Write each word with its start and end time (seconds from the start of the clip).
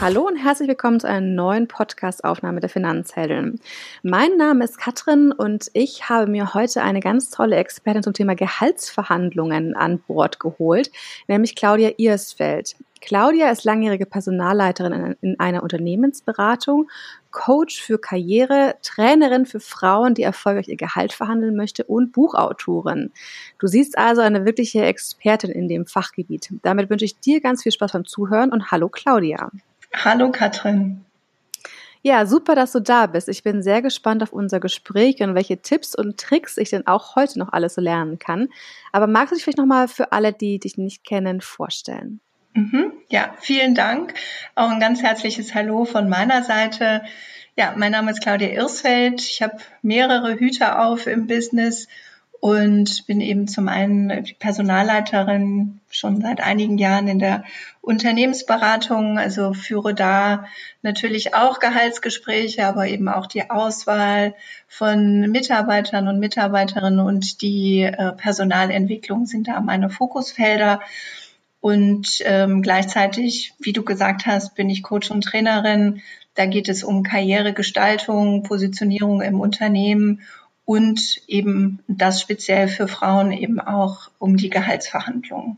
Hallo 0.00 0.26
und 0.26 0.36
herzlich 0.36 0.68
willkommen 0.68 1.00
zu 1.00 1.06
einer 1.06 1.20
neuen 1.20 1.68
Podcast-Aufnahme 1.68 2.60
der 2.60 2.70
Finanzhelden. 2.70 3.60
Mein 4.02 4.38
Name 4.38 4.64
ist 4.64 4.78
Katrin 4.78 5.32
und 5.32 5.66
ich 5.74 6.08
habe 6.08 6.30
mir 6.30 6.54
heute 6.54 6.82
eine 6.82 7.00
ganz 7.00 7.28
tolle 7.28 7.56
Expertin 7.56 8.02
zum 8.02 8.14
Thema 8.14 8.34
Gehaltsverhandlungen 8.34 9.76
an 9.76 9.98
Bord 9.98 10.40
geholt, 10.40 10.90
nämlich 11.28 11.56
Claudia 11.56 11.90
Irsfeld. 11.98 12.76
Claudia 13.02 13.50
ist 13.50 13.64
langjährige 13.64 14.06
Personalleiterin 14.06 15.16
in 15.20 15.38
einer 15.40 15.64
Unternehmensberatung, 15.64 16.88
Coach 17.32 17.82
für 17.82 17.98
Karriere, 17.98 18.76
Trainerin 18.82 19.44
für 19.44 19.58
Frauen, 19.58 20.14
die 20.14 20.22
erfolgreich 20.22 20.68
ihr 20.68 20.76
Gehalt 20.76 21.12
verhandeln 21.12 21.56
möchte 21.56 21.82
und 21.84 22.12
Buchautorin. 22.12 23.10
Du 23.58 23.66
siehst 23.66 23.98
also 23.98 24.20
eine 24.20 24.44
wirkliche 24.44 24.82
Expertin 24.84 25.50
in 25.50 25.66
dem 25.68 25.84
Fachgebiet. 25.86 26.50
Damit 26.62 26.90
wünsche 26.90 27.04
ich 27.04 27.18
dir 27.18 27.40
ganz 27.40 27.64
viel 27.64 27.72
Spaß 27.72 27.92
beim 27.92 28.04
Zuhören 28.04 28.52
und 28.52 28.70
hallo 28.70 28.88
Claudia. 28.88 29.50
Hallo 29.92 30.30
Katrin. 30.30 31.04
Ja, 32.02 32.26
super, 32.26 32.54
dass 32.54 32.72
du 32.72 32.80
da 32.80 33.06
bist. 33.06 33.28
Ich 33.28 33.42
bin 33.42 33.62
sehr 33.62 33.82
gespannt 33.82 34.22
auf 34.22 34.32
unser 34.32 34.60
Gespräch 34.60 35.22
und 35.22 35.34
welche 35.34 35.58
Tipps 35.58 35.94
und 35.96 36.18
Tricks 36.18 36.56
ich 36.56 36.70
denn 36.70 36.86
auch 36.86 37.16
heute 37.16 37.38
noch 37.40 37.52
alles 37.52 37.74
so 37.74 37.80
lernen 37.80 38.18
kann. 38.20 38.48
Aber 38.92 39.08
magst 39.08 39.32
du 39.32 39.34
dich 39.36 39.44
vielleicht 39.44 39.58
nochmal 39.58 39.88
für 39.88 40.12
alle, 40.12 40.32
die 40.32 40.58
dich 40.60 40.78
nicht 40.78 41.04
kennen, 41.04 41.40
vorstellen? 41.40 42.20
Mhm, 42.54 42.92
ja, 43.08 43.34
vielen 43.40 43.74
Dank. 43.74 44.14
Auch 44.54 44.70
ein 44.70 44.80
ganz 44.80 45.02
herzliches 45.02 45.54
Hallo 45.54 45.84
von 45.84 46.08
meiner 46.08 46.42
Seite. 46.42 47.02
Ja, 47.56 47.72
mein 47.76 47.92
Name 47.92 48.10
ist 48.10 48.22
Claudia 48.22 48.48
Irsfeld. 48.48 49.22
Ich 49.22 49.40
habe 49.42 49.56
mehrere 49.80 50.34
Hüte 50.38 50.78
auf 50.78 51.06
im 51.06 51.26
Business 51.26 51.88
und 52.40 53.06
bin 53.06 53.20
eben 53.20 53.46
zum 53.46 53.68
einen 53.68 54.26
Personalleiterin 54.38 55.80
schon 55.90 56.20
seit 56.20 56.40
einigen 56.40 56.76
Jahren 56.76 57.06
in 57.08 57.20
der 57.20 57.44
Unternehmensberatung, 57.80 59.18
also 59.18 59.54
führe 59.54 59.94
da 59.94 60.46
natürlich 60.82 61.34
auch 61.34 61.60
Gehaltsgespräche, 61.60 62.66
aber 62.66 62.88
eben 62.88 63.08
auch 63.08 63.28
die 63.28 63.48
Auswahl 63.48 64.34
von 64.66 65.30
Mitarbeitern 65.30 66.08
und 66.08 66.18
Mitarbeiterinnen 66.18 67.00
und 67.00 67.42
die 67.42 67.82
äh, 67.82 68.12
Personalentwicklung 68.12 69.26
sind 69.26 69.48
da 69.48 69.60
meine 69.60 69.88
Fokusfelder. 69.88 70.80
Und 71.62 72.18
ähm, 72.24 72.60
gleichzeitig, 72.60 73.54
wie 73.60 73.72
du 73.72 73.84
gesagt 73.84 74.26
hast, 74.26 74.56
bin 74.56 74.68
ich 74.68 74.82
Coach 74.82 75.12
und 75.12 75.22
Trainerin. 75.22 76.02
Da 76.34 76.46
geht 76.46 76.68
es 76.68 76.82
um 76.82 77.04
Karrieregestaltung, 77.04 78.42
Positionierung 78.42 79.22
im 79.22 79.38
Unternehmen 79.38 80.22
und 80.64 81.22
eben 81.28 81.78
das 81.86 82.20
speziell 82.20 82.66
für 82.66 82.88
Frauen 82.88 83.30
eben 83.30 83.60
auch 83.60 84.10
um 84.18 84.36
die 84.36 84.50
Gehaltsverhandlungen. 84.50 85.56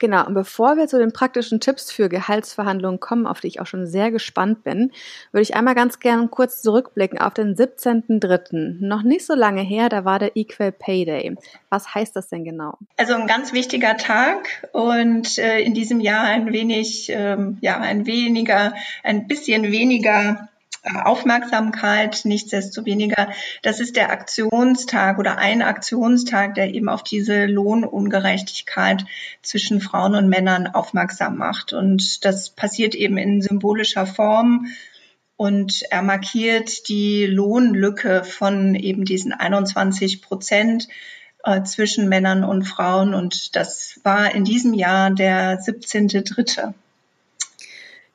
Genau, 0.00 0.26
und 0.26 0.32
bevor 0.32 0.78
wir 0.78 0.88
zu 0.88 0.98
den 0.98 1.12
praktischen 1.12 1.60
Tipps 1.60 1.92
für 1.92 2.08
Gehaltsverhandlungen 2.08 3.00
kommen, 3.00 3.26
auf 3.26 3.40
die 3.40 3.48
ich 3.48 3.60
auch 3.60 3.66
schon 3.66 3.86
sehr 3.86 4.10
gespannt 4.10 4.64
bin, 4.64 4.92
würde 5.30 5.42
ich 5.42 5.54
einmal 5.54 5.74
ganz 5.74 6.00
gerne 6.00 6.26
kurz 6.28 6.62
zurückblicken 6.62 7.18
auf 7.18 7.34
den 7.34 7.54
17.03. 7.54 8.78
Noch 8.80 9.02
nicht 9.02 9.26
so 9.26 9.34
lange 9.34 9.60
her, 9.60 9.90
da 9.90 10.06
war 10.06 10.18
der 10.18 10.36
Equal 10.36 10.72
Pay 10.72 11.04
Day. 11.04 11.36
Was 11.68 11.94
heißt 11.94 12.16
das 12.16 12.28
denn 12.28 12.44
genau? 12.44 12.78
Also 12.96 13.12
ein 13.12 13.26
ganz 13.26 13.52
wichtiger 13.52 13.98
Tag 13.98 14.66
und 14.72 15.36
äh, 15.36 15.60
in 15.60 15.74
diesem 15.74 16.00
Jahr 16.00 16.24
ein 16.24 16.50
wenig, 16.50 17.10
ähm, 17.10 17.58
ja, 17.60 17.78
ein 17.78 18.06
weniger, 18.06 18.72
ein 19.04 19.26
bisschen 19.26 19.70
weniger 19.70 20.48
Aufmerksamkeit. 20.82 22.22
Nichtsdestoweniger, 22.24 23.30
das 23.62 23.80
ist 23.80 23.96
der 23.96 24.10
Aktionstag 24.10 25.18
oder 25.18 25.38
ein 25.38 25.62
Aktionstag, 25.62 26.54
der 26.54 26.72
eben 26.72 26.88
auf 26.88 27.02
diese 27.02 27.46
Lohnungerechtigkeit 27.46 29.04
zwischen 29.42 29.80
Frauen 29.80 30.14
und 30.14 30.28
Männern 30.28 30.66
aufmerksam 30.66 31.36
macht. 31.36 31.72
Und 31.72 32.24
das 32.24 32.50
passiert 32.50 32.94
eben 32.94 33.18
in 33.18 33.42
symbolischer 33.42 34.06
Form. 34.06 34.66
Und 35.36 35.82
er 35.90 36.02
markiert 36.02 36.88
die 36.88 37.26
Lohnlücke 37.26 38.24
von 38.24 38.74
eben 38.74 39.04
diesen 39.04 39.32
21 39.32 40.22
Prozent 40.22 40.88
äh, 41.44 41.62
zwischen 41.62 42.08
Männern 42.08 42.44
und 42.44 42.64
Frauen. 42.64 43.14
Und 43.14 43.56
das 43.56 44.00
war 44.02 44.34
in 44.34 44.44
diesem 44.44 44.74
Jahr 44.74 45.10
der 45.10 45.58
17.3. 45.58 46.74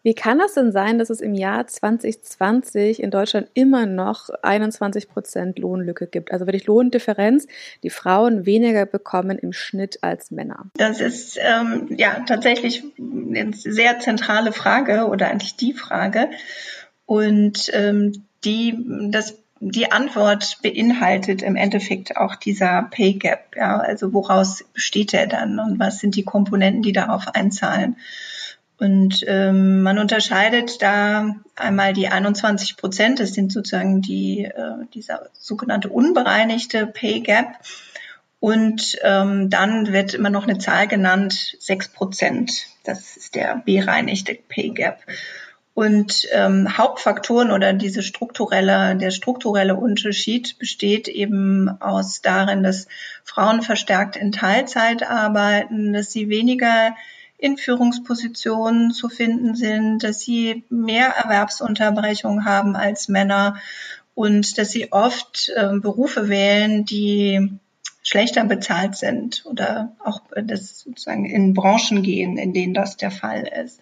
Wie 0.05 0.13
kann 0.13 0.37
das 0.37 0.53
denn 0.53 0.71
sein, 0.71 0.99
dass 0.99 1.09
es 1.09 1.19
im 1.19 1.33
Jahr 1.33 1.65
2020 1.65 3.01
in 3.01 3.09
Deutschland 3.09 3.47
immer 3.55 3.87
noch 3.87 4.29
21 4.43 5.09
Prozent 5.09 5.57
Lohnlücke 5.57 6.05
gibt? 6.05 6.31
Also 6.31 6.45
wirklich 6.45 6.67
Lohndifferenz, 6.67 7.47
die 7.81 7.89
Frauen 7.89 8.45
weniger 8.45 8.85
bekommen 8.85 9.39
im 9.39 9.51
Schnitt 9.51 10.03
als 10.03 10.29
Männer. 10.29 10.67
Das 10.77 11.01
ist 11.01 11.39
ähm, 11.41 11.87
ja 11.97 12.19
tatsächlich 12.27 12.83
eine 12.99 13.51
sehr 13.53 13.99
zentrale 13.99 14.51
Frage 14.51 15.07
oder 15.07 15.31
eigentlich 15.31 15.55
die 15.55 15.73
Frage. 15.73 16.29
Und 17.07 17.71
ähm, 17.73 18.25
die, 18.43 18.77
das 19.09 19.39
die 19.59 19.91
Antwort 19.91 20.59
beinhaltet 20.61 21.41
im 21.41 21.55
Endeffekt 21.55 22.15
auch 22.15 22.35
dieser 22.35 22.83
Pay 22.91 23.13
Gap. 23.13 23.55
Ja, 23.55 23.79
also 23.79 24.13
woraus 24.13 24.63
besteht 24.71 25.15
er 25.15 25.25
dann 25.25 25.57
und 25.57 25.79
was 25.79 25.97
sind 25.97 26.15
die 26.15 26.25
Komponenten, 26.25 26.83
die 26.83 26.91
darauf 26.91 27.33
einzahlen? 27.33 27.95
Und 28.77 29.23
ähm, 29.27 29.83
man 29.83 29.97
unterscheidet 29.97 30.81
da 30.81 31.35
einmal 31.55 31.93
die 31.93 32.09
21 32.09 32.75
Prozent, 32.75 33.19
das 33.19 33.33
sind 33.33 33.51
sozusagen 33.51 34.01
die, 34.01 34.43
äh, 34.43 34.85
dieser 34.93 35.29
sogenannte 35.33 35.89
unbereinigte 35.89 36.85
Pay 36.85 37.21
Gap. 37.21 37.59
Und 38.41 38.97
ähm, 39.01 39.49
dann 39.49 39.93
wird 39.93 40.13
immer 40.13 40.29
noch 40.29 40.43
eine 40.43 40.57
Zahl 40.57 40.87
genannt, 40.87 41.55
6 41.59 41.89
Prozent. 41.89 42.67
Das 42.83 43.15
ist 43.15 43.35
der 43.35 43.61
bereinigte 43.65 44.35
Pay 44.35 44.71
Gap. 44.71 44.99
Und 45.73 46.27
ähm, 46.31 46.77
Hauptfaktoren 46.77 47.51
oder 47.51 47.73
diese 47.73 48.01
strukturelle, 48.01 48.95
der 48.95 49.11
strukturelle 49.11 49.75
Unterschied 49.75 50.57
besteht 50.57 51.09
eben 51.09 51.69
aus 51.81 52.21
darin, 52.21 52.63
dass 52.63 52.87
Frauen 53.25 53.61
verstärkt 53.61 54.15
in 54.15 54.31
Teilzeit 54.31 55.03
arbeiten, 55.03 55.91
dass 55.91 56.13
sie 56.13 56.29
weniger 56.29 56.95
in 57.45 57.57
Führungspositionen 57.57 58.89
zu 58.89 59.07
finden 59.07 59.55
sind, 59.55 60.03
dass 60.03 60.21
sie 60.21 60.63
mehr 60.69 61.09
Erwerbsunterbrechung 61.09 62.43
haben 62.43 62.75
als 62.75 63.07
Männer 63.07 63.61
und 64.15 64.57
dass 64.57 64.71
sie 64.71 64.91
oft 64.91 65.51
äh, 65.55 65.77
Berufe 65.79 66.27
wählen, 66.27 66.85
die 66.85 67.59
schlechter 68.01 68.45
bezahlt 68.45 68.95
sind 68.95 69.45
oder 69.45 69.95
auch 70.03 70.21
das 70.35 70.79
sozusagen 70.79 71.25
in 71.25 71.53
Branchen 71.53 72.01
gehen, 72.01 72.37
in 72.37 72.53
denen 72.53 72.73
das 72.73 72.97
der 72.97 73.11
Fall 73.11 73.47
ist. 73.63 73.79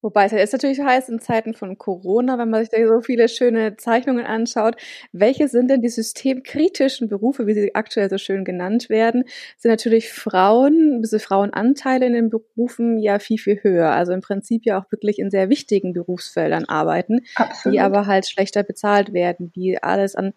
Wobei 0.00 0.26
es 0.26 0.32
ja 0.32 0.38
jetzt 0.38 0.52
natürlich 0.52 0.80
heißt, 0.80 1.08
in 1.08 1.20
Zeiten 1.20 1.54
von 1.54 1.76
Corona, 1.76 2.38
wenn 2.38 2.50
man 2.50 2.60
sich 2.60 2.70
da 2.70 2.78
so 2.86 3.00
viele 3.00 3.28
schöne 3.28 3.76
Zeichnungen 3.76 4.24
anschaut, 4.24 4.76
welche 5.12 5.48
sind 5.48 5.68
denn 5.68 5.82
die 5.82 5.88
systemkritischen 5.88 7.08
Berufe, 7.08 7.46
wie 7.46 7.54
sie 7.54 7.74
aktuell 7.74 8.08
so 8.08 8.16
schön 8.16 8.44
genannt 8.44 8.88
werden, 8.90 9.24
sind 9.56 9.70
natürlich 9.70 10.12
Frauen, 10.12 11.02
diese 11.02 11.18
Frauenanteile 11.18 12.06
in 12.06 12.12
den 12.12 12.30
Berufen 12.30 12.98
ja 12.98 13.18
viel, 13.18 13.38
viel 13.38 13.60
höher. 13.62 13.90
Also 13.90 14.12
im 14.12 14.20
Prinzip 14.20 14.64
ja 14.64 14.80
auch 14.80 14.90
wirklich 14.92 15.18
in 15.18 15.30
sehr 15.30 15.48
wichtigen 15.48 15.92
Berufsfeldern 15.92 16.64
arbeiten, 16.66 17.24
Absolut. 17.34 17.74
die 17.74 17.80
aber 17.80 18.06
halt 18.06 18.28
schlechter 18.28 18.62
bezahlt 18.62 19.12
werden, 19.12 19.50
wie 19.54 19.82
alles 19.82 20.14
an 20.14 20.32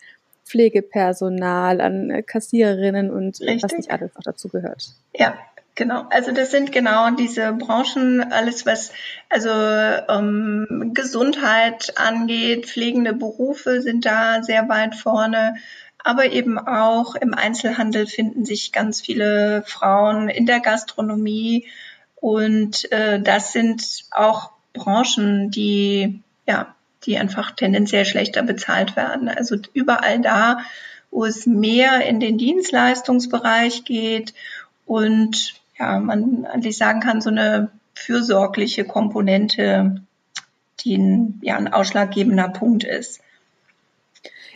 Pflegepersonal, 0.46 1.80
an 1.80 2.24
Kassiererinnen 2.26 3.12
und 3.12 3.40
Richtig. 3.40 3.64
was 3.64 3.72
nicht 3.74 3.92
alles 3.92 4.14
noch 4.16 4.24
dazu 4.24 4.50
gehört. 4.50 4.90
Ja, 5.16 5.36
Genau, 5.76 6.06
also 6.10 6.32
das 6.32 6.52
sind 6.52 6.72
genau 6.72 7.12
diese 7.12 7.54
Branchen, 7.54 8.22
alles 8.32 8.66
was 8.66 8.92
also 9.30 9.50
ähm, 9.50 10.92
Gesundheit 10.94 11.94
angeht, 11.98 12.66
pflegende 12.66 13.14
Berufe 13.14 13.82
sind 13.82 14.06
da 14.06 14.44
sehr 14.44 14.68
weit 14.68 14.96
vorne, 14.96 15.56
aber 16.04 16.32
eben 16.32 16.60
auch 16.60 17.16
im 17.16 17.34
Einzelhandel 17.34 18.06
finden 18.06 18.44
sich 18.44 18.74
ganz 18.74 19.02
viele 19.02 19.64
Frauen 19.66 20.28
in 20.28 20.46
der 20.46 20.60
Gastronomie 20.60 21.68
und 22.16 22.92
äh, 22.92 23.22
das 23.22 23.54
sind 23.54 24.06
auch 24.12 24.52
Branchen, 24.74 25.52
die 25.52 26.22
ja, 26.48 26.76
die 27.06 27.18
einfach 27.18 27.52
tendenziell 27.52 28.06
schlechter 28.06 28.44
bezahlt 28.44 28.96
werden. 28.96 29.30
Also 29.30 29.58
überall 29.74 30.20
da, 30.20 30.60
wo 31.10 31.26
es 31.26 31.46
mehr 31.46 32.06
in 32.06 32.20
den 32.20 32.38
Dienstleistungsbereich 32.38 33.86
geht 33.86 34.34
und 34.86 35.61
ja, 35.82 36.00
man 36.00 36.46
eigentlich 36.46 36.78
sagen 36.78 37.00
kann, 37.00 37.22
so 37.22 37.30
eine 37.30 37.70
fürsorgliche 37.96 38.86
Komponente, 38.86 40.02
die 40.82 40.98
ein, 40.98 41.40
ja, 41.42 41.58
ein 41.58 41.72
ausschlaggebender 41.72 42.50
Punkt 42.50 42.84
ist. 42.84 43.22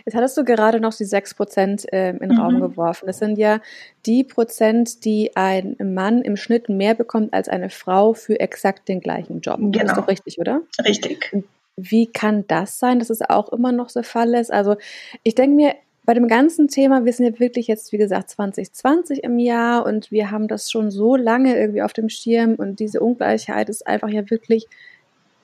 Jetzt 0.05 0.13
hattest 0.13 0.37
du 0.37 0.43
gerade 0.43 0.79
noch 0.79 0.93
die 0.93 1.05
sechs 1.05 1.33
Prozent 1.33 1.91
äh, 1.91 2.11
in 2.11 2.19
den 2.19 2.33
mhm. 2.33 2.39
Raum 2.39 2.59
geworfen. 2.59 3.07
Das 3.07 3.17
sind 3.17 3.39
ja 3.39 3.59
die 4.05 4.23
Prozent, 4.23 5.03
die 5.03 5.35
ein 5.35 5.75
Mann 5.79 6.21
im 6.21 6.37
Schnitt 6.37 6.69
mehr 6.69 6.93
bekommt 6.93 7.33
als 7.33 7.49
eine 7.49 7.71
Frau 7.71 8.13
für 8.13 8.39
exakt 8.39 8.87
den 8.87 9.01
gleichen 9.01 9.41
Job. 9.41 9.57
Genau. 9.57 9.71
Das 9.71 9.81
ist 9.81 9.89
genau. 9.89 10.01
doch 10.01 10.07
richtig, 10.07 10.39
oder? 10.39 10.61
Richtig. 10.83 11.35
Wie 11.75 12.05
kann 12.05 12.45
das 12.47 12.77
sein, 12.77 12.99
dass 12.99 13.09
es 13.09 13.21
auch 13.21 13.51
immer 13.51 13.71
noch 13.71 13.89
so 13.89 14.03
Fall 14.03 14.35
ist? 14.35 14.53
Also 14.53 14.75
ich 15.23 15.33
denke 15.33 15.55
mir, 15.55 15.73
bei 16.05 16.13
dem 16.13 16.27
ganzen 16.27 16.67
Thema, 16.67 17.03
wir 17.05 17.13
sind 17.13 17.25
ja 17.25 17.39
wirklich 17.39 17.67
jetzt, 17.67 17.91
wie 17.91 17.97
gesagt, 17.97 18.29
2020 18.29 19.23
im 19.23 19.39
Jahr 19.39 19.85
und 19.85 20.11
wir 20.11 20.31
haben 20.31 20.47
das 20.47 20.69
schon 20.69 20.91
so 20.91 21.15
lange 21.15 21.57
irgendwie 21.57 21.81
auf 21.81 21.93
dem 21.93 22.09
Schirm 22.09 22.55
und 22.55 22.79
diese 22.79 22.99
Ungleichheit 22.99 23.69
ist 23.69 23.87
einfach 23.87 24.09
ja 24.09 24.29
wirklich 24.29 24.67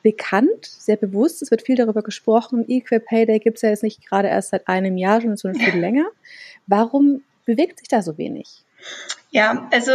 bekannt, 0.04 0.66
sehr 0.66 0.98
bewusst. 0.98 1.42
Es 1.42 1.52
wird 1.52 1.62
viel 1.64 1.76
darüber 1.76 2.02
gesprochen. 2.02 2.66
Equal 2.68 3.00
Pay 3.00 3.26
Day 3.26 3.40
gibt 3.40 3.58
es 3.58 3.62
ja 3.62 3.70
jetzt 3.70 3.84
nicht 3.84 4.08
gerade 4.08 4.28
erst 4.28 4.50
seit 4.50 4.68
einem 4.68 4.98
Jahr, 4.98 5.22
sondern 5.22 5.62
viel 5.62 5.80
länger. 5.80 6.06
Warum 6.68 7.24
bewegt 7.46 7.80
sich 7.80 7.88
da 7.88 8.02
so 8.02 8.18
wenig? 8.18 8.64
Ja, 9.30 9.68
also 9.72 9.92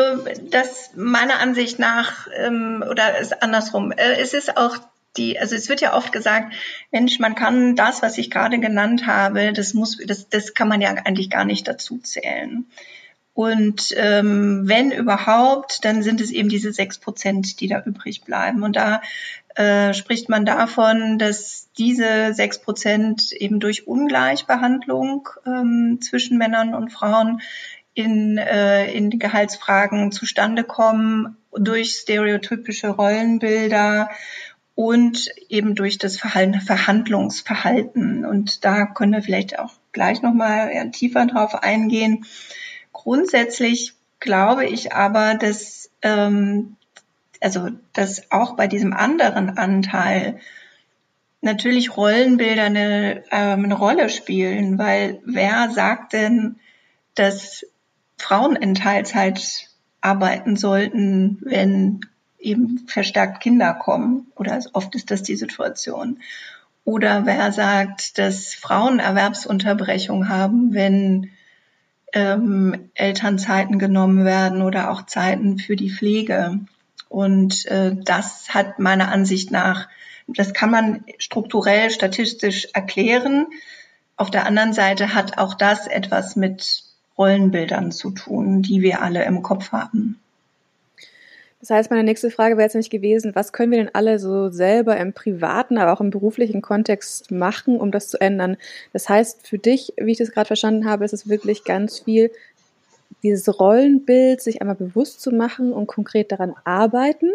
das 0.51 0.91
meiner 0.95 1.41
Ansicht 1.41 1.79
nach 1.79 2.29
ähm, 2.37 2.85
oder 2.89 3.19
ist 3.19 3.43
andersrum. 3.43 3.93
Äh, 3.93 4.21
es 4.21 4.33
ist 4.33 4.57
auch 4.57 4.77
die, 5.17 5.39
also 5.39 5.55
es 5.55 5.69
wird 5.69 5.81
ja 5.81 5.95
oft 5.95 6.13
gesagt, 6.13 6.55
Mensch, 6.91 7.19
man 7.19 7.35
kann 7.35 7.77
das, 7.77 8.03
was 8.03 8.19
ich 8.19 8.31
gerade 8.31 8.59
genannt 8.59 9.07
habe, 9.07 9.53
das 9.53 9.75
muss, 9.75 9.99
das, 10.05 10.29
das 10.29 10.55
kann 10.55 10.69
man 10.69 10.81
ja 10.81 10.91
eigentlich 10.91 11.31
gar 11.31 11.45
nicht 11.45 11.67
dazu 11.69 11.99
zählen. 11.99 12.67
Und 13.37 13.95
ähm, 13.97 14.63
wenn 14.65 14.91
überhaupt, 14.93 15.85
dann 15.85 16.03
sind 16.03 16.23
es 16.23 16.31
eben 16.31 16.49
diese 16.49 16.73
sechs 16.73 16.97
Prozent, 16.97 17.61
die 17.61 17.69
da 17.69 17.83
übrig 17.85 18.23
bleiben. 18.23 18.63
Und 18.63 18.77
da 18.77 19.03
äh, 19.57 19.93
spricht 19.93 20.31
man 20.31 20.47
davon, 20.47 21.19
dass 21.19 21.69
diese 21.77 22.33
sechs 22.33 22.59
Prozent 22.59 23.33
eben 23.33 23.61
durch 23.61 23.87
Ungleichbehandlung 23.87 25.29
ähm, 25.45 25.99
zwischen 26.01 26.39
Männern 26.39 26.75
und 26.75 26.91
Frauen 26.91 27.43
in, 27.93 28.39
äh, 28.39 28.91
in 28.93 29.19
Gehaltsfragen 29.19 30.13
zustande 30.13 30.65
kommen, 30.65 31.37
durch 31.53 31.93
stereotypische 31.93 32.89
Rollenbilder 32.89 34.11
und 34.77 35.31
eben 35.49 35.75
durch 35.75 35.99
das 35.99 36.19
Verhalten, 36.19 36.61
Verhandlungsverhalten. 36.61 38.25
Und 38.25 38.65
da 38.65 38.85
können 38.85 39.13
wir 39.15 39.23
vielleicht 39.23 39.59
auch 39.59 39.73
gleich 39.93 40.23
nochmal 40.23 40.91
tiefer 40.93 41.27
drauf 41.27 41.55
eingehen. 41.55 42.27
Grundsätzlich 42.93 43.95
glaube 44.21 44.67
ich 44.67 44.93
aber, 44.93 45.35
dass, 45.35 45.91
ähm, 46.03 46.77
also, 47.41 47.71
dass 47.95 48.31
auch 48.31 48.55
bei 48.55 48.67
diesem 48.67 48.93
anderen 48.93 49.57
Anteil 49.57 50.41
natürlich 51.41 51.97
Rollenbilder 51.97 52.65
eine, 52.65 53.25
ähm, 53.31 53.65
eine 53.65 53.75
Rolle 53.75 54.11
spielen, 54.11 54.79
weil 54.79 55.21
wer 55.25 55.71
sagt 55.71 56.13
denn, 56.13 56.57
dass 57.15 57.65
Frauen 58.19 58.57
in 58.57 58.75
Teilzeit 58.75 59.71
arbeiten 60.03 60.57
sollten, 60.57 61.39
wenn 61.41 62.01
eben 62.39 62.87
verstärkt 62.87 63.41
Kinder 63.41 63.75
kommen, 63.75 64.27
oder 64.37 64.59
oft 64.73 64.95
ist 64.95 65.11
das 65.11 65.23
die 65.23 65.37
Situation. 65.37 66.21
Oder 66.85 67.27
wer 67.27 67.51
sagt, 67.51 68.17
dass 68.19 68.55
Frauen 68.55 69.01
Erwerbsunterbrechung 69.01 70.29
haben, 70.29 70.73
wenn 70.73 71.31
ähm, 72.13 72.91
Elternzeiten 72.95 73.79
genommen 73.79 74.25
werden 74.25 74.63
oder 74.63 74.91
auch 74.91 75.03
Zeiten 75.07 75.59
für 75.59 75.77
die 75.77 75.91
Pflege. 75.91 76.61
Und 77.09 77.67
äh, 77.67 77.97
das 78.05 78.51
hat 78.51 78.79
meiner 78.79 79.11
Ansicht 79.11 79.51
nach, 79.51 79.89
das 80.29 80.55
kann 80.55 80.71
man 80.71 81.05
strukturell, 81.19 81.91
statistisch 81.91 82.69
erklären. 82.73 83.47
Auf 84.17 84.31
der 84.31 84.47
anderen 84.47 84.73
Seite 84.73 85.15
hat 85.15 85.39
auch 85.39 85.55
das 85.55 85.87
etwas 85.87 86.37
mit 86.37 86.85
Rollenbildern 87.19 87.93
zu 87.93 88.11
tun, 88.11 88.63
die 88.63 88.81
wir 88.83 89.03
alle 89.03 89.25
im 89.25 89.43
Kopf 89.43 89.73
haben. 89.73 90.21
Das 91.67 91.79
heißt, 91.79 91.91
meine 91.91 92.05
nächste 92.05 92.31
Frage 92.31 92.57
wäre 92.57 92.67
jetzt 92.67 92.75
nämlich 92.75 92.91
gewesen, 92.91 93.35
was 93.35 93.53
können 93.53 93.73
wir 93.73 93.79
denn 93.79 93.91
alle 93.93 94.21
so 94.21 94.51
selber 94.51 94.97
im 94.99 95.13
privaten, 95.13 95.79
aber 95.79 95.93
auch 95.93 96.01
im 96.01 96.11
beruflichen 96.11 96.63
Kontext 96.63 97.33
machen, 97.33 97.81
um 97.81 97.91
das 97.91 98.07
zu 98.07 98.21
ändern? 98.21 98.57
Das 98.93 99.09
heißt, 99.09 99.49
für 99.49 99.59
dich, 99.59 99.93
wie 99.97 100.13
ich 100.13 100.19
das 100.19 100.31
gerade 100.31 100.47
verstanden 100.47 100.89
habe, 100.89 101.05
ist 101.05 101.13
es 101.13 101.29
wirklich 101.29 101.65
ganz 101.65 101.99
viel, 101.99 102.31
dieses 103.25 103.59
Rollenbild 103.59 104.41
sich 104.41 104.61
einmal 104.61 104.77
bewusst 104.77 105.21
zu 105.21 105.33
machen 105.33 105.73
und 105.73 105.89
konkret 105.89 106.31
daran 106.31 106.55
arbeiten 106.63 107.31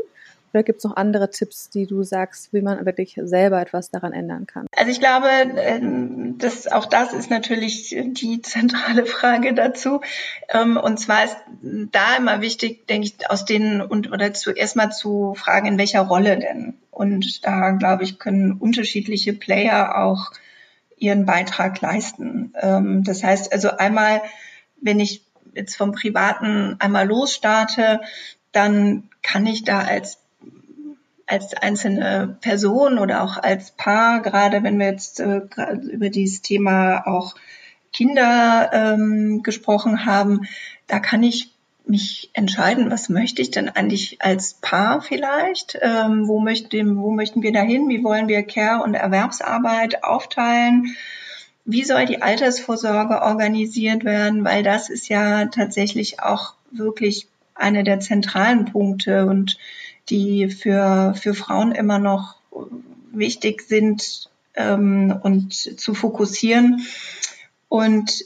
oder 0.54 0.64
gibt 0.64 0.80
es 0.80 0.84
noch 0.84 0.96
andere 0.96 1.30
Tipps, 1.30 1.70
die 1.70 1.88
du 1.88 2.04
sagst, 2.04 2.54
wie 2.54 2.62
man 2.62 2.86
wirklich 2.86 3.20
selber 3.24 3.62
etwas 3.62 3.90
daran 3.90 4.14
ändern 4.14 4.48
kann? 4.48 4.68
Also 4.76 4.92
ich 4.92 5.00
glaube, 5.00 5.28
ähm, 5.58 6.38
dass 6.38 6.68
auch 6.68 6.86
das 6.86 7.14
ist 7.14 7.30
natürlich 7.30 7.96
die 7.96 8.42
zentrale 8.42 9.06
Frage 9.06 9.54
dazu. 9.54 10.02
Ähm, 10.50 10.78
und 10.78 11.00
zwar 11.00 11.24
ist 11.24 11.38
da 11.62 12.18
immer 12.18 12.42
wichtig, 12.42 12.88
denke 12.88 13.08
ich, 13.08 13.30
aus 13.30 13.46
den 13.46 13.82
und 13.82 14.12
oder 14.12 14.34
zuerst 14.34 14.76
mal 14.76 14.92
zu 14.92 15.34
fragen, 15.36 15.68
in 15.68 15.78
welcher 15.78 16.02
Rolle 16.02 16.38
denn? 16.38 16.76
Und 16.92 17.46
da 17.46 17.72
glaube 17.72 18.04
ich, 18.04 18.20
können 18.20 18.54
unterschiedliche 18.54 19.34
Player 19.34 19.98
auch 19.98 20.32
ihren 20.98 21.26
Beitrag 21.26 21.82
leisten. 21.82 22.54
Ähm, 22.62 23.04
das 23.04 23.24
heißt 23.24 23.52
also 23.52 23.72
einmal, 23.72 24.22
wenn 24.82 25.00
ich 25.00 25.26
jetzt 25.54 25.76
vom 25.76 25.92
Privaten 25.92 26.76
einmal 26.80 27.08
losstarte, 27.08 28.02
dann 28.52 29.10
kann 29.22 29.46
ich 29.46 29.64
da 29.64 29.80
als 29.80 30.21
als 31.32 31.54
einzelne 31.54 32.38
Person 32.42 33.00
oder 33.00 33.24
auch 33.24 33.38
als 33.38 33.72
Paar, 33.72 34.22
gerade 34.22 34.64
wenn 34.64 34.78
wir 34.80 34.88
jetzt 34.88 35.22
äh, 35.22 35.42
über 35.92 36.10
dieses 36.10 36.42
Thema 36.42 37.08
auch 37.08 37.36
Kinder 37.94 38.70
ähm, 38.74 39.42
gesprochen 39.42 40.06
haben, 40.06 40.42
da 40.88 41.00
kann 41.00 41.24
ich 41.24 41.54
mich 41.86 42.30
entscheiden, 42.34 42.92
was 42.92 43.10
möchte 43.10 43.42
ich 43.42 43.50
denn 43.50 43.70
eigentlich 43.70 44.22
als 44.22 44.56
Paar 44.56 45.02
vielleicht? 45.02 45.78
Ähm, 45.82 46.28
wo, 46.28 46.40
möchten, 46.40 46.98
wo 46.98 47.12
möchten 47.12 47.42
wir 47.42 47.54
dahin? 47.54 47.90
Wie 47.90 48.04
wollen 48.04 48.28
wir 48.28 48.44
Care- 48.44 48.84
und 48.84 48.94
Erwerbsarbeit 48.94 50.04
aufteilen? 50.04 50.96
Wie 51.66 51.84
soll 51.84 52.06
die 52.06 52.22
Altersvorsorge 52.22 53.22
organisiert 53.22 54.04
werden? 54.04 54.44
Weil 54.44 54.64
das 54.64 54.90
ist 54.90 55.10
ja 55.10 55.46
tatsächlich 55.46 56.22
auch 56.22 56.54
wirklich 56.72 57.28
eine 57.56 57.84
der 57.84 58.00
zentralen 58.00 58.66
Punkte 58.66 59.26
und 59.26 59.58
die 60.10 60.50
für, 60.50 61.14
für 61.16 61.34
Frauen 61.34 61.72
immer 61.72 62.00
noch 62.00 62.36
wichtig 63.12 63.62
sind 63.64 64.30
ähm, 64.56 65.18
und 65.24 65.54
zu 65.54 65.94
fokussieren. 65.94 66.86
Und 67.70 68.26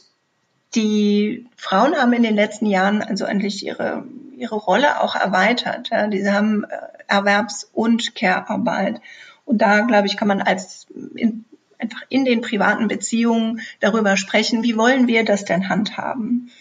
die 0.75 1.45
Frauen 1.55 1.95
haben 1.95 2.13
in 2.13 2.23
den 2.23 2.35
letzten 2.35 2.65
Jahren 2.65 3.01
also 3.01 3.25
eigentlich 3.25 3.65
ihre, 3.65 4.05
ihre 4.35 4.55
Rolle 4.55 5.01
auch 5.01 5.15
erweitert. 5.15 5.89
Ja. 5.89 6.07
Diese 6.07 6.33
haben 6.33 6.65
äh, 6.65 6.77
Erwerbs- 7.07 7.69
und 7.73 8.15
Care-Arbeit. 8.15 9.01
Und 9.45 9.59
da, 9.59 9.81
glaube 9.81 10.07
ich, 10.07 10.17
kann 10.17 10.27
man 10.27 10.41
als 10.41 10.87
in, 11.15 11.45
einfach 11.77 12.01
in 12.09 12.25
den 12.25 12.41
privaten 12.41 12.87
Beziehungen 12.87 13.61
darüber 13.79 14.17
sprechen, 14.17 14.63
wie 14.63 14.77
wollen 14.77 15.07
wir 15.07 15.23
das 15.23 15.45
denn 15.45 15.69
handhaben? 15.69 16.51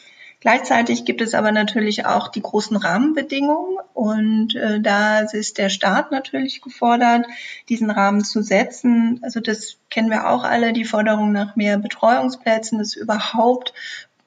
Gleichzeitig 0.44 1.06
gibt 1.06 1.22
es 1.22 1.32
aber 1.32 1.52
natürlich 1.52 2.04
auch 2.04 2.28
die 2.28 2.42
großen 2.42 2.76
Rahmenbedingungen 2.76 3.78
und 3.94 4.54
äh, 4.54 4.78
da 4.78 5.20
ist 5.20 5.56
der 5.56 5.70
Staat 5.70 6.12
natürlich 6.12 6.60
gefordert, 6.60 7.24
diesen 7.70 7.90
Rahmen 7.90 8.22
zu 8.22 8.42
setzen. 8.42 9.20
Also 9.22 9.40
das 9.40 9.78
kennen 9.88 10.10
wir 10.10 10.28
auch 10.28 10.44
alle, 10.44 10.74
die 10.74 10.84
Forderung 10.84 11.32
nach 11.32 11.56
mehr 11.56 11.78
Betreuungsplätzen, 11.78 12.78
dass 12.78 12.94
überhaupt 12.94 13.72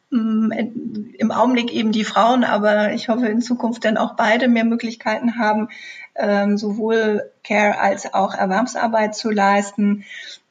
mm, 0.09 0.51
im 1.19 1.31
Augenblick 1.31 1.71
eben 1.71 1.91
die 1.91 2.03
Frauen, 2.03 2.43
aber 2.43 2.93
ich 2.93 3.09
hoffe 3.09 3.27
in 3.27 3.43
Zukunft 3.43 3.85
dann 3.85 3.97
auch 3.97 4.15
beide 4.15 4.47
mehr 4.47 4.65
Möglichkeiten 4.65 5.37
haben, 5.37 5.69
ähm, 6.15 6.57
sowohl 6.57 7.29
Care 7.43 7.77
als 7.79 8.15
auch 8.15 8.33
Erwerbsarbeit 8.33 9.15
zu 9.15 9.29
leisten. 9.29 10.03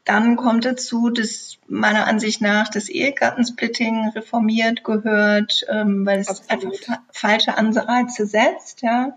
Dann 0.06 0.36
kommt 0.36 0.64
dazu, 0.64 1.10
dass 1.10 1.58
meiner 1.66 2.06
Ansicht 2.06 2.40
nach 2.40 2.68
das 2.68 2.88
Ehegattensplitting 2.88 4.10
reformiert 4.14 4.84
gehört, 4.84 5.66
ähm, 5.68 6.06
weil 6.06 6.20
es 6.20 6.28
Absolut. 6.28 6.88
einfach 6.88 7.00
falsche 7.10 7.58
Anreize 7.58 8.24
setzt, 8.24 8.82
ja. 8.82 9.16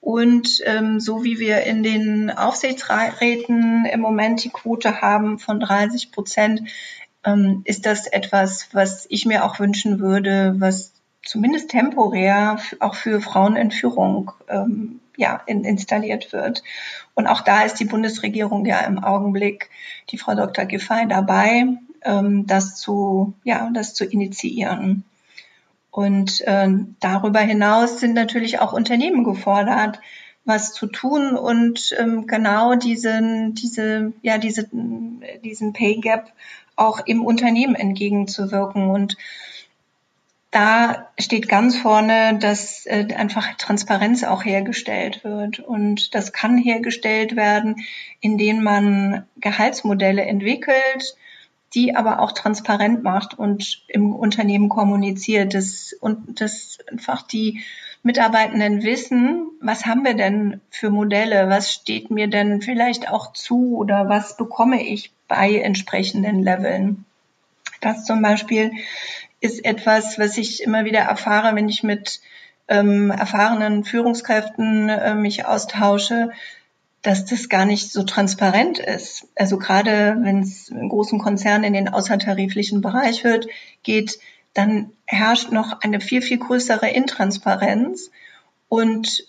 Und 0.00 0.62
ähm, 0.64 0.98
so 0.98 1.22
wie 1.22 1.38
wir 1.38 1.62
in 1.62 1.84
den 1.84 2.30
Aufsichtsräten 2.30 3.84
im 3.84 4.00
Moment 4.00 4.42
die 4.42 4.48
Quote 4.48 5.00
haben 5.00 5.38
von 5.38 5.60
30 5.60 6.10
Prozent, 6.10 6.62
ähm, 7.24 7.62
ist 7.64 7.86
das 7.86 8.08
etwas, 8.08 8.68
was 8.72 9.06
ich 9.10 9.26
mir 9.26 9.44
auch 9.44 9.60
wünschen 9.60 10.00
würde, 10.00 10.56
was 10.58 10.92
zumindest 11.22 11.70
temporär 11.70 12.58
auch 12.80 12.96
für 12.96 13.20
Frauen 13.20 13.54
in 13.54 13.70
Führung 13.70 14.32
ähm, 14.48 14.98
ja, 15.20 15.42
in, 15.46 15.64
installiert 15.64 16.32
wird. 16.32 16.62
Und 17.14 17.26
auch 17.26 17.42
da 17.42 17.62
ist 17.62 17.78
die 17.78 17.84
Bundesregierung 17.84 18.64
ja 18.64 18.80
im 18.80 18.98
Augenblick, 19.04 19.70
die 20.10 20.18
Frau 20.18 20.34
Dr. 20.34 20.64
Giffey, 20.64 21.06
dabei, 21.08 21.66
ähm, 22.02 22.46
das 22.46 22.76
zu, 22.76 23.34
ja, 23.44 23.70
das 23.72 23.94
zu 23.94 24.04
initiieren. 24.04 25.04
Und 25.90 26.40
äh, 26.46 26.68
darüber 27.00 27.40
hinaus 27.40 28.00
sind 28.00 28.14
natürlich 28.14 28.60
auch 28.60 28.72
Unternehmen 28.72 29.24
gefordert, 29.24 30.00
was 30.44 30.72
zu 30.72 30.86
tun 30.86 31.36
und 31.36 31.94
ähm, 31.98 32.26
genau 32.26 32.74
diesen, 32.74 33.54
diese, 33.54 34.12
ja, 34.22 34.38
diese, 34.38 34.68
diesen 35.44 35.72
Pay 35.74 35.96
Gap 35.96 36.32
auch 36.76 37.00
im 37.04 37.24
Unternehmen 37.24 37.74
entgegenzuwirken. 37.74 38.88
Und 38.88 39.18
da 40.50 41.10
steht 41.18 41.48
ganz 41.48 41.76
vorne, 41.76 42.38
dass 42.38 42.84
äh, 42.86 43.06
einfach 43.14 43.54
Transparenz 43.56 44.24
auch 44.24 44.44
hergestellt 44.44 45.22
wird. 45.22 45.60
Und 45.60 46.14
das 46.14 46.32
kann 46.32 46.58
hergestellt 46.58 47.36
werden, 47.36 47.76
indem 48.20 48.62
man 48.62 49.26
Gehaltsmodelle 49.36 50.22
entwickelt, 50.22 51.16
die 51.74 51.94
aber 51.94 52.20
auch 52.20 52.32
transparent 52.32 53.04
macht 53.04 53.38
und 53.38 53.84
im 53.86 54.12
Unternehmen 54.12 54.68
kommuniziert, 54.68 55.54
dass, 55.54 55.92
und 55.92 56.40
dass 56.40 56.78
einfach 56.90 57.22
die 57.22 57.62
Mitarbeitenden 58.02 58.82
wissen, 58.82 59.46
was 59.60 59.86
haben 59.86 60.04
wir 60.04 60.14
denn 60.14 60.60
für 60.70 60.90
Modelle, 60.90 61.48
was 61.48 61.72
steht 61.72 62.10
mir 62.10 62.28
denn 62.28 62.60
vielleicht 62.60 63.08
auch 63.08 63.32
zu 63.34 63.76
oder 63.76 64.08
was 64.08 64.36
bekomme 64.36 64.84
ich 64.84 65.12
bei 65.28 65.58
entsprechenden 65.58 66.42
Leveln. 66.42 67.04
Das 67.80 68.04
zum 68.04 68.20
Beispiel 68.20 68.72
ist 69.40 69.64
etwas, 69.64 70.18
was 70.18 70.36
ich 70.38 70.62
immer 70.62 70.84
wieder 70.84 71.00
erfahre, 71.00 71.56
wenn 71.56 71.68
ich 71.68 71.82
mit 71.82 72.20
ähm, 72.68 73.10
erfahrenen 73.10 73.84
Führungskräften 73.84 74.88
äh, 74.88 75.14
mich 75.14 75.46
austausche, 75.46 76.30
dass 77.02 77.24
das 77.24 77.48
gar 77.48 77.64
nicht 77.64 77.90
so 77.90 78.02
transparent 78.02 78.78
ist. 78.78 79.26
Also 79.34 79.58
gerade 79.58 80.18
wenn 80.20 80.40
es 80.40 80.68
in 80.68 80.88
großen 80.88 81.18
Konzernen 81.18 81.64
in 81.64 81.72
den 81.72 81.88
außertariflichen 81.88 82.82
Bereich 82.82 83.24
wird, 83.24 83.46
geht, 83.82 84.18
dann 84.52 84.92
herrscht 85.06 85.50
noch 85.50 85.80
eine 85.80 86.00
viel, 86.00 86.22
viel 86.22 86.38
größere 86.38 86.88
Intransparenz 86.88 88.10
und 88.68 89.24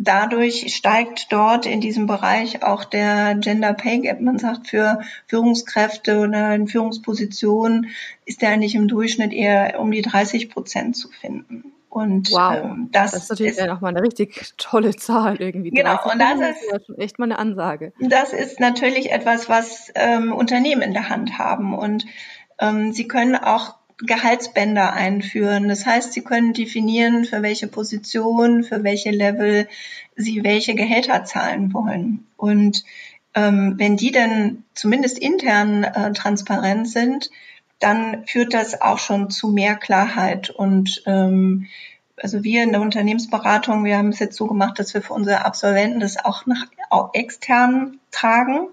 dadurch 0.00 0.74
steigt 0.74 1.30
dort 1.30 1.66
in 1.66 1.80
diesem 1.80 2.06
Bereich 2.06 2.62
auch 2.62 2.84
der 2.84 3.34
Gender 3.34 3.74
Pay 3.74 4.00
Gap. 4.00 4.20
Man 4.20 4.38
sagt, 4.38 4.68
für 4.68 5.00
Führungskräfte 5.26 6.20
oder 6.20 6.54
in 6.54 6.66
Führungspositionen 6.68 7.88
ist 8.24 8.42
der 8.42 8.50
eigentlich 8.50 8.74
im 8.74 8.88
Durchschnitt 8.88 9.32
eher 9.32 9.78
um 9.78 9.90
die 9.90 10.02
30 10.02 10.50
Prozent 10.50 10.96
zu 10.96 11.08
finden. 11.08 11.72
Und 11.90 12.30
wow, 12.30 12.54
ähm, 12.54 12.88
das, 12.92 13.10
das, 13.10 13.22
ist 13.24 13.30
natürlich 13.30 13.58
ist, 13.58 13.68
auch 13.68 13.80
mal 13.80 13.88
eine 13.88 14.02
richtig 14.02 14.54
tolle 14.56 14.94
Zahl 14.96 15.36
irgendwie. 15.40 15.70
Genau, 15.70 15.98
und 16.10 16.20
das 16.20 16.40
ist, 16.40 16.72
ist 16.72 16.88
ja 16.88 16.94
echt 16.96 17.18
mal 17.18 17.24
eine 17.26 17.38
Ansage. 17.38 17.92
Das 17.98 18.32
ist 18.32 18.60
natürlich 18.60 19.10
etwas, 19.10 19.48
was 19.48 19.90
ähm, 19.96 20.32
Unternehmen 20.32 20.82
in 20.82 20.92
der 20.92 21.08
Hand 21.08 21.38
haben 21.38 21.76
und 21.76 22.06
ähm, 22.60 22.92
sie 22.92 23.08
können 23.08 23.34
auch 23.34 23.79
Gehaltsbänder 24.02 24.92
einführen. 24.92 25.68
Das 25.68 25.86
heißt, 25.86 26.12
sie 26.12 26.22
können 26.22 26.52
definieren, 26.52 27.24
für 27.24 27.42
welche 27.42 27.66
Position, 27.66 28.64
für 28.64 28.82
welche 28.82 29.10
Level 29.10 29.68
sie 30.16 30.42
welche 30.44 30.74
Gehälter 30.74 31.24
zahlen 31.24 31.72
wollen. 31.72 32.26
Und 32.36 32.84
ähm, 33.34 33.74
wenn 33.76 33.96
die 33.96 34.10
dann 34.10 34.64
zumindest 34.74 35.18
intern 35.18 35.84
äh, 35.84 36.12
transparent 36.12 36.88
sind, 36.88 37.30
dann 37.78 38.26
führt 38.26 38.54
das 38.54 38.80
auch 38.80 38.98
schon 38.98 39.30
zu 39.30 39.48
mehr 39.48 39.76
Klarheit. 39.76 40.50
Und 40.50 41.02
ähm, 41.06 41.66
also 42.16 42.42
wir 42.42 42.62
in 42.62 42.72
der 42.72 42.80
Unternehmensberatung, 42.80 43.84
wir 43.84 43.96
haben 43.96 44.10
es 44.10 44.18
jetzt 44.18 44.36
so 44.36 44.46
gemacht, 44.46 44.78
dass 44.78 44.92
wir 44.94 45.02
für 45.02 45.14
unsere 45.14 45.44
Absolventen 45.44 46.00
das 46.00 46.22
auch 46.22 46.46
nach 46.46 46.66
auch 46.90 47.14
extern 47.14 47.98
tragen. 48.10 48.68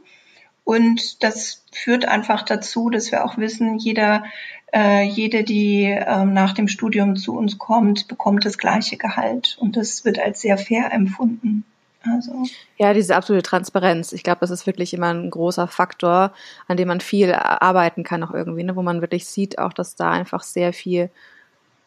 Und 0.68 1.24
das 1.24 1.64
führt 1.72 2.10
einfach 2.10 2.42
dazu, 2.42 2.90
dass 2.90 3.14
wir 3.14 3.24
auch 3.24 3.38
wissen, 3.38 3.78
jeder, 3.78 4.26
äh, 4.74 5.02
jede, 5.02 5.46
die 5.46 5.86
äh, 5.86 6.26
nach 6.26 6.52
dem 6.52 6.68
Studium 6.68 7.16
zu 7.16 7.38
uns 7.38 7.58
kommt, 7.58 8.10
bekommt 8.10 8.44
das 8.44 8.58
gleiche 8.58 8.98
Gehalt. 8.98 9.56
Und 9.62 9.78
das 9.78 10.04
wird 10.04 10.20
als 10.20 10.42
sehr 10.42 10.58
fair 10.58 10.92
empfunden. 10.92 11.64
Also. 12.04 12.44
Ja, 12.76 12.94
diese 12.94 13.16
absolute 13.16 13.48
Transparenz. 13.48 14.12
Ich 14.12 14.24
glaube, 14.24 14.42
das 14.42 14.52
ist 14.52 14.68
wirklich 14.68 14.94
immer 14.94 15.14
ein 15.14 15.30
großer 15.30 15.70
Faktor, 15.70 16.34
an 16.68 16.76
dem 16.76 16.90
man 16.90 17.00
viel 17.00 17.32
arbeiten 17.32 18.04
kann 18.04 18.22
auch 18.26 18.34
irgendwie, 18.34 18.64
ne? 18.64 18.76
wo 18.76 18.82
man 18.82 19.00
wirklich 19.00 19.26
sieht 19.26 19.60
auch, 19.60 19.72
dass 19.72 19.96
da 19.96 20.12
einfach 20.12 20.44
sehr 20.44 20.74
viel 20.74 21.10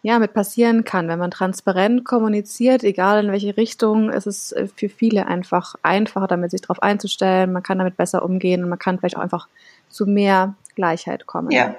ja, 0.02 0.18
mit 0.18 0.32
passieren 0.32 0.84
kann. 0.84 1.08
Wenn 1.08 1.18
man 1.18 1.30
transparent 1.30 2.04
kommuniziert, 2.04 2.84
egal 2.84 3.24
in 3.24 3.32
welche 3.32 3.56
Richtung, 3.56 4.10
ist 4.10 4.26
es 4.26 4.52
äh, 4.52 4.68
für 4.74 4.88
viele 4.88 5.26
einfach 5.26 5.74
einfacher, 5.82 6.26
damit 6.26 6.50
sich 6.50 6.62
darauf 6.62 6.82
einzustellen. 6.82 7.52
Man 7.52 7.62
kann 7.62 7.78
damit 7.78 7.96
besser 7.96 8.24
umgehen 8.24 8.62
und 8.62 8.70
man 8.70 8.78
kann 8.78 8.98
vielleicht 8.98 9.16
auch 9.16 9.22
einfach 9.22 9.48
zu 9.88 10.06
mehr 10.06 10.54
Gleichheit 10.74 11.26
kommen. 11.26 11.50
Ja. 11.50 11.74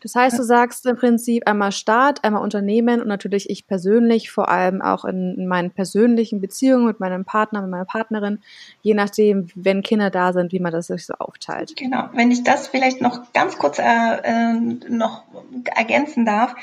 Das 0.00 0.14
heißt, 0.14 0.38
du 0.38 0.44
sagst 0.44 0.86
im 0.86 0.96
Prinzip 0.96 1.48
einmal 1.48 1.72
Staat, 1.72 2.22
einmal 2.22 2.42
Unternehmen 2.42 3.00
und 3.00 3.08
natürlich 3.08 3.50
ich 3.50 3.66
persönlich, 3.66 4.30
vor 4.30 4.48
allem 4.48 4.80
auch 4.80 5.04
in, 5.04 5.34
in 5.36 5.48
meinen 5.48 5.72
persönlichen 5.72 6.40
Beziehungen 6.40 6.86
mit 6.86 7.00
meinem 7.00 7.24
Partner, 7.24 7.62
mit 7.62 7.70
meiner 7.70 7.84
Partnerin, 7.84 8.40
je 8.82 8.94
nachdem, 8.94 9.48
wenn 9.56 9.82
Kinder 9.82 10.10
da 10.10 10.32
sind, 10.32 10.52
wie 10.52 10.60
man 10.60 10.70
das 10.70 10.86
sich 10.86 11.04
so 11.04 11.14
aufteilt. 11.14 11.74
Genau. 11.76 12.10
Wenn 12.12 12.30
ich 12.30 12.44
das 12.44 12.68
vielleicht 12.68 13.00
noch 13.00 13.32
ganz 13.32 13.58
kurz 13.58 13.80
äh, 13.80 13.82
äh, 13.82 14.52
noch 14.88 15.24
ergänzen 15.74 16.24
darf. 16.24 16.54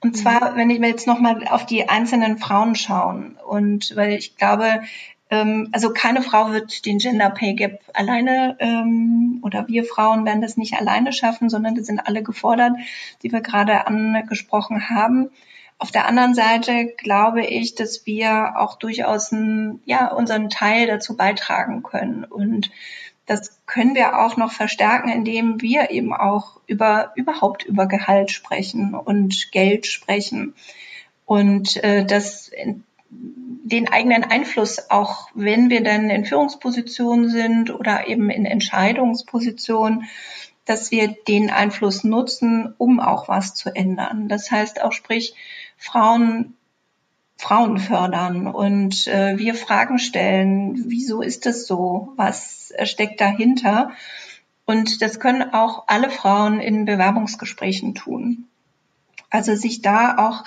Und 0.00 0.16
zwar, 0.16 0.52
mhm. 0.52 0.56
wenn 0.56 0.70
ich 0.70 0.78
mir 0.78 0.88
jetzt 0.88 1.06
nochmal 1.06 1.46
auf 1.48 1.66
die 1.66 1.88
einzelnen 1.88 2.38
Frauen 2.38 2.74
schauen 2.74 3.36
und 3.46 3.94
weil 3.96 4.12
ich 4.12 4.36
glaube, 4.36 4.82
ähm, 5.30 5.68
also 5.72 5.92
keine 5.92 6.22
Frau 6.22 6.50
wird 6.52 6.84
den 6.86 6.98
Gender 6.98 7.30
Pay 7.30 7.54
Gap 7.54 7.80
alleine 7.94 8.56
ähm, 8.58 9.40
oder 9.42 9.68
wir 9.68 9.84
Frauen 9.84 10.24
werden 10.24 10.42
das 10.42 10.56
nicht 10.56 10.74
alleine 10.74 11.12
schaffen, 11.12 11.48
sondern 11.48 11.76
wir 11.76 11.84
sind 11.84 12.00
alle 12.00 12.22
gefordert, 12.22 12.72
die 13.22 13.30
wir 13.30 13.40
gerade 13.40 13.86
angesprochen 13.86 14.88
haben. 14.88 15.30
Auf 15.78 15.90
der 15.90 16.06
anderen 16.06 16.34
Seite 16.34 16.92
glaube 16.98 17.42
ich, 17.46 17.74
dass 17.74 18.04
wir 18.04 18.58
auch 18.58 18.76
durchaus 18.76 19.32
ein, 19.32 19.80
ja, 19.86 20.12
unseren 20.12 20.50
Teil 20.50 20.86
dazu 20.86 21.16
beitragen 21.16 21.82
können. 21.82 22.24
Und 22.24 22.70
das 23.30 23.60
können 23.64 23.94
wir 23.94 24.18
auch 24.18 24.36
noch 24.36 24.50
verstärken, 24.50 25.08
indem 25.08 25.62
wir 25.62 25.92
eben 25.92 26.12
auch 26.12 26.60
über 26.66 27.12
überhaupt 27.14 27.62
über 27.62 27.86
Gehalt 27.86 28.32
sprechen 28.32 28.92
und 28.92 29.52
Geld 29.52 29.86
sprechen. 29.86 30.54
Und 31.26 31.76
äh, 31.84 32.04
das 32.04 32.50
den 33.08 33.88
eigenen 33.88 34.24
Einfluss, 34.24 34.90
auch 34.90 35.28
wenn 35.34 35.70
wir 35.70 35.84
dann 35.84 36.10
in 36.10 36.24
Führungspositionen 36.24 37.30
sind 37.30 37.70
oder 37.70 38.08
eben 38.08 38.30
in 38.30 38.46
Entscheidungspositionen, 38.46 40.06
dass 40.64 40.90
wir 40.90 41.14
den 41.28 41.50
Einfluss 41.50 42.02
nutzen, 42.02 42.74
um 42.78 42.98
auch 42.98 43.28
was 43.28 43.54
zu 43.54 43.70
ändern. 43.72 44.26
Das 44.26 44.50
heißt 44.50 44.82
auch, 44.82 44.90
sprich, 44.90 45.34
Frauen 45.76 46.56
Frauen 47.40 47.78
fördern 47.78 48.46
und 48.46 49.06
äh, 49.06 49.38
wir 49.38 49.54
Fragen 49.54 49.98
stellen, 49.98 50.84
wieso 50.88 51.22
ist 51.22 51.46
das 51.46 51.66
so? 51.66 52.12
Was 52.16 52.72
steckt 52.84 53.20
dahinter? 53.20 53.92
Und 54.66 55.00
das 55.00 55.20
können 55.20 55.54
auch 55.54 55.84
alle 55.86 56.10
Frauen 56.10 56.60
in 56.60 56.84
Bewerbungsgesprächen 56.84 57.94
tun. 57.94 58.44
Also 59.30 59.54
sich 59.54 59.80
da 59.80 60.18
auch 60.18 60.44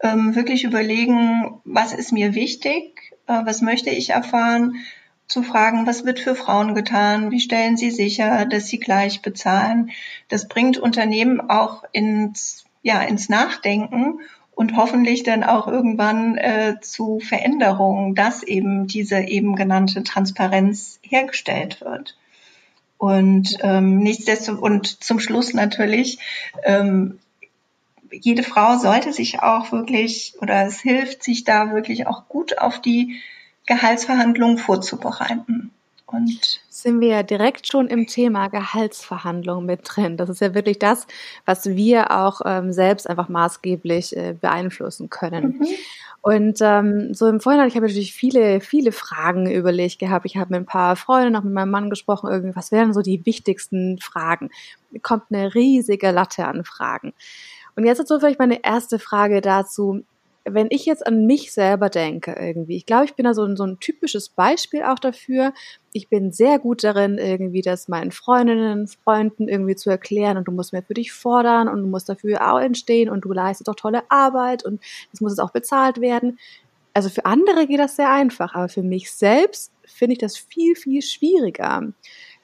ähm, 0.00 0.34
wirklich 0.34 0.64
überlegen, 0.64 1.60
was 1.64 1.94
ist 1.94 2.12
mir 2.12 2.34
wichtig, 2.34 3.14
äh, 3.26 3.40
was 3.44 3.62
möchte 3.62 3.88
ich 3.88 4.10
erfahren, 4.10 4.74
zu 5.26 5.42
fragen, 5.42 5.86
was 5.86 6.04
wird 6.04 6.20
für 6.20 6.34
Frauen 6.34 6.74
getan, 6.74 7.30
wie 7.30 7.40
stellen 7.40 7.78
sie 7.78 7.90
sicher, 7.90 8.44
dass 8.44 8.66
sie 8.66 8.78
gleich 8.78 9.22
bezahlen. 9.22 9.90
Das 10.28 10.46
bringt 10.46 10.76
Unternehmen 10.76 11.40
auch 11.48 11.84
ins, 11.92 12.66
ja, 12.82 13.00
ins 13.00 13.30
Nachdenken 13.30 14.20
und 14.54 14.76
hoffentlich 14.76 15.22
dann 15.22 15.44
auch 15.44 15.66
irgendwann 15.66 16.36
äh, 16.36 16.76
zu 16.80 17.18
Veränderungen, 17.20 18.14
dass 18.14 18.42
eben 18.42 18.86
diese 18.86 19.18
eben 19.20 19.56
genannte 19.56 20.02
Transparenz 20.04 21.00
hergestellt 21.02 21.80
wird. 21.80 22.16
Und 22.98 23.58
ähm, 23.60 23.98
nichtsdestotrotz 23.98 24.62
und 24.62 25.04
zum 25.04 25.18
Schluss 25.20 25.52
natürlich 25.52 26.18
ähm, 26.62 27.18
jede 28.10 28.44
Frau 28.44 28.78
sollte 28.78 29.12
sich 29.12 29.40
auch 29.40 29.72
wirklich 29.72 30.34
oder 30.40 30.64
es 30.66 30.80
hilft 30.80 31.22
sich 31.22 31.44
da 31.44 31.72
wirklich 31.72 32.06
auch 32.06 32.28
gut 32.28 32.58
auf 32.58 32.80
die 32.80 33.20
Gehaltsverhandlungen 33.66 34.58
vorzubereiten. 34.58 35.70
Und 36.16 36.60
sind 36.68 37.00
wir 37.00 37.08
ja 37.08 37.22
direkt 37.22 37.66
schon 37.66 37.88
im 37.88 38.06
Thema 38.06 38.48
Gehaltsverhandlungen 38.48 39.66
mit 39.66 39.80
drin. 39.84 40.16
Das 40.16 40.28
ist 40.28 40.40
ja 40.40 40.54
wirklich 40.54 40.78
das, 40.78 41.06
was 41.46 41.66
wir 41.66 42.10
auch 42.10 42.40
ähm, 42.44 42.72
selbst 42.72 43.08
einfach 43.08 43.28
maßgeblich 43.28 44.16
äh, 44.16 44.34
beeinflussen 44.38 45.10
können. 45.10 45.58
Mhm. 45.58 45.66
Und 46.24 46.58
ähm, 46.62 47.12
so 47.12 47.26
im 47.26 47.38
Vorhinein, 47.38 47.68
ich 47.68 47.74
habe 47.76 47.86
natürlich 47.86 48.14
viele, 48.14 48.62
viele 48.62 48.92
Fragen 48.92 49.50
überlegt 49.50 49.98
gehabt. 49.98 50.24
Ich 50.24 50.38
habe 50.38 50.52
mit 50.52 50.62
ein 50.62 50.66
paar 50.66 50.96
Freunden, 50.96 51.36
auch 51.36 51.42
mit 51.42 51.52
meinem 51.52 51.70
Mann 51.70 51.90
gesprochen, 51.90 52.30
irgendwie, 52.30 52.56
was 52.56 52.72
wären 52.72 52.94
so 52.94 53.02
die 53.02 53.26
wichtigsten 53.26 53.98
Fragen? 53.98 54.48
Kommt 55.02 55.24
eine 55.30 55.54
riesige 55.54 56.10
Latte 56.12 56.46
an 56.46 56.64
Fragen. 56.64 57.12
Und 57.76 57.84
jetzt 57.84 57.98
ist 57.98 58.08
so 58.08 58.18
vielleicht 58.18 58.38
meine 58.38 58.64
erste 58.64 58.98
Frage 58.98 59.42
dazu. 59.42 60.02
Wenn 60.46 60.66
ich 60.70 60.84
jetzt 60.84 61.06
an 61.06 61.26
mich 61.26 61.52
selber 61.52 61.88
denke 61.88 62.36
irgendwie, 62.38 62.76
ich 62.76 62.84
glaube, 62.84 63.06
ich 63.06 63.14
bin 63.14 63.24
da 63.24 63.32
so 63.32 63.44
ein, 63.44 63.56
so 63.56 63.64
ein 63.64 63.80
typisches 63.80 64.28
Beispiel 64.28 64.82
auch 64.82 64.98
dafür. 64.98 65.54
Ich 65.92 66.10
bin 66.10 66.32
sehr 66.32 66.58
gut 66.58 66.84
darin, 66.84 67.16
irgendwie 67.16 67.62
das 67.62 67.88
meinen 67.88 68.10
Freundinnen, 68.10 68.86
Freunden 68.86 69.48
irgendwie 69.48 69.74
zu 69.74 69.88
erklären 69.88 70.36
und 70.36 70.46
du 70.46 70.52
musst 70.52 70.72
mehr 70.72 70.82
für 70.82 70.94
dich 70.94 71.12
fordern 71.12 71.68
und 71.68 71.80
du 71.82 71.86
musst 71.86 72.08
dafür 72.08 72.52
auch 72.52 72.60
entstehen 72.60 73.08
und 73.08 73.24
du 73.24 73.32
leistest 73.32 73.70
auch 73.70 73.74
tolle 73.74 74.02
Arbeit 74.10 74.64
und 74.64 74.82
es 75.12 75.20
muss 75.22 75.32
jetzt 75.32 75.40
auch 75.40 75.52
bezahlt 75.52 76.00
werden. 76.00 76.38
Also 76.92 77.08
für 77.08 77.24
andere 77.24 77.66
geht 77.66 77.80
das 77.80 77.96
sehr 77.96 78.10
einfach, 78.10 78.54
aber 78.54 78.68
für 78.68 78.82
mich 78.82 79.10
selbst 79.12 79.72
finde 79.84 80.12
ich 80.12 80.18
das 80.18 80.36
viel, 80.36 80.76
viel 80.76 81.02
schwieriger. 81.02 81.92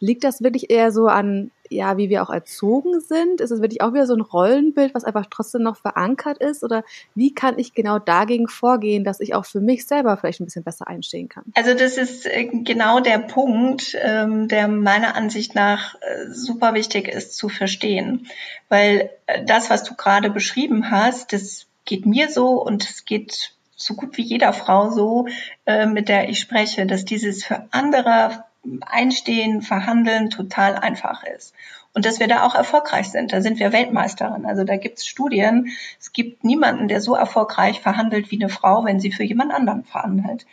Liegt 0.00 0.24
das 0.24 0.42
wirklich 0.42 0.70
eher 0.70 0.90
so 0.90 1.06
an 1.06 1.50
ja, 1.70 1.96
wie 1.96 2.10
wir 2.10 2.22
auch 2.22 2.30
erzogen 2.30 3.00
sind? 3.00 3.40
Ist 3.40 3.52
es 3.52 3.60
wirklich 3.60 3.80
auch 3.80 3.94
wieder 3.94 4.06
so 4.06 4.14
ein 4.14 4.20
Rollenbild, 4.20 4.94
was 4.94 5.04
einfach 5.04 5.26
trotzdem 5.30 5.62
noch 5.62 5.76
verankert 5.76 6.38
ist? 6.38 6.64
Oder 6.64 6.84
wie 7.14 7.32
kann 7.32 7.58
ich 7.58 7.74
genau 7.74 7.98
dagegen 7.98 8.48
vorgehen, 8.48 9.04
dass 9.04 9.20
ich 9.20 9.34
auch 9.34 9.46
für 9.46 9.60
mich 9.60 9.86
selber 9.86 10.16
vielleicht 10.16 10.40
ein 10.40 10.44
bisschen 10.44 10.64
besser 10.64 10.88
einstehen 10.88 11.28
kann? 11.28 11.44
Also 11.54 11.74
das 11.74 11.96
ist 11.96 12.26
äh, 12.26 12.44
genau 12.46 13.00
der 13.00 13.18
Punkt, 13.18 13.96
ähm, 14.00 14.48
der 14.48 14.66
meiner 14.68 15.14
Ansicht 15.14 15.54
nach 15.54 15.94
äh, 15.94 16.26
super 16.30 16.74
wichtig 16.74 17.08
ist 17.08 17.36
zu 17.36 17.48
verstehen. 17.48 18.26
Weil 18.68 19.10
äh, 19.26 19.44
das, 19.44 19.70
was 19.70 19.84
du 19.84 19.94
gerade 19.94 20.28
beschrieben 20.30 20.90
hast, 20.90 21.32
das 21.32 21.66
geht 21.84 22.04
mir 22.04 22.28
so 22.28 22.60
und 22.62 22.84
es 22.84 23.04
geht 23.04 23.52
so 23.76 23.94
gut 23.94 24.18
wie 24.18 24.22
jeder 24.22 24.52
Frau 24.52 24.90
so, 24.90 25.26
mit 25.64 26.10
der 26.10 26.28
ich 26.28 26.38
spreche, 26.38 26.84
dass 26.84 27.06
dieses 27.06 27.42
für 27.44 27.66
andere 27.70 28.44
Einstehen, 28.82 29.62
Verhandeln 29.62 30.30
total 30.30 30.76
einfach 30.76 31.22
ist. 31.24 31.54
Und 31.92 32.04
dass 32.04 32.20
wir 32.20 32.28
da 32.28 32.44
auch 32.44 32.54
erfolgreich 32.54 33.10
sind. 33.10 33.32
Da 33.32 33.40
sind 33.40 33.58
wir 33.58 33.72
Weltmeisterin. 33.72 34.46
Also 34.46 34.64
da 34.64 34.76
gibt 34.76 34.98
es 34.98 35.06
Studien. 35.06 35.72
Es 35.98 36.12
gibt 36.12 36.44
niemanden, 36.44 36.86
der 36.88 37.00
so 37.00 37.14
erfolgreich 37.14 37.80
verhandelt 37.80 38.30
wie 38.30 38.40
eine 38.40 38.48
Frau, 38.48 38.84
wenn 38.84 39.00
sie 39.00 39.10
für 39.10 39.24
jemand 39.24 39.52
anderen 39.52 39.84
verhandelt. 39.84 40.46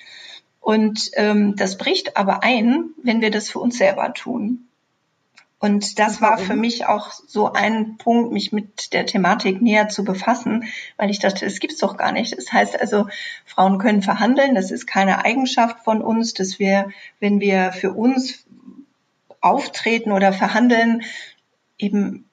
Und 0.59 1.11
ähm, 1.13 1.55
das 1.55 1.77
bricht 1.77 2.17
aber 2.17 2.43
ein, 2.43 2.89
wenn 3.01 3.21
wir 3.21 3.31
das 3.31 3.49
für 3.49 3.59
uns 3.59 3.77
selber 3.77 4.13
tun. 4.13 4.66
Und 5.59 5.97
das 5.97 6.21
war 6.21 6.37
für 6.37 6.55
mich 6.55 6.85
auch 6.85 7.11
so 7.11 7.51
ein 7.51 7.97
Punkt, 7.97 8.31
mich 8.31 8.51
mit 8.51 8.93
der 8.93 9.07
Thematik 9.07 9.59
näher 9.59 9.89
zu 9.89 10.03
befassen, 10.03 10.65
weil 10.97 11.09
ich 11.09 11.19
dachte, 11.19 11.45
das 11.45 11.59
gibt's 11.59 11.79
doch 11.79 11.97
gar 11.97 12.11
nicht. 12.11 12.37
Das 12.37 12.53
heißt 12.53 12.79
also, 12.79 13.07
Frauen 13.43 13.79
können 13.79 14.03
verhandeln. 14.03 14.53
Das 14.53 14.69
ist 14.69 14.85
keine 14.85 15.25
Eigenschaft 15.25 15.83
von 15.83 16.03
uns, 16.03 16.35
dass 16.35 16.59
wir, 16.59 16.89
wenn 17.19 17.39
wir 17.39 17.71
für 17.71 17.93
uns 17.93 18.45
auftreten 19.41 20.11
oder 20.11 20.31
verhandeln, 20.31 21.01
eben 21.79 22.29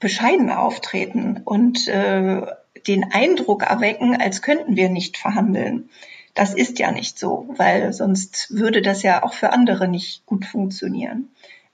bescheiden 0.00 0.50
auftreten 0.50 1.42
und 1.44 1.88
äh, 1.88 2.42
den 2.86 3.12
Eindruck 3.12 3.62
erwecken, 3.62 4.16
als 4.16 4.40
könnten 4.40 4.76
wir 4.76 4.88
nicht 4.88 5.18
verhandeln. 5.18 5.90
Das 6.34 6.54
ist 6.54 6.78
ja 6.78 6.90
nicht 6.90 7.18
so, 7.18 7.48
weil 7.56 7.92
sonst 7.92 8.48
würde 8.50 8.80
das 8.80 9.02
ja 9.02 9.22
auch 9.22 9.34
für 9.34 9.52
andere 9.52 9.88
nicht 9.88 10.24
gut 10.24 10.46
funktionieren. 10.46 11.28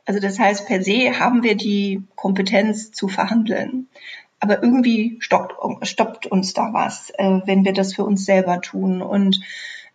Also 0.09 0.21
das 0.21 0.39
heißt, 0.39 0.67
per 0.67 0.83
se 0.83 1.21
haben 1.21 1.43
wir 1.43 1.55
die 1.55 2.03
Kompetenz 2.17 2.93
zu 2.93 3.09
verhandeln. 3.09 3.89
Aber 4.41 4.63
irgendwie 4.63 5.19
stoppt, 5.21 5.53
stoppt 5.87 6.25
uns 6.27 6.55
da 6.55 6.73
was, 6.73 7.11
äh, 7.11 7.41
wenn 7.45 7.67
wir 7.67 7.75
das 7.75 7.95
für 7.95 8.05
uns 8.05 8.25
selber 8.25 8.63
tun. 8.63 9.03
Und 9.03 9.39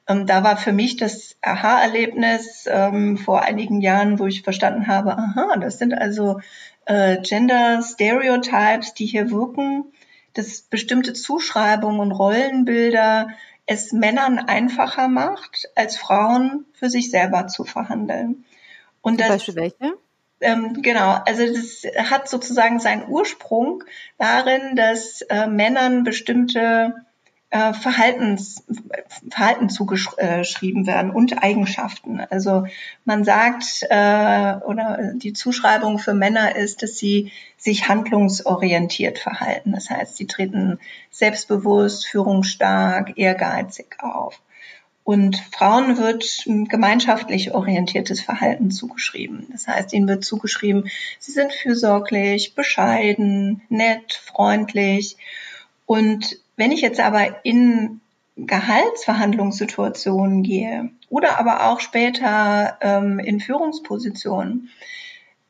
ähm, 0.08 0.28
da 0.28 0.44
war 0.44 0.56
für 0.56 0.72
mich 0.72 0.98
das 0.98 1.36
Aha-Erlebnis 1.42 2.66
ähm, 2.70 3.18
vor 3.18 3.42
einigen 3.42 3.82
Jahren, 3.82 4.20
wo 4.20 4.28
ich 4.28 4.44
verstanden 4.44 4.86
habe, 4.86 5.18
aha, 5.18 5.58
das 5.60 5.80
sind 5.80 5.96
also 5.96 6.42
äh, 6.86 7.20
Gender 7.24 7.82
Stereotypes, 7.82 8.94
die 8.94 9.08
hier 9.08 9.32
wirken, 9.32 9.86
dass 10.36 10.62
bestimmte 10.62 11.14
Zuschreibungen 11.14 12.00
und 12.00 12.12
Rollenbilder 12.12 13.30
es 13.66 13.94
Männern 13.94 14.38
einfacher 14.38 15.08
macht, 15.08 15.70
als 15.74 15.98
Frauen 15.98 16.66
für 16.74 16.92
sich 16.92 17.10
selber 17.10 17.48
zu 17.48 17.64
verhandeln. 17.64 18.46
Und 19.02 19.14
Zum 19.14 19.28
das, 19.28 19.30
Beispiel 19.30 19.56
welche? 19.56 20.03
Ähm, 20.44 20.82
genau, 20.82 21.18
also 21.26 21.46
das 21.48 21.84
hat 22.10 22.28
sozusagen 22.28 22.80
seinen 22.80 23.08
Ursprung 23.08 23.84
darin, 24.18 24.76
dass 24.76 25.22
äh, 25.24 25.48
Männern 25.48 26.04
bestimmte 26.04 26.94
äh, 27.54 27.74
Verhaltens, 27.74 28.64
Verhalten 29.30 29.70
zugeschrieben 29.70 30.88
werden 30.88 31.12
und 31.12 31.44
Eigenschaften. 31.44 32.20
Also 32.30 32.66
man 33.06 33.24
sagt, 33.24 33.86
äh, 33.90 34.56
oder 34.66 35.14
die 35.14 35.34
Zuschreibung 35.34 36.00
für 36.00 36.16
Männer 36.16 36.56
ist, 36.56 36.82
dass 36.82 36.98
sie 36.98 37.32
sich 37.58 37.88
handlungsorientiert 37.88 39.20
verhalten. 39.20 39.72
Das 39.72 39.90
heißt, 39.90 40.18
sie 40.18 40.26
treten 40.26 40.80
selbstbewusst, 41.12 42.08
führungsstark, 42.08 43.18
ehrgeizig 43.18 43.98
auf. 44.00 44.42
Und 45.04 45.36
Frauen 45.52 45.98
wird 45.98 46.46
gemeinschaftlich 46.46 47.54
orientiertes 47.54 48.22
Verhalten 48.22 48.72
zugeschrieben. 48.72 49.48
Das 49.52 49.68
heißt, 49.68 49.92
ihnen 49.94 50.08
wird 50.08 50.24
zugeschrieben, 50.24 50.90
sie 51.20 51.34
sind 51.34 51.52
fürsorglich, 51.52 52.56
bescheiden, 52.56 53.62
nett, 53.68 54.14
freundlich. 54.14 55.18
Und 55.86 56.40
wenn 56.56 56.72
ich 56.72 56.80
jetzt 56.82 57.02
aber 57.02 57.44
in 57.44 58.00
Gehaltsverhandlungssituationen 58.38 60.42
gehe 60.42 60.90
oder 61.10 61.38
aber 61.38 61.70
auch 61.70 61.82
später 61.82 62.78
ähm, 62.82 63.20
in 63.20 63.42
Führungspositionen, 63.42 64.70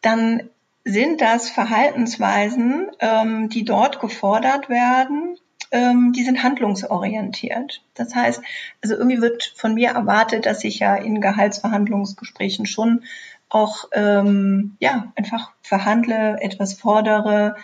dann 0.02 0.50
sind 0.84 1.22
das 1.22 1.50
Verhaltensweisen, 1.50 2.92
ähm, 3.00 3.50
die 3.50 3.64
dort 3.64 4.00
gefordert 4.00 4.68
werden, 4.68 5.38
ähm, 5.74 6.14
die 6.16 6.24
sind 6.24 6.44
handlungsorientiert. 6.44 7.82
Das 7.96 8.16
heißt, 8.16 8.42
also 8.82 8.96
irgendwie 8.96 9.22
wird 9.22 9.54
von 9.56 9.74
mir 9.74 9.90
erwartet, 9.90 10.46
dass 10.46 10.64
ich 10.64 10.80
ja 10.80 10.96
in 10.96 11.20
Gehaltsverhandlungsgesprächen 11.20 12.66
schon 12.66 13.04
auch 13.50 13.86
ähm, 13.92 14.78
ja 14.80 15.12
einfach 15.16 15.52
verhandle, 15.62 16.40
etwas 16.42 16.76
fordere 16.76 17.56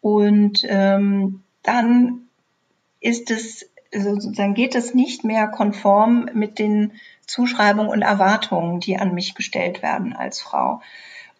und 0.00 0.60
ähm, 0.68 1.42
dann 1.62 2.28
ist 3.00 3.30
es 3.30 3.68
also 3.92 4.14
sozusagen 4.14 4.54
geht 4.54 4.74
es 4.74 4.92
nicht 4.92 5.24
mehr 5.24 5.46
konform 5.46 6.28
mit 6.34 6.58
den 6.58 6.92
Zuschreibungen 7.26 7.90
und 7.90 8.02
Erwartungen, 8.02 8.80
die 8.80 8.98
an 8.98 9.14
mich 9.14 9.34
gestellt 9.34 9.82
werden 9.82 10.14
als 10.14 10.40
Frau. 10.40 10.80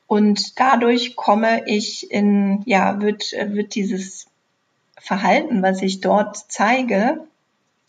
Und 0.06 0.60
dadurch 0.60 1.16
komme 1.16 1.62
ich 1.66 2.10
in, 2.10 2.62
ja, 2.64 3.00
wird, 3.00 3.32
wird 3.32 3.74
dieses 3.74 4.28
Verhalten, 5.00 5.62
was 5.62 5.82
ich 5.82 6.00
dort 6.00 6.36
zeige, 6.48 7.26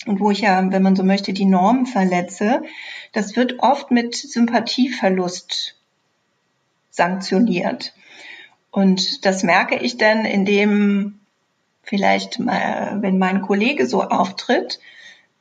und 0.05 0.19
wo 0.19 0.31
ich 0.31 0.41
ja, 0.41 0.71
wenn 0.71 0.83
man 0.83 0.95
so 0.95 1.03
möchte, 1.03 1.33
die 1.33 1.45
Norm 1.45 1.85
verletze, 1.85 2.61
das 3.13 3.35
wird 3.35 3.59
oft 3.59 3.91
mit 3.91 4.15
Sympathieverlust 4.15 5.75
sanktioniert. 6.91 7.93
Und 8.71 9.25
das 9.25 9.43
merke 9.43 9.77
ich 9.77 9.97
dann, 9.97 10.25
indem 10.25 11.19
vielleicht, 11.81 12.39
mal, 12.39 13.01
wenn 13.01 13.17
mein 13.17 13.41
Kollege 13.41 13.85
so 13.85 14.03
auftritt, 14.03 14.79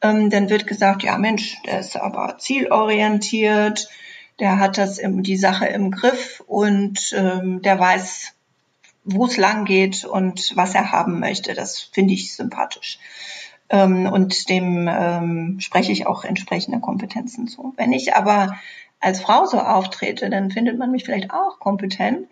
ähm, 0.01 0.31
dann 0.31 0.51
wird 0.51 0.67
gesagt, 0.67 1.03
ja 1.03 1.19
Mensch, 1.19 1.57
der 1.67 1.81
ist 1.81 1.97
aber 1.97 2.39
zielorientiert, 2.39 3.89
der 4.41 4.59
hat 4.59 4.79
das 4.79 4.99
im, 4.99 5.23
die 5.23 5.37
Sache 5.37 5.67
im 5.67 5.91
Griff 5.91 6.43
und 6.47 7.15
ähm, 7.17 7.63
der 7.63 7.79
weiß, 7.79 8.35
wo 9.05 9.27
es 9.27 9.37
lang 9.37 9.65
geht 9.65 10.05
und 10.05 10.53
was 10.57 10.75
er 10.75 10.93
haben 10.93 11.21
möchte. 11.21 11.55
Das 11.55 11.79
finde 11.81 12.15
ich 12.15 12.35
sympathisch. 12.35 12.99
Ähm, 13.69 14.07
und 14.07 14.49
dem 14.49 14.89
ähm, 14.91 15.61
spreche 15.61 15.93
ich 15.93 16.07
auch 16.07 16.25
entsprechende 16.25 16.81
Kompetenzen 16.81 17.47
zu. 17.47 17.75
Wenn 17.77 17.93
ich 17.93 18.15
aber 18.15 18.57
als 19.01 19.21
Frau 19.21 19.45
so 19.45 19.59
auftrete, 19.59 20.31
dann 20.31 20.51
findet 20.51 20.79
man 20.79 20.91
mich 20.91 21.05
vielleicht 21.05 21.31
auch 21.31 21.59
kompetent. 21.59 22.27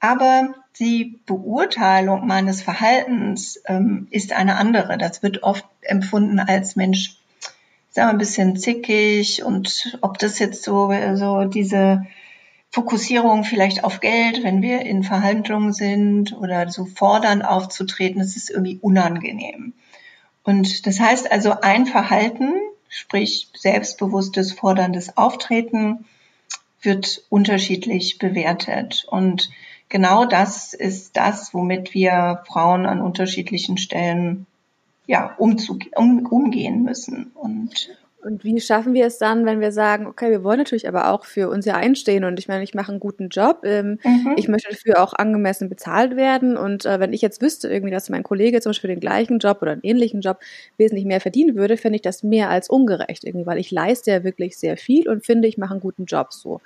Aber 0.00 0.54
die 0.78 1.18
Beurteilung 1.26 2.26
meines 2.26 2.62
Verhaltens 2.62 3.60
ähm, 3.66 4.06
ist 4.10 4.32
eine 4.32 4.56
andere. 4.56 4.96
Das 4.96 5.22
wird 5.22 5.42
oft 5.42 5.64
empfunden 5.82 6.38
als 6.38 6.76
Mensch, 6.76 7.16
ich 7.40 7.94
sag 7.94 8.04
mal, 8.04 8.10
ein 8.10 8.18
bisschen 8.18 8.56
zickig 8.56 9.42
und 9.42 9.98
ob 10.02 10.18
das 10.18 10.38
jetzt 10.38 10.62
so, 10.62 10.92
so 11.14 11.44
diese 11.44 12.06
Fokussierung 12.70 13.44
vielleicht 13.44 13.82
auf 13.84 14.00
Geld, 14.00 14.44
wenn 14.44 14.62
wir 14.62 14.82
in 14.82 15.02
Verhandlungen 15.02 15.72
sind 15.72 16.32
oder 16.38 16.68
so 16.68 16.84
fordern 16.84 17.42
aufzutreten, 17.42 18.20
das 18.20 18.36
ist 18.36 18.50
irgendwie 18.50 18.78
unangenehm. 18.80 19.72
Und 20.44 20.86
das 20.86 21.00
heißt 21.00 21.30
also 21.32 21.60
ein 21.60 21.86
Verhalten, 21.86 22.52
sprich 22.88 23.48
selbstbewusstes, 23.54 24.52
forderndes 24.52 25.16
Auftreten, 25.16 26.04
wird 26.80 27.22
unterschiedlich 27.28 28.18
bewertet. 28.18 29.04
Und 29.08 29.50
genau 29.88 30.24
das 30.24 30.74
ist 30.74 31.16
das, 31.16 31.52
womit 31.54 31.94
wir 31.94 32.42
Frauen 32.46 32.86
an 32.86 33.00
unterschiedlichen 33.00 33.78
Stellen 33.78 34.46
ja, 35.06 35.34
umzugehen, 35.38 35.92
umgehen 35.96 36.82
müssen. 36.82 37.32
Und 37.34 37.98
und 38.22 38.42
wie 38.44 38.60
schaffen 38.60 38.94
wir 38.94 39.06
es 39.06 39.18
dann, 39.18 39.46
wenn 39.46 39.60
wir 39.60 39.70
sagen, 39.70 40.06
okay, 40.06 40.30
wir 40.30 40.42
wollen 40.42 40.58
natürlich 40.58 40.88
aber 40.88 41.12
auch 41.12 41.24
für 41.24 41.48
uns 41.48 41.64
ja 41.66 41.74
einstehen 41.74 42.24
und 42.24 42.38
ich 42.38 42.48
meine, 42.48 42.64
ich 42.64 42.74
mache 42.74 42.90
einen 42.90 43.00
guten 43.00 43.28
Job, 43.28 43.60
ähm, 43.64 43.98
mhm. 44.02 44.34
ich 44.36 44.48
möchte 44.48 44.70
dafür 44.70 45.02
auch 45.02 45.12
angemessen 45.12 45.68
bezahlt 45.68 46.16
werden 46.16 46.56
und 46.56 46.84
äh, 46.84 46.98
wenn 46.98 47.12
ich 47.12 47.22
jetzt 47.22 47.40
wüsste 47.40 47.68
irgendwie, 47.68 47.92
dass 47.92 48.10
mein 48.10 48.24
Kollege 48.24 48.60
zum 48.60 48.70
Beispiel 48.70 48.88
den 48.88 49.00
gleichen 49.00 49.38
Job 49.38 49.62
oder 49.62 49.72
einen 49.72 49.82
ähnlichen 49.84 50.20
Job 50.20 50.38
wesentlich 50.76 51.06
mehr 51.06 51.20
verdienen 51.20 51.54
würde, 51.54 51.76
fände 51.76 51.96
ich 51.96 52.02
das 52.02 52.22
mehr 52.22 52.50
als 52.50 52.68
ungerecht 52.68 53.24
irgendwie, 53.24 53.46
weil 53.46 53.58
ich 53.58 53.70
leiste 53.70 54.10
ja 54.10 54.24
wirklich 54.24 54.56
sehr 54.56 54.76
viel 54.76 55.08
und 55.08 55.24
finde, 55.24 55.46
ich 55.46 55.58
mache 55.58 55.72
einen 55.72 55.80
guten 55.80 56.04
Job 56.04 56.32
so. 56.32 56.60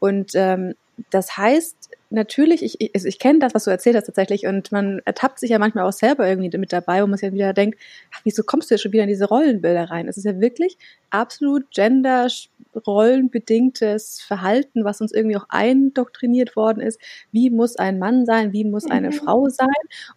Und 0.00 0.32
ähm, 0.34 0.74
das 1.10 1.36
heißt, 1.36 1.90
natürlich, 2.10 2.62
ich, 2.62 2.80
ich, 2.80 2.94
also 2.94 3.08
ich 3.08 3.18
kenne 3.18 3.38
das, 3.38 3.54
was 3.54 3.64
du 3.64 3.70
erzählt 3.70 3.96
hast 3.96 4.04
tatsächlich, 4.06 4.46
und 4.46 4.72
man 4.72 5.00
ertappt 5.04 5.38
sich 5.38 5.50
ja 5.50 5.58
manchmal 5.58 5.84
auch 5.84 5.92
selber 5.92 6.26
irgendwie 6.28 6.56
mit 6.56 6.72
dabei, 6.72 7.02
wo 7.02 7.06
man 7.06 7.18
sich 7.18 7.28
ja 7.28 7.34
wieder 7.34 7.52
denkt, 7.52 7.78
ach, 8.14 8.20
wieso 8.24 8.42
kommst 8.42 8.70
du 8.70 8.74
jetzt 8.74 8.82
schon 8.82 8.92
wieder 8.92 9.04
in 9.04 9.08
diese 9.08 9.26
Rollenbilder 9.26 9.90
rein? 9.90 10.08
Es 10.08 10.16
ist 10.16 10.24
ja 10.24 10.40
wirklich 10.40 10.78
absolut 11.10 11.70
gender-rollenbedingtes 11.70 14.22
Verhalten, 14.22 14.84
was 14.84 15.00
uns 15.00 15.12
irgendwie 15.12 15.36
auch 15.36 15.46
eindoktriniert 15.48 16.56
worden 16.56 16.80
ist. 16.80 17.00
Wie 17.32 17.50
muss 17.50 17.76
ein 17.76 17.98
Mann 17.98 18.26
sein? 18.26 18.52
Wie 18.52 18.64
muss 18.64 18.90
eine 18.90 19.08
mhm. 19.08 19.14
Frau 19.14 19.48
sein? 19.48 19.66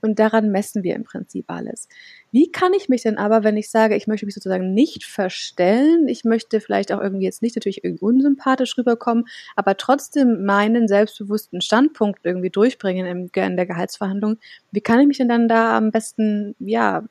Und 0.02 0.20
daran 0.20 0.52
messen 0.52 0.84
wir 0.84 0.96
im 0.96 1.04
Prinzip 1.04 1.46
alles. 1.50 1.88
Wie 2.34 2.50
kann 2.50 2.74
ich 2.74 2.88
mich 2.88 3.04
denn 3.04 3.18
aber, 3.18 3.44
wenn 3.44 3.58
ich 3.58 3.70
sage, 3.70 3.96
ich 3.96 4.08
möchte 4.08 4.26
mich 4.26 4.36
sozusagen 4.36 4.74
nicht 4.74 5.04
verstellen, 5.04 6.08
ich 6.08 6.24
möchte 6.24 6.62
vielleicht 6.62 6.94
auch 6.94 7.02
irgendwie 7.02 7.26
jetzt 7.26 7.42
nicht 7.42 7.56
natürlich 7.58 7.84
irgendwie 7.84 8.06
unsympathisch 8.06 8.78
rüberkommen, 8.78 9.26
aber 9.58 9.76
trotzdem 9.76 10.46
meinen 10.46 10.88
selbstbewussten 10.88 11.60
Standpunkt 11.62 12.22
irgendwie 12.24 12.50
durchbringen 12.50 13.30
in 13.34 13.58
der 13.58 13.66
Gehaltsverhandlung, 13.66 14.38
wie 14.72 14.82
kann 14.82 15.00
ich 15.02 15.08
mich 15.08 15.18
denn 15.18 15.28
dann 15.30 15.50
da 15.50 15.78
am 15.78 15.92
besten, 15.92 16.56
ja, 16.60 17.04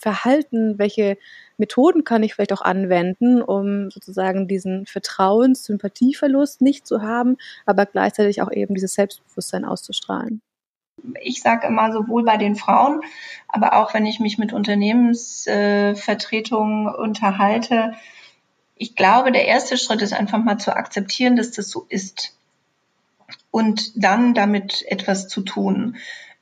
verhalten? 0.00 0.78
Welche 0.78 1.18
Methoden 1.58 2.04
kann 2.04 2.22
ich 2.22 2.34
vielleicht 2.34 2.52
auch 2.54 2.62
anwenden, 2.62 3.42
um 3.42 3.90
sozusagen 3.90 4.48
diesen 4.48 4.86
Vertrauens-Sympathieverlust 4.86 6.62
nicht 6.62 6.86
zu 6.86 7.02
haben, 7.02 7.36
aber 7.66 7.84
gleichzeitig 7.86 8.40
auch 8.40 8.50
eben 8.50 8.74
dieses 8.74 8.94
Selbstbewusstsein 8.94 9.66
auszustrahlen? 9.66 10.40
Ich 11.22 11.42
sage 11.42 11.66
immer 11.66 11.92
sowohl 11.92 12.24
bei 12.24 12.36
den 12.36 12.54
Frauen, 12.56 13.00
aber 13.48 13.74
auch 13.74 13.94
wenn 13.94 14.06
ich 14.06 14.20
mich 14.20 14.38
mit 14.38 14.52
Unternehmensvertretungen 14.52 16.94
unterhalte, 16.94 17.94
ich 18.76 18.94
glaube, 18.94 19.32
der 19.32 19.46
erste 19.46 19.76
Schritt 19.78 20.02
ist 20.02 20.12
einfach 20.12 20.38
mal 20.38 20.58
zu 20.58 20.76
akzeptieren, 20.76 21.34
dass 21.36 21.50
das 21.50 21.70
so 21.70 21.86
ist 21.88 22.36
und 23.50 23.92
dann 24.02 24.34
damit 24.34 24.84
etwas 24.86 25.28
zu 25.28 25.40
tun. 25.40 25.96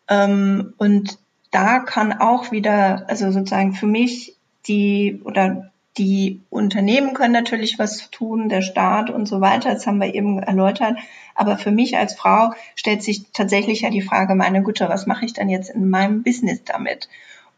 Ähm, 0.09 0.75
und 0.79 1.19
da 1.53 1.79
kann 1.79 2.13
auch 2.13 2.51
wieder, 2.51 3.09
also 3.09 3.31
sozusagen 3.31 3.75
für 3.75 3.87
mich 3.87 4.37
die 4.67 5.23
oder 5.25 5.71
die 5.97 6.41
Unternehmen 6.51 7.15
können 7.15 7.33
natürlich 7.33 7.79
was 7.79 8.11
tun, 8.11 8.49
der 8.49 8.63
Staat 8.63 9.11
und 9.11 9.27
so 9.27 9.41
weiter, 9.41 9.73
das 9.73 9.87
haben 9.87 10.01
wir 10.01 10.15
eben 10.15 10.41
erläutert. 10.41 10.99
Aber 11.35 11.57
für 11.57 11.71
mich 11.71 11.97
als 11.97 12.15
Frau 12.15 12.53
stellt 12.75 13.03
sich 13.03 13.27
tatsächlich 13.33 13.83
ja 13.83 13.91
die 13.91 14.03
Frage, 14.03 14.35
meine 14.35 14.63
Güte, 14.63 14.89
was 14.89 15.07
mache 15.07 15.25
ich 15.25 15.33
denn 15.33 15.49
jetzt 15.49 15.71
in 15.71 15.89
meinem 15.89 16.23
Business 16.23 16.63
damit? 16.65 17.09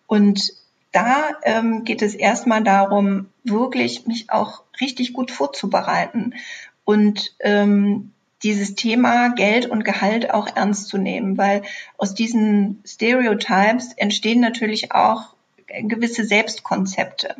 Und 0.06 0.52
da 0.92 1.28
ähm, 1.42 1.84
geht 1.84 2.02
es 2.02 2.14
erstmal 2.14 2.62
darum, 2.62 3.26
wirklich 3.44 4.06
mich 4.06 4.30
auch 4.30 4.62
richtig 4.80 5.12
gut 5.12 5.30
vorzubereiten 5.30 6.34
und 6.84 7.34
ähm, 7.40 8.12
dieses 8.42 8.74
Thema 8.74 9.30
Geld 9.30 9.66
und 9.66 9.84
Gehalt 9.84 10.30
auch 10.30 10.48
ernst 10.54 10.88
zu 10.88 10.98
nehmen, 10.98 11.36
weil 11.38 11.62
aus 11.96 12.14
diesen 12.14 12.82
Stereotypes 12.86 13.92
entstehen 13.94 14.40
natürlich 14.40 14.92
auch 14.92 15.34
gewisse 15.66 16.24
Selbstkonzepte. 16.24 17.34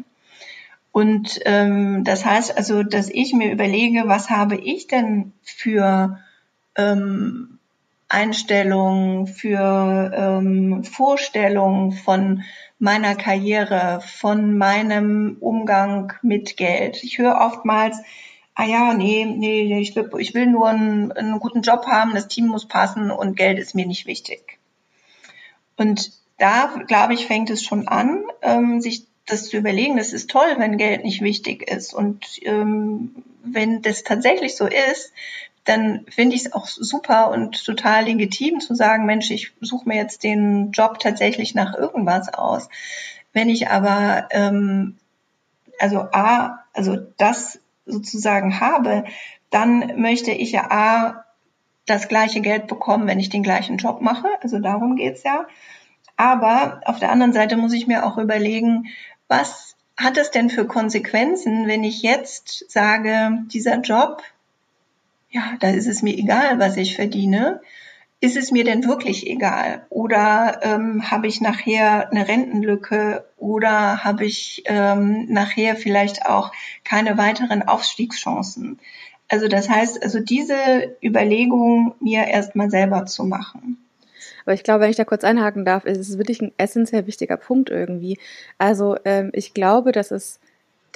Und 0.97 1.41
ähm, 1.45 2.05
das 2.05 2.25
heißt 2.25 2.57
also, 2.57 2.83
dass 2.83 3.11
ich 3.11 3.35
mir 3.35 3.53
überlege, 3.53 4.05
was 4.09 4.31
habe 4.31 4.57
ich 4.57 4.87
denn 4.87 5.35
für 5.43 6.19
ähm, 6.75 7.59
Einstellungen, 8.09 9.27
für 9.27 10.11
ähm, 10.15 10.85
Vorstellungen 10.85 11.93
von 11.93 12.45
meiner 12.79 13.15
Karriere, 13.15 14.01
von 14.07 14.57
meinem 14.57 15.37
Umgang 15.39 16.15
mit 16.23 16.57
Geld. 16.57 17.05
Ich 17.05 17.19
höre 17.19 17.43
oftmals, 17.43 17.99
ah 18.55 18.65
ja, 18.65 18.95
nee, 18.95 19.27
nee, 19.27 19.79
ich 19.79 19.95
will, 19.97 20.09
ich 20.17 20.33
will 20.33 20.47
nur 20.47 20.71
einen, 20.71 21.13
einen 21.13 21.41
guten 21.41 21.61
Job 21.61 21.85
haben, 21.89 22.15
das 22.15 22.29
Team 22.29 22.47
muss 22.47 22.67
passen 22.67 23.11
und 23.11 23.37
Geld 23.37 23.59
ist 23.59 23.75
mir 23.75 23.87
nicht 23.87 24.07
wichtig. 24.07 24.59
Und 25.77 26.13
da, 26.39 26.75
glaube 26.87 27.13
ich, 27.13 27.27
fängt 27.27 27.51
es 27.51 27.63
schon 27.63 27.87
an, 27.87 28.25
ähm, 28.41 28.81
sich 28.81 29.07
das 29.27 29.49
zu 29.49 29.57
überlegen, 29.57 29.97
das 29.97 30.13
ist 30.13 30.31
toll, 30.31 30.55
wenn 30.59 30.79
Geld 30.79 31.05
nicht 31.05 31.21
wichtig 31.21 31.69
ist. 31.69 31.93
Und 31.93 32.25
ähm, 32.43 33.25
wenn 33.43 33.83
das 33.83 34.05
tatsächlich 34.05 34.57
so 34.57 34.67
ist, 34.67 35.13
dann 35.65 36.07
finde 36.09 36.37
ich 36.37 36.47
es 36.47 36.53
auch 36.53 36.67
super 36.69 37.31
und 37.31 37.65
total 37.65 38.05
legitim 38.05 38.61
zu 38.61 38.75
sagen, 38.75 39.05
Mensch, 39.05 39.31
ich 39.33 39.53
suche 39.61 39.89
mir 39.89 39.97
jetzt 39.97 40.23
den 40.23 40.71
Job 40.71 41.01
tatsächlich 41.01 41.55
nach 41.55 41.75
irgendwas 41.75 42.33
aus. 42.33 42.69
Wenn 43.33 43.49
ich 43.49 43.69
aber 43.69 44.29
ähm, 44.31 44.97
also 45.79 46.01
A, 46.13 46.65
also 46.73 46.97
das 47.17 47.61
sozusagen 47.85 48.61
habe, 48.61 49.05
dann 49.51 50.01
möchte 50.01 50.31
ich 50.31 50.53
ja 50.53 50.71
A 50.71 51.25
das 51.85 52.09
gleiche 52.09 52.41
Geld 52.41 52.67
bekommen, 52.67 53.07
wenn 53.07 53.21
ich 53.21 53.29
den 53.29 53.43
gleichen 53.43 53.77
Job 53.77 54.01
mache. 54.01 54.29
Also 54.43 54.59
darum 54.59 54.97
geht's 54.97 55.23
ja. 55.23 55.47
Aber 56.17 56.81
auf 56.85 56.99
der 56.99 57.11
anderen 57.11 57.33
Seite 57.33 57.57
muss 57.57 57.73
ich 57.73 57.87
mir 57.87 58.07
auch 58.07 58.19
überlegen, 58.19 58.87
was 59.29 59.77
hat 59.97 60.19
es 60.19 60.31
denn 60.31 60.51
für 60.51 60.67
Konsequenzen, 60.67 61.67
wenn 61.67 61.85
ich 61.85 62.03
jetzt 62.03 62.71
sage, 62.71 63.45
dieser 63.53 63.81
Job, 63.81 64.23
ja, 65.31 65.55
da 65.61 65.71
ist 65.71 65.87
es 65.87 66.03
mir 66.03 66.17
egal, 66.17 66.59
was 66.59 66.77
ich 66.77 66.97
verdiene. 66.97 67.61
Ist 68.21 68.37
es 68.37 68.51
mir 68.51 68.65
denn 68.65 68.85
wirklich 68.85 69.27
egal? 69.27 69.87
Oder 69.91 70.61
ähm, 70.63 71.11
habe 71.11 71.27
ich 71.27 71.41
nachher 71.41 72.11
eine 72.11 72.27
Rentenlücke 72.27 73.27
oder 73.37 74.05
habe 74.05 74.25
ich 74.25 74.63
ähm, 74.67 75.27
nachher 75.29 75.77
vielleicht 75.77 76.25
auch 76.25 76.53
keine 76.83 77.19
weiteren 77.19 77.63
Aufstiegschancen? 77.63 78.79
Also 79.29 79.49
das 79.49 79.69
heißt, 79.69 80.03
also 80.03 80.21
diese 80.21 80.97
Überlegung 81.03 81.95
mir 82.01 82.27
erstmal 82.27 82.71
selber 82.71 83.07
zu 83.07 83.25
machen. 83.25 83.86
Aber 84.47 84.55
ich 84.55 84.63
glaube, 84.63 84.81
wenn 84.83 84.91
ich 84.91 84.97
da 84.97 85.05
kurz 85.05 85.25
einhaken 85.25 85.65
darf, 85.65 85.85
ist 85.85 85.99
es 85.99 86.19
wirklich 86.19 86.41
ein 86.41 86.53
essentiell 86.57 87.07
wichtiger 87.07 87.37
Punkt 87.37 87.69
irgendwie. 87.69 88.19
Also 88.59 88.97
ähm, 89.05 89.31
ich 89.35 89.55
glaube, 89.55 89.93
dass 89.93 90.13
es 90.13 90.41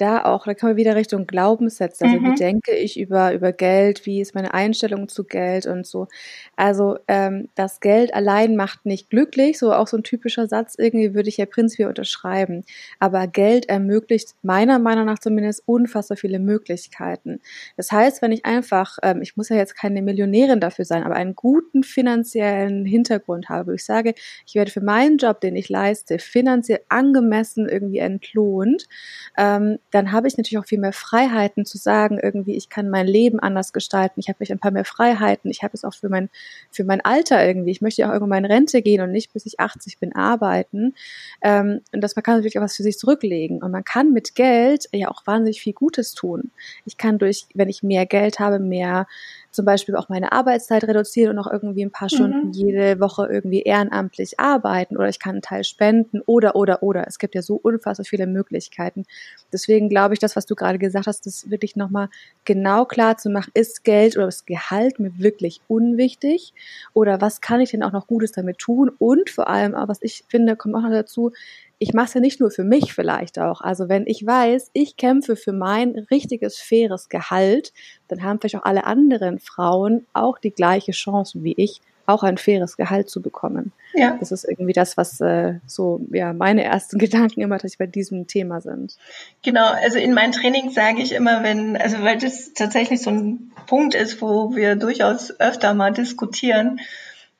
da 0.01 0.25
auch, 0.25 0.45
da 0.45 0.53
kommen 0.53 0.73
wir 0.73 0.77
wieder 0.77 0.95
Richtung 0.95 1.27
Glaubenssätze. 1.27 2.05
Also 2.05 2.19
mhm. 2.19 2.31
wie 2.31 2.35
denke 2.35 2.75
ich 2.75 2.99
über, 2.99 3.33
über 3.33 3.51
Geld, 3.51 4.05
wie 4.05 4.19
ist 4.19 4.33
meine 4.33 4.53
Einstellung 4.53 5.07
zu 5.07 5.23
Geld 5.23 5.67
und 5.67 5.85
so. 5.85 6.07
Also 6.55 6.97
ähm, 7.07 7.49
das 7.55 7.79
Geld 7.79 8.13
allein 8.13 8.55
macht 8.55 8.85
nicht 8.85 9.09
glücklich, 9.09 9.59
so 9.59 9.73
auch 9.73 9.87
so 9.87 9.97
ein 9.97 10.03
typischer 10.03 10.47
Satz, 10.47 10.75
irgendwie 10.77 11.13
würde 11.13 11.29
ich 11.29 11.37
ja 11.37 11.45
prinzipiell 11.45 11.89
unterschreiben. 11.89 12.63
Aber 12.99 13.27
Geld 13.27 13.69
ermöglicht 13.69 14.29
meiner 14.41 14.79
Meinung 14.79 15.05
nach 15.05 15.19
zumindest 15.19 15.63
unfassbar 15.67 16.17
viele 16.17 16.39
Möglichkeiten. 16.39 17.39
Das 17.77 17.91
heißt, 17.91 18.21
wenn 18.21 18.31
ich 18.31 18.45
einfach, 18.45 18.97
ähm, 19.03 19.21
ich 19.21 19.37
muss 19.37 19.49
ja 19.49 19.55
jetzt 19.55 19.75
keine 19.75 20.01
Millionärin 20.01 20.59
dafür 20.59 20.85
sein, 20.85 21.03
aber 21.03 21.15
einen 21.15 21.35
guten 21.35 21.83
finanziellen 21.83 22.85
Hintergrund 22.85 23.49
habe, 23.49 23.75
ich 23.75 23.85
sage, 23.85 24.15
ich 24.47 24.55
werde 24.55 24.71
für 24.71 24.81
meinen 24.81 25.17
Job, 25.17 25.41
den 25.41 25.55
ich 25.55 25.69
leiste, 25.69 26.17
finanziell 26.17 26.81
angemessen 26.89 27.69
irgendwie 27.69 27.99
entlohnt, 27.99 28.87
ähm, 29.37 29.77
dann 29.91 30.11
habe 30.11 30.27
ich 30.27 30.37
natürlich 30.37 30.57
auch 30.57 30.67
viel 30.67 30.79
mehr 30.79 30.93
Freiheiten 30.93 31.65
zu 31.65 31.77
sagen, 31.77 32.19
irgendwie, 32.21 32.55
ich 32.55 32.69
kann 32.69 32.89
mein 32.89 33.07
Leben 33.07 33.39
anders 33.39 33.73
gestalten, 33.73 34.19
ich 34.19 34.29
habe 34.29 34.37
mich 34.39 34.51
ein 34.51 34.59
paar 34.59 34.71
mehr 34.71 34.85
Freiheiten, 34.85 35.51
ich 35.51 35.63
habe 35.63 35.73
es 35.73 35.83
auch 35.83 35.93
für 35.93 36.09
mein, 36.09 36.29
für 36.71 36.83
mein 36.83 37.01
Alter 37.01 37.45
irgendwie, 37.45 37.71
ich 37.71 37.81
möchte 37.81 38.01
ja 38.01 38.09
auch 38.09 38.13
irgendwann 38.13 38.45
in 38.45 38.51
Rente 38.51 38.81
gehen 38.81 39.01
und 39.01 39.11
nicht 39.11 39.33
bis 39.33 39.45
ich 39.45 39.59
80 39.59 39.99
bin 39.99 40.15
arbeiten. 40.15 40.95
Ähm, 41.41 41.81
und 41.93 42.01
dass 42.01 42.15
man 42.15 42.23
kann 42.23 42.35
natürlich 42.35 42.57
auch 42.57 42.63
was 42.63 42.75
für 42.75 42.83
sich 42.83 42.97
zurücklegen. 42.97 43.61
Und 43.61 43.71
man 43.71 43.83
kann 43.83 44.11
mit 44.13 44.35
Geld 44.35 44.85
ja 44.93 45.09
auch 45.09 45.27
wahnsinnig 45.27 45.61
viel 45.61 45.73
Gutes 45.73 46.13
tun. 46.13 46.51
Ich 46.85 46.97
kann 46.97 47.17
durch, 47.17 47.45
wenn 47.53 47.69
ich 47.69 47.83
mehr 47.83 48.05
Geld 48.05 48.39
habe, 48.39 48.59
mehr 48.59 49.07
zum 49.51 49.65
Beispiel 49.65 49.95
auch 49.95 50.09
meine 50.09 50.31
Arbeitszeit 50.31 50.83
reduzieren 50.85 51.31
und 51.31 51.35
noch 51.35 51.51
irgendwie 51.51 51.83
ein 51.83 51.91
paar 51.91 52.09
Stunden 52.09 52.47
mhm. 52.47 52.53
jede 52.53 52.99
Woche 52.99 53.27
irgendwie 53.29 53.61
ehrenamtlich 53.61 54.39
arbeiten 54.39 54.97
oder 54.97 55.09
ich 55.09 55.19
kann 55.19 55.33
einen 55.33 55.41
Teil 55.41 55.63
spenden 55.63 56.21
oder, 56.25 56.55
oder, 56.55 56.81
oder. 56.83 57.05
Es 57.07 57.19
gibt 57.19 57.35
ja 57.35 57.41
so 57.41 57.55
unfassbar 57.55 58.05
viele 58.05 58.27
Möglichkeiten. 58.27 59.03
Deswegen 59.51 59.89
glaube 59.89 60.13
ich, 60.13 60.19
das, 60.19 60.35
was 60.35 60.45
du 60.45 60.55
gerade 60.55 60.79
gesagt 60.79 61.07
hast, 61.07 61.25
das 61.25 61.49
wirklich 61.49 61.75
nochmal 61.75 62.09
genau 62.45 62.85
klar 62.85 63.17
zu 63.17 63.29
machen, 63.29 63.51
ist 63.53 63.83
Geld 63.83 64.15
oder 64.15 64.25
das 64.25 64.45
Gehalt 64.45 64.99
mir 64.99 65.17
wirklich 65.19 65.61
unwichtig 65.67 66.53
oder 66.93 67.21
was 67.21 67.41
kann 67.41 67.61
ich 67.61 67.71
denn 67.71 67.83
auch 67.83 67.91
noch 67.91 68.07
Gutes 68.07 68.31
damit 68.31 68.57
tun 68.57 68.89
und 68.97 69.29
vor 69.29 69.47
allem, 69.47 69.73
was 69.73 69.99
ich 70.01 70.23
finde, 70.27 70.55
kommt 70.55 70.75
auch 70.75 70.81
noch 70.81 70.91
dazu, 70.91 71.31
ich 71.81 71.93
mache 71.93 72.05
es 72.05 72.13
ja 72.13 72.21
nicht 72.21 72.39
nur 72.39 72.51
für 72.51 72.63
mich 72.63 72.93
vielleicht 72.93 73.39
auch. 73.39 73.61
Also 73.61 73.89
wenn 73.89 74.05
ich 74.05 74.23
weiß, 74.23 74.69
ich 74.73 74.97
kämpfe 74.97 75.35
für 75.35 75.51
mein 75.51 75.95
richtiges, 76.11 76.59
faires 76.59 77.09
Gehalt, 77.09 77.73
dann 78.07 78.21
haben 78.21 78.39
vielleicht 78.39 78.57
auch 78.57 78.65
alle 78.65 78.83
anderen 78.85 79.39
Frauen 79.39 80.05
auch 80.13 80.37
die 80.37 80.51
gleiche 80.51 80.91
Chance 80.91 81.43
wie 81.43 81.55
ich, 81.57 81.81
auch 82.05 82.21
ein 82.21 82.37
faires 82.37 82.77
Gehalt 82.77 83.09
zu 83.09 83.19
bekommen. 83.19 83.71
Ja. 83.95 84.15
Das 84.19 84.31
ist 84.31 84.43
irgendwie 84.43 84.73
das, 84.73 84.95
was 84.95 85.19
äh, 85.21 85.55
so 85.65 86.01
ja 86.11 86.33
meine 86.33 86.63
ersten 86.63 86.99
Gedanken 86.99 87.41
immer 87.41 87.57
dass 87.57 87.71
ich 87.71 87.79
bei 87.79 87.87
diesem 87.87 88.27
Thema 88.27 88.61
sind. 88.61 88.95
Genau, 89.41 89.65
also 89.65 89.97
in 89.97 90.13
meinen 90.13 90.33
Trainings 90.33 90.75
sage 90.75 91.01
ich 91.01 91.13
immer, 91.13 91.41
wenn, 91.41 91.77
also 91.77 91.99
weil 92.03 92.19
das 92.19 92.53
tatsächlich 92.53 93.01
so 93.01 93.09
ein 93.09 93.51
Punkt 93.65 93.95
ist, 93.95 94.21
wo 94.21 94.55
wir 94.55 94.75
durchaus 94.75 95.39
öfter 95.39 95.73
mal 95.73 95.91
diskutieren 95.91 96.79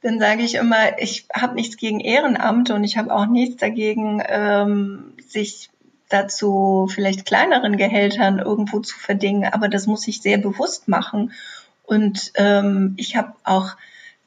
dann 0.01 0.19
sage 0.19 0.43
ich 0.43 0.55
immer, 0.55 0.99
ich 0.99 1.27
habe 1.33 1.55
nichts 1.55 1.77
gegen 1.77 1.99
Ehrenamt 1.99 2.71
und 2.71 2.83
ich 2.83 2.97
habe 2.97 3.13
auch 3.13 3.27
nichts 3.27 3.57
dagegen, 3.57 4.21
ähm, 4.27 5.13
sich 5.27 5.69
dazu 6.09 6.89
vielleicht 6.93 7.25
kleineren 7.25 7.77
Gehältern 7.77 8.39
irgendwo 8.39 8.79
zu 8.79 8.97
verdingen, 8.97 9.51
aber 9.51 9.69
das 9.69 9.87
muss 9.87 10.07
ich 10.07 10.21
sehr 10.21 10.37
bewusst 10.37 10.87
machen. 10.87 11.31
Und 11.83 12.31
ähm, 12.35 12.95
ich 12.97 13.15
habe 13.15 13.33
auch 13.43 13.77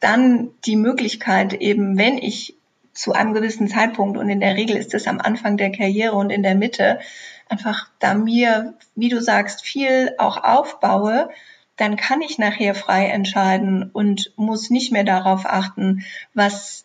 dann 0.00 0.50
die 0.64 0.76
Möglichkeit 0.76 1.54
eben, 1.54 1.98
wenn 1.98 2.18
ich 2.18 2.56
zu 2.92 3.12
einem 3.12 3.34
gewissen 3.34 3.68
Zeitpunkt 3.68 4.16
und 4.16 4.28
in 4.28 4.40
der 4.40 4.54
Regel 4.54 4.76
ist 4.76 4.94
es 4.94 5.06
am 5.08 5.20
Anfang 5.20 5.56
der 5.56 5.72
Karriere 5.72 6.14
und 6.14 6.30
in 6.30 6.42
der 6.42 6.54
Mitte, 6.54 7.00
einfach 7.48 7.88
da 7.98 8.14
mir, 8.14 8.74
wie 8.94 9.08
du 9.08 9.20
sagst, 9.20 9.62
viel 9.64 10.14
auch 10.18 10.42
aufbaue, 10.42 11.28
dann 11.76 11.96
kann 11.96 12.20
ich 12.20 12.38
nachher 12.38 12.74
frei 12.74 13.06
entscheiden 13.06 13.90
und 13.92 14.32
muss 14.36 14.70
nicht 14.70 14.92
mehr 14.92 15.04
darauf 15.04 15.44
achten, 15.46 16.04
was 16.32 16.84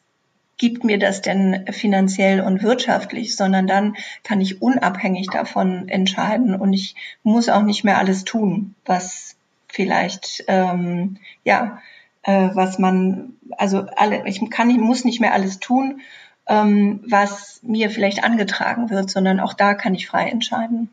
gibt 0.58 0.84
mir 0.84 1.00
das 1.00 1.22
denn 1.22 1.66
finanziell 1.72 2.42
und 2.42 2.62
wirtschaftlich, 2.62 3.36
sondern 3.36 3.66
dann 3.66 3.96
kann 4.24 4.42
ich 4.42 4.62
unabhängig 4.62 5.28
davon 5.32 5.88
entscheiden 5.88 6.54
und 6.54 6.74
ich 6.74 6.96
muss 7.24 7.50
auch 7.50 7.64
nicht 7.64 7.84
mehr 7.84 7.98
alles 7.98 8.26
tun, 8.26 8.76
was 8.86 9.38
vielleicht 9.68 10.44
ähm, 10.48 11.18
ja 11.46 11.80
äh, 12.24 12.50
was 12.54 12.78
man 12.78 13.34
also 13.58 13.86
alle 13.96 14.28
ich 14.28 14.48
kann 14.50 14.70
ich 14.70 14.78
muss 14.78 15.06
nicht 15.06 15.22
mehr 15.22 15.34
alles 15.34 15.60
tun, 15.60 16.02
ähm, 16.48 17.02
was 17.08 17.62
mir 17.64 17.90
vielleicht 17.90 18.24
angetragen 18.24 18.90
wird, 18.90 19.10
sondern 19.10 19.40
auch 19.40 19.54
da 19.54 19.76
kann 19.76 19.96
ich 19.96 20.08
frei 20.08 20.30
entscheiden. 20.30 20.90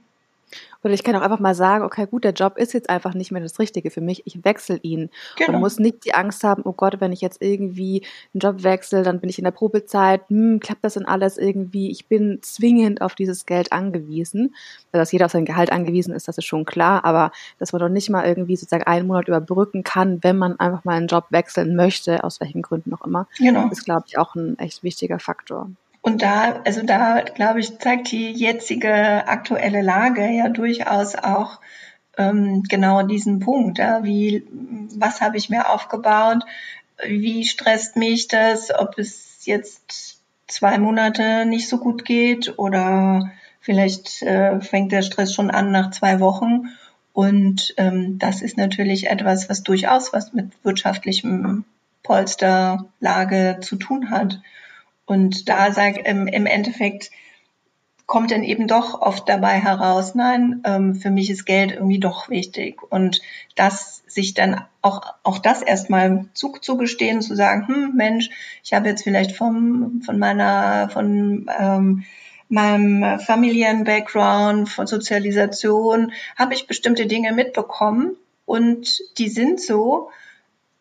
Oder 0.87 0.95
ich 0.95 1.03
kann 1.03 1.17
auch 1.17 1.21
einfach 1.21 1.41
mal 1.41 1.57
sagen, 1.57 1.85
okay, 1.85 2.07
gut, 2.07 2.23
der 2.23 2.33
Job 2.33 2.57
ist 2.59 2.73
jetzt 2.73 2.89
einfach 2.89 3.13
nicht 3.13 3.33
mehr 3.33 3.43
das 3.43 3.59
Richtige 3.59 3.91
für 3.91 4.01
mich. 4.01 4.23
Ich 4.25 4.45
wechsle 4.45 4.79
ihn. 4.83 5.11
Genau. 5.37 5.55
Und 5.55 5.61
muss 5.61 5.81
nicht 5.81 6.05
die 6.05 6.15
Angst 6.15 6.45
haben, 6.45 6.63
oh 6.65 6.73
Gott, 6.73 7.01
wenn 7.01 7.11
ich 7.11 7.21
jetzt 7.21 7.43
irgendwie 7.43 8.07
einen 8.33 8.39
Job 8.41 8.63
wechsle, 8.63 9.03
dann 9.03 9.19
bin 9.19 9.29
ich 9.29 9.39
in 9.39 9.45
der 9.45 9.51
Probezeit, 9.51 10.23
hm, 10.29 10.61
klappt 10.61 10.85
das 10.85 10.95
denn 10.95 11.05
alles 11.05 11.39
irgendwie? 11.39 11.91
Ich 11.91 12.07
bin 12.07 12.39
zwingend 12.41 13.03
auf 13.03 13.17
dieses 13.17 13.47
Geld 13.47 13.73
angewiesen. 13.73 14.55
Also, 14.93 15.03
dass 15.03 15.11
jeder 15.11 15.27
auf 15.27 15.33
sein 15.33 15.45
Gehalt 15.45 15.73
angewiesen 15.73 16.15
ist, 16.15 16.29
das 16.29 16.39
ist 16.39 16.45
schon 16.45 16.65
klar, 16.65 17.05
aber 17.05 17.33
dass 17.59 17.73
man 17.73 17.81
doch 17.81 17.89
nicht 17.89 18.09
mal 18.09 18.25
irgendwie 18.25 18.55
sozusagen 18.55 18.85
einen 18.85 19.09
Monat 19.09 19.27
überbrücken 19.27 19.83
kann, 19.83 20.23
wenn 20.23 20.39
man 20.39 20.61
einfach 20.61 20.85
mal 20.85 20.95
einen 20.95 21.09
Job 21.09 21.25
wechseln 21.31 21.75
möchte, 21.75 22.23
aus 22.23 22.41
welchen 22.41 22.63
Gründen 22.63 22.95
auch 22.95 23.05
immer, 23.05 23.27
genau. 23.39 23.69
ist, 23.71 23.85
glaube 23.85 24.05
ich, 24.07 24.19
auch 24.19 24.37
ein 24.37 24.57
echt 24.61 24.85
wichtiger 24.85 25.19
Faktor. 25.19 25.69
Und 26.07 26.23
da, 26.23 26.61
also 26.65 26.83
da, 26.85 27.23
glaube 27.23 27.59
ich, 27.59 27.81
zeigt 27.81 28.13
die 28.13 28.31
jetzige 28.31 29.27
aktuelle 29.27 29.83
Lage 29.83 30.25
ja 30.31 30.49
durchaus 30.49 31.17
auch 31.17 31.59
ähm, 32.17 32.63
genau 32.63 33.03
diesen 33.03 33.41
Punkt. 33.41 33.79
Ja? 33.79 34.05
Wie, 34.05 34.47
was 34.97 35.21
habe 35.21 35.37
ich 35.37 35.51
mir 35.51 35.69
aufgebaut? 35.69 36.45
Wie 37.05 37.45
stresst 37.45 37.97
mich 37.97 38.29
das? 38.29 38.73
Ob 38.73 38.97
es 38.99 39.47
jetzt 39.47 40.21
zwei 40.47 40.79
Monate 40.79 41.45
nicht 41.45 41.69
so 41.69 41.79
gut 41.79 42.05
geht 42.05 42.57
oder 42.57 43.33
vielleicht 43.59 44.23
äh, 44.23 44.61
fängt 44.61 44.93
der 44.93 45.03
Stress 45.03 45.35
schon 45.35 45.51
an 45.51 45.73
nach 45.73 45.91
zwei 45.91 46.21
Wochen. 46.21 46.69
Und 47.15 47.75
ähm, 47.79 48.21
das 48.21 48.43
ist 48.43 48.57
natürlich 48.57 49.09
etwas, 49.11 49.51
was 49.51 49.65
durchaus 49.65 50.13
was 50.13 50.33
mit 50.33 50.53
wirtschaftlichem 50.63 51.65
Polsterlage 52.05 53.59
zu 53.61 53.75
tun 53.75 54.11
hat. 54.11 54.39
Und 55.07 55.49
da 55.49 55.73
sag 55.73 56.07
ähm, 56.07 56.27
im 56.27 56.47
Endeffekt 56.47 57.11
kommt 58.07 58.31
dann 58.31 58.45
eben 58.45 58.69
doch 58.69 59.01
oft 59.01 59.29
dabei 59.29 59.61
heraus, 59.61 60.15
nein, 60.15 60.63
ähm, 60.65 60.95
für 60.95 61.11
mich 61.11 61.29
ist 61.29 61.45
Geld 61.45 61.73
irgendwie 61.73 61.99
doch 61.99 62.29
wichtig. 62.29 62.81
Und 62.89 63.21
das 63.57 64.05
sich 64.07 64.35
dann 64.35 64.65
auch, 64.81 65.15
auch 65.25 65.39
das 65.39 65.61
erstmal 65.63 66.27
zu, 66.33 66.53
zugestehen, 66.61 67.21
zu 67.21 67.35
sagen, 67.35 67.67
hm, 67.67 67.93
Mensch, 67.97 68.31
ich 68.63 68.75
habe 68.75 68.89
jetzt 68.89 69.03
vielleicht 69.03 69.33
vom, 69.33 70.03
von 70.05 70.19
meiner, 70.19 70.89
von 70.91 71.51
ähm, 71.59 72.05
meinem 72.49 73.19
familiären 73.19 73.83
Background, 73.83 74.69
von 74.69 74.87
Sozialisation, 74.87 76.13
habe 76.37 76.55
ich 76.55 76.69
bestimmte 76.69 77.07
Dinge 77.07 77.33
mitbekommen 77.33 78.17
und 78.45 79.03
die 79.19 79.29
sind 79.29 79.61
so 79.61 80.11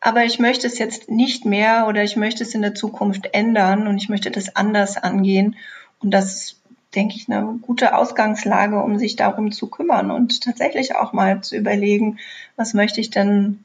aber 0.06 0.24
ich 0.24 0.38
möchte 0.38 0.68
es 0.68 0.78
jetzt 0.78 1.10
nicht 1.10 1.46
mehr 1.46 1.88
oder 1.88 2.04
ich 2.04 2.15
möchte 2.15 2.44
es 2.44 2.54
in 2.54 2.62
der 2.62 2.76
Zukunft 2.76 3.30
ändern 3.34 3.88
und 3.88 3.98
ich 3.98 4.08
möchte 4.08 4.30
das 4.30 4.56
anders 4.56 4.98
angehen. 4.98 5.56
Und 5.98 6.12
das 6.12 6.36
ist, 6.36 6.62
denke 6.94 7.15
ich, 7.15 7.28
eine 7.28 7.58
gute 7.60 7.98
Ausgangslage, 7.98 8.84
um 8.84 9.00
sich 9.00 9.15
darum 9.15 9.52
zu 9.52 9.65
kümmern 9.65 10.12
und 10.12 10.44
tatsächlich 10.44 10.96
auch 10.96 11.12
mal 11.12 11.41
zu 11.41 11.58
überlegen, 11.58 12.20
was 12.56 12.76
möchte 12.76 13.02
ich 13.02 13.10
denn 13.10 13.63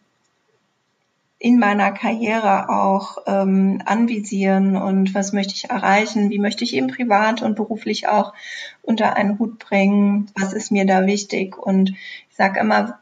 in 1.38 1.58
meiner 1.58 1.92
Karriere 1.92 2.70
auch 2.70 3.18
ähm, 3.26 3.82
anvisieren 3.84 4.76
und 4.76 5.12
was 5.12 5.34
möchte 5.34 5.52
ich 5.52 5.68
erreichen, 5.68 6.30
wie 6.30 6.38
möchte 6.38 6.64
ich 6.64 6.74
eben 6.74 6.88
privat 6.88 7.42
und 7.42 7.54
beruflich 7.54 8.08
auch 8.08 8.32
unter 8.80 9.14
einen 9.14 9.38
Hut 9.38 9.58
bringen, 9.58 10.30
was 10.38 10.54
ist 10.54 10.72
mir 10.72 10.86
da 10.86 11.04
wichtig. 11.04 11.58
Und 11.58 11.90
ich 11.90 12.36
sage 12.36 12.60
immer, 12.60 12.99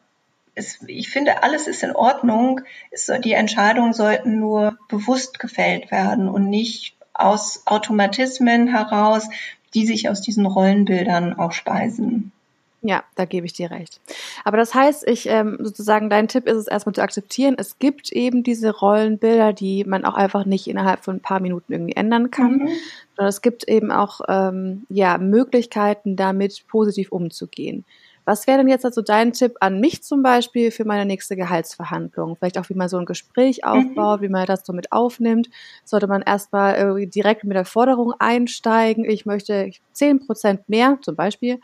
es, 0.58 0.80
ich 0.86 1.08
finde, 1.08 1.42
alles 1.42 1.66
ist 1.68 1.82
in 1.82 1.94
Ordnung. 1.94 2.60
Es, 2.90 3.10
die 3.24 3.32
Entscheidungen 3.32 3.92
sollten 3.92 4.38
nur 4.38 4.76
bewusst 4.88 5.38
gefällt 5.38 5.90
werden 5.90 6.28
und 6.28 6.50
nicht 6.50 6.96
aus 7.14 7.62
Automatismen 7.66 8.66
heraus, 8.66 9.28
die 9.74 9.86
sich 9.86 10.08
aus 10.08 10.20
diesen 10.20 10.46
Rollenbildern 10.46 11.38
auch 11.38 11.52
speisen. 11.52 12.32
Ja, 12.80 13.02
da 13.16 13.24
gebe 13.24 13.44
ich 13.44 13.52
dir 13.52 13.72
recht. 13.72 14.00
Aber 14.44 14.56
das 14.56 14.72
heißt, 14.72 15.06
ich 15.08 15.28
ähm, 15.28 15.58
sozusagen, 15.60 16.10
dein 16.10 16.28
Tipp 16.28 16.46
ist 16.46 16.56
es 16.56 16.68
erstmal 16.68 16.94
zu 16.94 17.02
akzeptieren, 17.02 17.56
es 17.58 17.78
gibt 17.80 18.12
eben 18.12 18.44
diese 18.44 18.70
Rollenbilder, 18.70 19.52
die 19.52 19.84
man 19.84 20.04
auch 20.04 20.14
einfach 20.14 20.44
nicht 20.44 20.68
innerhalb 20.68 21.04
von 21.04 21.16
ein 21.16 21.20
paar 21.20 21.40
Minuten 21.40 21.72
irgendwie 21.72 21.96
ändern 21.96 22.30
kann. 22.30 22.58
Mhm. 22.58 22.68
Sondern 23.16 23.28
es 23.28 23.42
gibt 23.42 23.68
eben 23.68 23.90
auch 23.90 24.20
ähm, 24.28 24.86
ja, 24.88 25.18
Möglichkeiten, 25.18 26.14
damit 26.14 26.66
positiv 26.68 27.10
umzugehen. 27.10 27.84
Was 28.28 28.46
wäre 28.46 28.58
denn 28.58 28.68
jetzt 28.68 28.84
also 28.84 29.00
dein 29.00 29.32
Tipp 29.32 29.56
an 29.60 29.80
mich 29.80 30.02
zum 30.02 30.22
Beispiel 30.22 30.70
für 30.70 30.84
meine 30.84 31.06
nächste 31.06 31.34
Gehaltsverhandlung? 31.34 32.36
Vielleicht 32.36 32.58
auch, 32.58 32.68
wie 32.68 32.74
man 32.74 32.90
so 32.90 32.98
ein 32.98 33.06
Gespräch 33.06 33.60
mhm. 33.64 33.70
aufbaut, 33.70 34.20
mhm. 34.20 34.24
wie 34.24 34.28
man 34.28 34.44
das 34.44 34.66
so 34.66 34.74
mit 34.74 34.92
aufnimmt. 34.92 35.48
Sollte 35.86 36.08
man 36.08 36.20
erstmal 36.20 37.06
direkt 37.06 37.44
mit 37.44 37.56
der 37.56 37.64
Forderung 37.64 38.12
einsteigen, 38.18 39.06
ich 39.06 39.24
möchte 39.24 39.70
zehn 39.92 40.18
Prozent 40.18 40.68
mehr 40.68 40.98
zum 41.00 41.16
Beispiel 41.16 41.58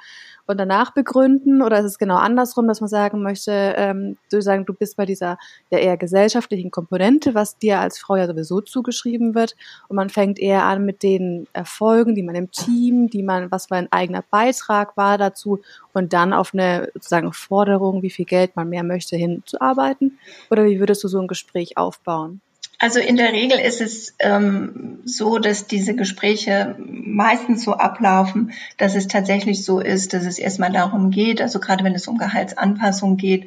und 0.47 0.59
danach 0.59 0.93
begründen? 0.93 1.63
Oder 1.63 1.81
ist 1.81 1.87
es 1.87 1.99
genau 1.99 2.17
andersrum, 2.17 2.69
dass 2.69 2.81
man 2.81 2.89
sagen 2.89 3.23
möchte, 3.23 3.75
ähm, 3.77 4.17
du 4.31 4.41
sagen, 4.43 4.67
du 4.67 4.75
bist 4.75 4.97
bei 4.97 5.07
dieser 5.07 5.39
ja 5.71 5.79
eher 5.79 5.97
gesellschaftlichen 5.97 6.71
Komponente, 6.71 7.35
was 7.35 7.59
dir 7.59 7.81
als 7.81 7.99
Frau 7.99 8.17
ja 8.17 8.27
sowieso 8.27 8.61
zugeschrieben 8.61 9.35
wird, 9.35 9.57
und 9.89 9.97
man 9.97 10.11
fängt 10.11 10.39
eher 10.39 10.65
an 10.65 10.85
mit 10.85 11.03
den 11.03 11.47
Erfolgen, 11.53 12.15
die 12.15 12.23
man 12.23 12.35
im 12.35 12.51
Team, 12.51 13.09
die 13.09 13.23
man, 13.23 13.51
was 13.51 13.71
mein 13.71 13.91
eigener 13.93 14.25
Beitrag 14.31 14.97
war 14.97 15.19
dazu, 15.19 15.61
und 15.93 16.13
dann 16.13 16.33
auf 16.33 16.55
eine 16.55 16.89
sozusagen 16.95 17.33
Forderung, 17.33 18.03
wie 18.03 18.11
viel 18.11 18.25
Geld 18.25 18.57
man 18.57 18.69
mehr 18.69 18.83
möchte, 18.83 19.17
hinzuarbeiten? 19.17 20.19
Oder 20.51 20.65
wie 20.65 20.81
würdest 20.81 21.05
du 21.05 21.09
so 21.09 21.21
ein 21.21 21.29
Gespräch 21.29 21.77
aufbauen? 21.77 22.41
Also 22.85 23.01
in 23.01 23.17
der 23.17 23.33
Regel 23.33 23.59
ist 23.59 23.81
es 23.81 24.15
ähm, 24.19 24.99
so, 25.07 25.39
dass 25.39 25.67
diese 25.67 25.97
Gespräche 25.97 26.77
meistens 26.79 27.65
so 27.65 27.73
ablaufen, 27.73 28.53
dass 28.77 28.95
es 28.95 29.09
tatsächlich 29.09 29.65
so 29.65 29.81
ist, 29.81 30.13
dass 30.13 30.27
es 30.27 30.39
erstmal 30.39 30.71
darum 30.71 31.11
geht, 31.11 31.41
also 31.41 31.61
gerade 31.61 31.83
wenn 31.83 31.95
es 31.95 32.09
um 32.09 32.19
Gehaltsanpassung 32.19 33.17
geht, 33.17 33.47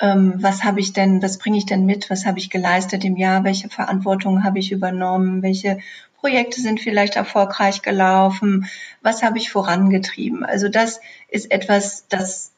ähm, 0.00 0.32
was 0.38 0.64
habe 0.64 0.80
ich 0.80 0.94
denn, 0.94 1.20
was 1.20 1.36
bringe 1.36 1.58
ich 1.58 1.66
denn 1.66 1.84
mit, 1.84 2.08
was 2.08 2.24
habe 2.24 2.38
ich 2.38 2.48
geleistet 2.48 3.04
im 3.04 3.18
Jahr, 3.18 3.44
welche 3.44 3.68
Verantwortung 3.68 4.44
habe 4.44 4.58
ich 4.58 4.72
übernommen, 4.72 5.42
welche 5.42 5.80
Projekte 6.18 6.62
sind 6.62 6.80
vielleicht 6.80 7.16
erfolgreich 7.16 7.82
gelaufen, 7.82 8.64
was 9.02 9.22
habe 9.22 9.36
ich 9.36 9.50
vorangetrieben. 9.50 10.42
Also 10.42 10.70
das 10.70 11.02
ist 11.28 11.50
etwas, 11.50 12.06
das 12.08 12.52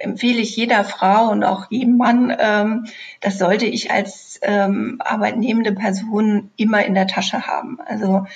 empfehle 0.00 0.40
ich 0.40 0.56
jeder 0.56 0.84
Frau 0.84 1.30
und 1.30 1.44
auch 1.44 1.70
jedem 1.70 1.96
Mann, 1.96 2.34
ähm, 2.38 2.86
das 3.20 3.38
sollte 3.38 3.66
ich 3.66 3.90
als 3.90 4.38
ähm, 4.42 4.96
arbeitnehmende 5.00 5.72
Person 5.72 6.50
immer 6.56 6.84
in 6.84 6.94
der 6.94 7.06
Tasche 7.06 7.46
haben. 7.46 7.78
Also 7.86 8.26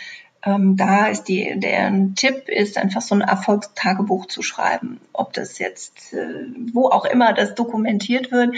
ähm, 0.45 0.77
da 0.77 1.07
ist 1.07 1.25
die, 1.25 1.59
der 1.59 1.93
Tipp 2.17 2.49
ist 2.49 2.77
einfach 2.77 3.01
so 3.01 3.15
ein 3.15 3.21
Erfolgstagebuch 3.23 4.27
zu 4.27 4.43
schreiben. 4.43 5.01
Ob 5.13 5.33
das 5.33 5.59
jetzt, 5.59 6.13
äh, 6.13 6.47
wo 6.73 6.89
auch 6.89 7.05
immer 7.05 7.33
das 7.33 7.55
dokumentiert 7.55 8.31
wird, 8.31 8.57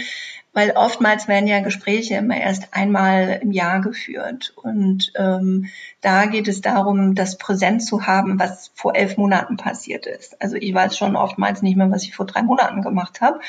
weil 0.57 0.71
oftmals 0.71 1.27
werden 1.27 1.47
ja 1.47 1.59
Gespräche 1.59 2.15
immer 2.15 2.35
erst 2.35 2.73
einmal 2.73 3.39
im 3.43 3.51
Jahr 3.51 3.79
geführt. 3.79 4.53
Und 4.55 5.13
ähm, 5.15 5.67
da 6.01 6.25
geht 6.25 6.47
es 6.47 6.61
darum, 6.61 7.13
das 7.13 7.37
präsent 7.37 7.83
zu 7.83 8.07
haben, 8.07 8.39
was 8.39 8.71
vor 8.73 8.95
elf 8.95 9.17
Monaten 9.17 9.55
passiert 9.55 10.07
ist. 10.07 10.41
Also 10.41 10.55
ich 10.55 10.73
weiß 10.73 10.97
schon 10.97 11.15
oftmals 11.15 11.61
nicht 11.61 11.77
mehr, 11.77 11.91
was 11.91 12.03
ich 12.03 12.15
vor 12.15 12.25
drei 12.25 12.41
Monaten 12.41 12.81
gemacht 12.81 13.21
habe. 13.21 13.39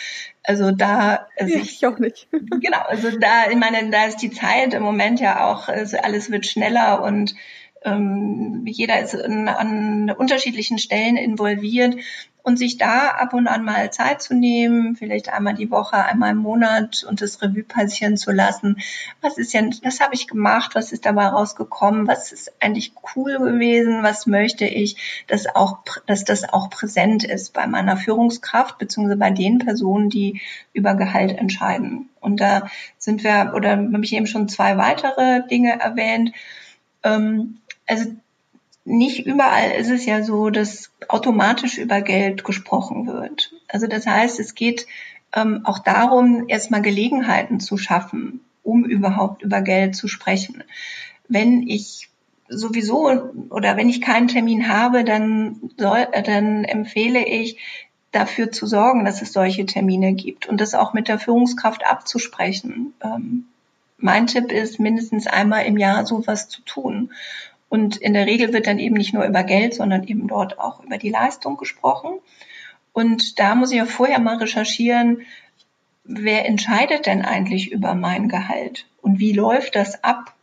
Also 0.42 0.70
da 0.70 1.26
also 1.38 1.54
ja, 1.54 1.62
ich, 1.62 1.86
auch 1.86 1.98
nicht. 1.98 2.28
genau, 2.30 2.82
also 2.86 3.10
da, 3.18 3.50
ich 3.50 3.56
meine, 3.56 3.90
da 3.90 4.04
ist 4.04 4.18
die 4.18 4.30
Zeit 4.30 4.74
im 4.74 4.82
Moment 4.82 5.18
ja 5.18 5.46
auch, 5.46 5.68
also 5.68 5.96
alles 5.96 6.30
wird 6.30 6.46
schneller 6.46 7.02
und 7.02 7.34
ähm, 7.84 8.64
jeder 8.66 9.00
ist 9.00 9.14
in, 9.14 9.48
an 9.48 10.10
unterschiedlichen 10.10 10.78
Stellen 10.78 11.16
involviert 11.16 11.96
und 12.48 12.56
sich 12.56 12.78
da 12.78 13.08
ab 13.08 13.34
und 13.34 13.46
an 13.46 13.62
mal 13.62 13.90
Zeit 13.92 14.22
zu 14.22 14.34
nehmen, 14.34 14.96
vielleicht 14.96 15.28
einmal 15.28 15.52
die 15.52 15.70
Woche, 15.70 15.96
einmal 15.96 16.30
im 16.30 16.38
Monat 16.38 17.04
und 17.06 17.20
das 17.20 17.42
Revue 17.42 17.62
passieren 17.62 18.16
zu 18.16 18.32
lassen. 18.32 18.78
Was 19.20 19.36
ist 19.36 19.52
denn, 19.52 19.74
was 19.82 20.00
habe 20.00 20.14
ich 20.14 20.28
gemacht? 20.28 20.74
Was 20.74 20.92
ist 20.92 21.04
dabei 21.04 21.26
rausgekommen? 21.26 22.06
Was 22.06 22.32
ist 22.32 22.50
eigentlich 22.60 22.94
cool 23.14 23.36
gewesen? 23.38 24.02
Was 24.02 24.26
möchte 24.26 24.64
ich, 24.64 25.24
dass 25.26 25.46
auch, 25.54 25.80
dass 26.06 26.24
das 26.24 26.48
auch 26.48 26.70
präsent 26.70 27.22
ist 27.22 27.52
bei 27.52 27.66
meiner 27.66 27.98
Führungskraft 27.98 28.78
beziehungsweise 28.78 29.18
bei 29.18 29.30
den 29.30 29.58
Personen, 29.58 30.08
die 30.08 30.40
über 30.72 30.94
Gehalt 30.94 31.36
entscheiden. 31.36 32.08
Und 32.18 32.40
da 32.40 32.70
sind 32.96 33.24
wir, 33.24 33.52
oder 33.54 33.72
habe 33.72 34.04
ich 34.04 34.14
eben 34.14 34.26
schon 34.26 34.48
zwei 34.48 34.78
weitere 34.78 35.46
Dinge 35.46 35.78
erwähnt. 35.78 36.32
Ähm, 37.02 37.58
also 37.88 38.14
nicht 38.84 39.26
überall 39.26 39.72
ist 39.72 39.90
es 39.90 40.06
ja 40.06 40.22
so, 40.22 40.50
dass 40.50 40.90
automatisch 41.08 41.78
über 41.78 42.00
Geld 42.00 42.44
gesprochen 42.44 43.06
wird. 43.06 43.52
Also 43.68 43.86
das 43.86 44.06
heißt, 44.06 44.40
es 44.40 44.54
geht 44.54 44.86
ähm, 45.34 45.62
auch 45.64 45.80
darum, 45.80 46.44
erstmal 46.48 46.82
Gelegenheiten 46.82 47.60
zu 47.60 47.76
schaffen, 47.76 48.40
um 48.62 48.84
überhaupt 48.84 49.42
über 49.42 49.60
Geld 49.60 49.94
zu 49.94 50.08
sprechen. 50.08 50.64
Wenn 51.28 51.68
ich 51.68 52.08
sowieso 52.48 53.10
oder 53.50 53.76
wenn 53.76 53.90
ich 53.90 54.00
keinen 54.00 54.28
Termin 54.28 54.68
habe, 54.68 55.04
dann 55.04 55.70
soll, 55.76 56.06
dann 56.24 56.64
empfehle 56.64 57.26
ich, 57.26 57.58
dafür 58.10 58.50
zu 58.50 58.66
sorgen, 58.66 59.04
dass 59.04 59.20
es 59.20 59.32
solche 59.32 59.66
Termine 59.66 60.14
gibt 60.14 60.46
und 60.46 60.60
das 60.60 60.74
auch 60.74 60.94
mit 60.94 61.08
der 61.08 61.18
Führungskraft 61.18 61.86
abzusprechen. 61.86 62.94
Ähm, 63.02 63.44
mein 63.98 64.26
Tipp 64.26 64.50
ist, 64.52 64.80
mindestens 64.80 65.26
einmal 65.26 65.66
im 65.66 65.76
Jahr 65.76 66.06
sowas 66.06 66.48
zu 66.48 66.62
tun. 66.62 67.10
Und 67.68 67.96
in 67.96 68.14
der 68.14 68.26
Regel 68.26 68.52
wird 68.52 68.66
dann 68.66 68.78
eben 68.78 68.96
nicht 68.96 69.12
nur 69.12 69.24
über 69.24 69.44
Geld, 69.44 69.74
sondern 69.74 70.04
eben 70.04 70.26
dort 70.26 70.58
auch 70.58 70.82
über 70.82 70.98
die 70.98 71.10
Leistung 71.10 71.56
gesprochen. 71.56 72.18
Und 72.92 73.38
da 73.38 73.54
muss 73.54 73.70
ich 73.70 73.76
ja 73.76 73.84
vorher 73.84 74.18
mal 74.18 74.38
recherchieren, 74.38 75.22
wer 76.04 76.46
entscheidet 76.46 77.06
denn 77.06 77.22
eigentlich 77.22 77.70
über 77.70 77.94
mein 77.94 78.28
Gehalt 78.28 78.86
und 79.02 79.20
wie 79.20 79.32
läuft 79.32 79.76
das 79.76 80.02
ab? 80.02 80.34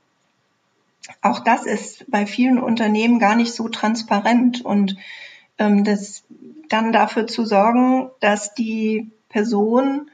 Auch 1.22 1.40
das 1.40 1.66
ist 1.66 2.10
bei 2.10 2.26
vielen 2.26 2.60
Unternehmen 2.60 3.20
gar 3.20 3.36
nicht 3.36 3.54
so 3.54 3.68
transparent 3.68 4.64
und 4.64 4.96
ähm, 5.58 5.84
das 5.84 6.24
dann 6.70 6.92
dafür 6.92 7.28
zu 7.28 7.46
sorgen, 7.46 8.10
dass 8.20 8.54
die 8.54 9.12
Person 9.30 10.10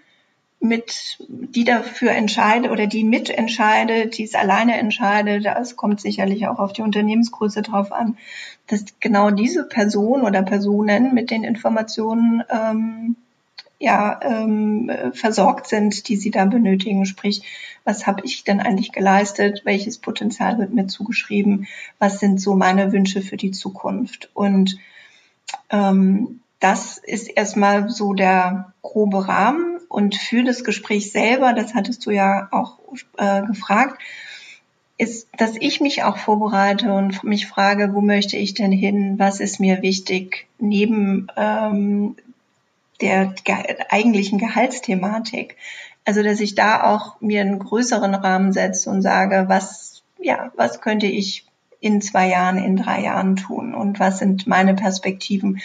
mit, 0.61 1.17
die 1.27 1.63
dafür 1.63 2.11
entscheidet 2.11 2.71
oder 2.71 2.85
die 2.85 3.03
mitentscheidet, 3.03 4.17
die 4.17 4.23
es 4.23 4.35
alleine 4.35 4.77
entscheidet, 4.77 5.45
das 5.45 5.75
kommt 5.75 5.99
sicherlich 5.99 6.47
auch 6.47 6.59
auf 6.59 6.71
die 6.71 6.83
Unternehmensgröße 6.83 7.63
drauf 7.63 7.91
an, 7.91 8.17
dass 8.67 8.85
genau 8.99 9.31
diese 9.31 9.67
Person 9.67 10.21
oder 10.21 10.43
Personen 10.43 11.15
mit 11.15 11.31
den 11.31 11.43
Informationen 11.43 12.43
ähm, 12.49 13.15
ja, 13.79 14.19
ähm, 14.21 14.91
versorgt 15.13 15.67
sind, 15.67 16.07
die 16.07 16.15
sie 16.15 16.29
da 16.29 16.45
benötigen. 16.45 17.07
Sprich, 17.07 17.41
was 17.83 18.05
habe 18.05 18.23
ich 18.23 18.43
denn 18.43 18.59
eigentlich 18.59 18.91
geleistet? 18.91 19.61
Welches 19.65 19.97
Potenzial 19.97 20.59
wird 20.59 20.71
mir 20.71 20.85
zugeschrieben? 20.85 21.67
Was 21.97 22.19
sind 22.19 22.39
so 22.39 22.53
meine 22.53 22.91
Wünsche 22.91 23.23
für 23.23 23.37
die 23.37 23.49
Zukunft? 23.49 24.29
Und 24.35 24.77
ähm, 25.71 26.41
das 26.59 26.99
ist 26.99 27.27
erstmal 27.27 27.89
so 27.89 28.13
der 28.13 28.71
grobe 28.83 29.27
Rahmen. 29.27 29.80
Und 29.91 30.15
für 30.15 30.43
das 30.43 30.63
Gespräch 30.63 31.11
selber, 31.11 31.51
das 31.51 31.73
hattest 31.73 32.05
du 32.05 32.11
ja 32.11 32.47
auch 32.51 32.77
äh, 33.17 33.41
gefragt, 33.41 34.01
ist, 34.97 35.27
dass 35.35 35.57
ich 35.59 35.81
mich 35.81 36.03
auch 36.03 36.15
vorbereite 36.15 36.93
und 36.93 37.25
mich 37.25 37.45
frage, 37.45 37.93
wo 37.93 37.99
möchte 37.99 38.37
ich 38.37 38.53
denn 38.53 38.71
hin? 38.71 39.19
Was 39.19 39.41
ist 39.41 39.59
mir 39.59 39.81
wichtig 39.81 40.47
neben 40.59 41.27
ähm, 41.35 42.15
der 43.01 43.33
ge 43.43 43.55
eigentlichen 43.89 44.37
Gehaltsthematik? 44.37 45.57
Also, 46.05 46.23
dass 46.23 46.39
ich 46.39 46.55
da 46.55 46.83
auch 46.83 47.19
mir 47.19 47.41
einen 47.41 47.59
größeren 47.59 48.15
Rahmen 48.15 48.53
setze 48.53 48.89
und 48.89 49.01
sage, 49.01 49.45
was, 49.49 50.03
ja, 50.19 50.53
was 50.55 50.79
könnte 50.79 51.07
ich 51.07 51.45
in 51.81 52.01
zwei 52.01 52.29
Jahren, 52.29 52.57
in 52.57 52.77
drei 52.77 53.01
Jahren 53.01 53.35
tun 53.35 53.75
und 53.75 53.99
was 53.99 54.19
sind 54.19 54.47
meine 54.47 54.73
Perspektiven, 54.73 55.59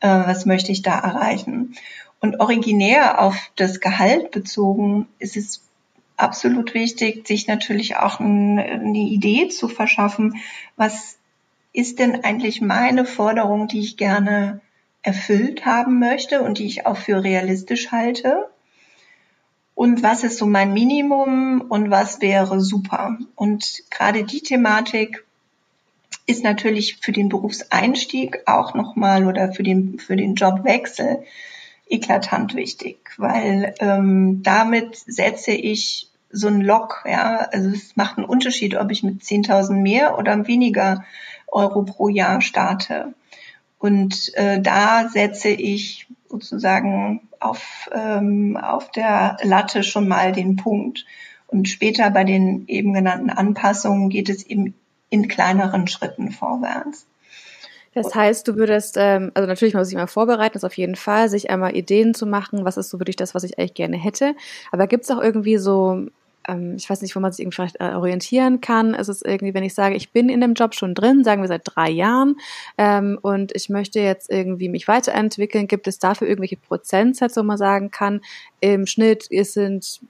äh, 0.00 0.08
was 0.08 0.46
möchte 0.46 0.72
ich 0.72 0.80
da 0.80 0.98
erreichen? 0.98 1.74
Und 2.20 2.40
originär 2.40 3.20
auf 3.20 3.36
das 3.56 3.80
Gehalt 3.80 4.30
bezogen 4.30 5.06
ist 5.18 5.36
es 5.36 5.62
absolut 6.16 6.74
wichtig, 6.74 7.26
sich 7.26 7.46
natürlich 7.46 7.96
auch 7.96 8.20
eine 8.20 8.98
Idee 8.98 9.48
zu 9.48 9.68
verschaffen, 9.68 10.40
was 10.76 11.18
ist 11.72 11.98
denn 11.98 12.24
eigentlich 12.24 12.62
meine 12.62 13.04
Forderung, 13.04 13.68
die 13.68 13.80
ich 13.80 13.96
gerne 13.96 14.60
erfüllt 15.02 15.66
haben 15.66 15.98
möchte 15.98 16.42
und 16.42 16.58
die 16.58 16.66
ich 16.66 16.86
auch 16.86 16.96
für 16.96 17.22
realistisch 17.22 17.92
halte. 17.92 18.48
Und 19.74 20.02
was 20.02 20.24
ist 20.24 20.38
so 20.38 20.46
mein 20.46 20.72
Minimum 20.72 21.60
und 21.60 21.90
was 21.90 22.22
wäre 22.22 22.60
super? 22.60 23.18
Und 23.34 23.82
gerade 23.90 24.24
die 24.24 24.40
Thematik 24.40 25.24
ist 26.26 26.42
natürlich 26.42 26.96
für 26.96 27.12
den 27.12 27.28
Berufseinstieg 27.28 28.38
auch 28.46 28.74
nochmal 28.74 29.26
oder 29.26 29.52
für 29.52 29.62
den, 29.62 29.98
für 29.98 30.16
den 30.16 30.34
Jobwechsel 30.34 31.24
eklatant 31.88 32.54
wichtig, 32.54 32.98
weil 33.16 33.74
ähm, 33.80 34.42
damit 34.42 34.96
setze 35.06 35.52
ich 35.52 36.10
so 36.30 36.48
ein 36.48 36.60
Lock, 36.60 37.04
ja, 37.08 37.48
also 37.52 37.70
es 37.70 37.96
macht 37.96 38.18
einen 38.18 38.26
Unterschied, 38.26 38.76
ob 38.76 38.90
ich 38.90 39.02
mit 39.02 39.22
10.000 39.22 39.72
mehr 39.72 40.18
oder 40.18 40.46
weniger 40.46 41.04
Euro 41.46 41.84
pro 41.84 42.08
Jahr 42.08 42.40
starte. 42.40 43.14
Und 43.78 44.32
äh, 44.34 44.60
da 44.60 45.08
setze 45.08 45.48
ich 45.48 46.08
sozusagen 46.28 47.28
auf, 47.40 47.88
ähm, 47.92 48.56
auf 48.56 48.90
der 48.90 49.36
Latte 49.42 49.82
schon 49.82 50.08
mal 50.08 50.32
den 50.32 50.56
Punkt. 50.56 51.06
Und 51.46 51.68
später 51.68 52.10
bei 52.10 52.24
den 52.24 52.66
eben 52.66 52.92
genannten 52.92 53.30
Anpassungen 53.30 54.08
geht 54.08 54.28
es 54.28 54.44
eben 54.44 54.74
in 55.08 55.28
kleineren 55.28 55.86
Schritten 55.86 56.32
vorwärts. 56.32 57.06
Das 57.96 58.14
heißt, 58.14 58.46
du 58.46 58.56
würdest, 58.56 58.96
ähm, 58.98 59.32
also 59.32 59.48
natürlich 59.48 59.74
muss 59.74 59.88
ich 59.88 59.94
mal 59.94 60.06
vorbereiten, 60.06 60.52
das 60.52 60.64
auf 60.64 60.76
jeden 60.76 60.96
Fall, 60.96 61.30
sich 61.30 61.48
einmal 61.48 61.74
Ideen 61.74 62.12
zu 62.12 62.26
machen, 62.26 62.66
was 62.66 62.76
ist 62.76 62.90
so 62.90 63.00
wirklich 63.00 63.16
das, 63.16 63.34
was 63.34 63.42
ich 63.42 63.58
eigentlich 63.58 63.72
gerne 63.72 63.96
hätte. 63.96 64.34
Aber 64.70 64.86
gibt 64.86 65.04
es 65.04 65.10
auch 65.10 65.18
irgendwie 65.18 65.56
so, 65.56 66.04
ähm, 66.46 66.74
ich 66.76 66.90
weiß 66.90 67.00
nicht, 67.00 67.16
wo 67.16 67.20
man 67.20 67.32
sich 67.32 67.40
irgendwie 67.42 67.54
vielleicht 67.54 67.80
äh, 67.80 67.94
orientieren 67.94 68.60
kann. 68.60 68.92
Es 68.92 69.08
ist 69.08 69.24
irgendwie, 69.24 69.54
wenn 69.54 69.64
ich 69.64 69.72
sage, 69.72 69.94
ich 69.94 70.12
bin 70.12 70.28
in 70.28 70.42
dem 70.42 70.52
Job 70.52 70.74
schon 70.74 70.92
drin, 70.94 71.24
sagen 71.24 71.40
wir 71.40 71.48
seit 71.48 71.62
drei 71.64 71.88
Jahren, 71.88 72.36
ähm, 72.76 73.18
und 73.22 73.56
ich 73.56 73.70
möchte 73.70 74.00
jetzt 74.00 74.30
irgendwie 74.30 74.68
mich 74.68 74.86
weiterentwickeln, 74.88 75.66
gibt 75.66 75.88
es 75.88 75.98
dafür 75.98 76.28
irgendwelche 76.28 76.58
Prozentsätze, 76.58 77.40
wo 77.40 77.44
man 77.44 77.56
sagen 77.56 77.90
kann, 77.90 78.20
im 78.60 78.86
Schnitt 78.86 79.26
es 79.30 79.54
sind 79.54 80.02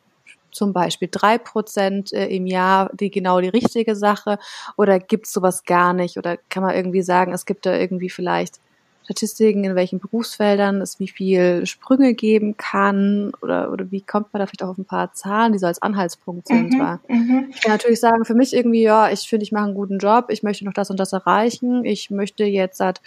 zum 0.56 0.72
Beispiel 0.72 1.08
drei 1.10 1.38
Prozent 1.38 2.12
äh, 2.12 2.26
im 2.26 2.46
Jahr 2.46 2.90
die 2.94 3.10
genau 3.10 3.40
die 3.40 3.48
richtige 3.48 3.94
Sache 3.94 4.38
oder 4.76 4.98
gibt 4.98 5.26
es 5.26 5.32
sowas 5.32 5.64
gar 5.64 5.92
nicht 5.92 6.16
oder 6.16 6.38
kann 6.48 6.62
man 6.62 6.74
irgendwie 6.74 7.02
sagen, 7.02 7.32
es 7.32 7.46
gibt 7.46 7.66
da 7.66 7.76
irgendwie 7.76 8.10
vielleicht 8.10 8.60
Statistiken, 9.06 9.62
in 9.62 9.76
welchen 9.76 10.00
Berufsfeldern 10.00 10.80
es 10.80 10.98
wie 10.98 11.06
viel 11.06 11.64
Sprünge 11.64 12.14
geben 12.14 12.56
kann 12.56 13.32
oder, 13.40 13.70
oder 13.70 13.92
wie 13.92 14.00
kommt 14.00 14.32
man 14.32 14.40
da 14.40 14.46
vielleicht 14.46 14.64
auch 14.64 14.70
auf 14.70 14.78
ein 14.78 14.84
paar 14.84 15.12
Zahlen, 15.12 15.52
die 15.52 15.60
so 15.60 15.66
als 15.66 15.80
Anhaltspunkt 15.80 16.48
sind. 16.48 16.72
Mhm, 16.72 16.98
mhm. 17.06 17.46
ich 17.50 17.60
kann 17.60 17.70
natürlich 17.70 18.00
sagen, 18.00 18.24
für 18.24 18.34
mich 18.34 18.52
irgendwie, 18.52 18.82
ja, 18.82 19.08
ich 19.10 19.28
finde, 19.28 19.44
ich 19.44 19.52
mache 19.52 19.66
einen 19.66 19.74
guten 19.74 19.98
Job, 19.98 20.26
ich 20.30 20.42
möchte 20.42 20.64
noch 20.64 20.72
das 20.72 20.90
und 20.90 20.98
das 20.98 21.12
erreichen, 21.12 21.84
ich 21.84 22.10
möchte 22.10 22.44
jetzt 22.44 22.78
seit 22.78 23.00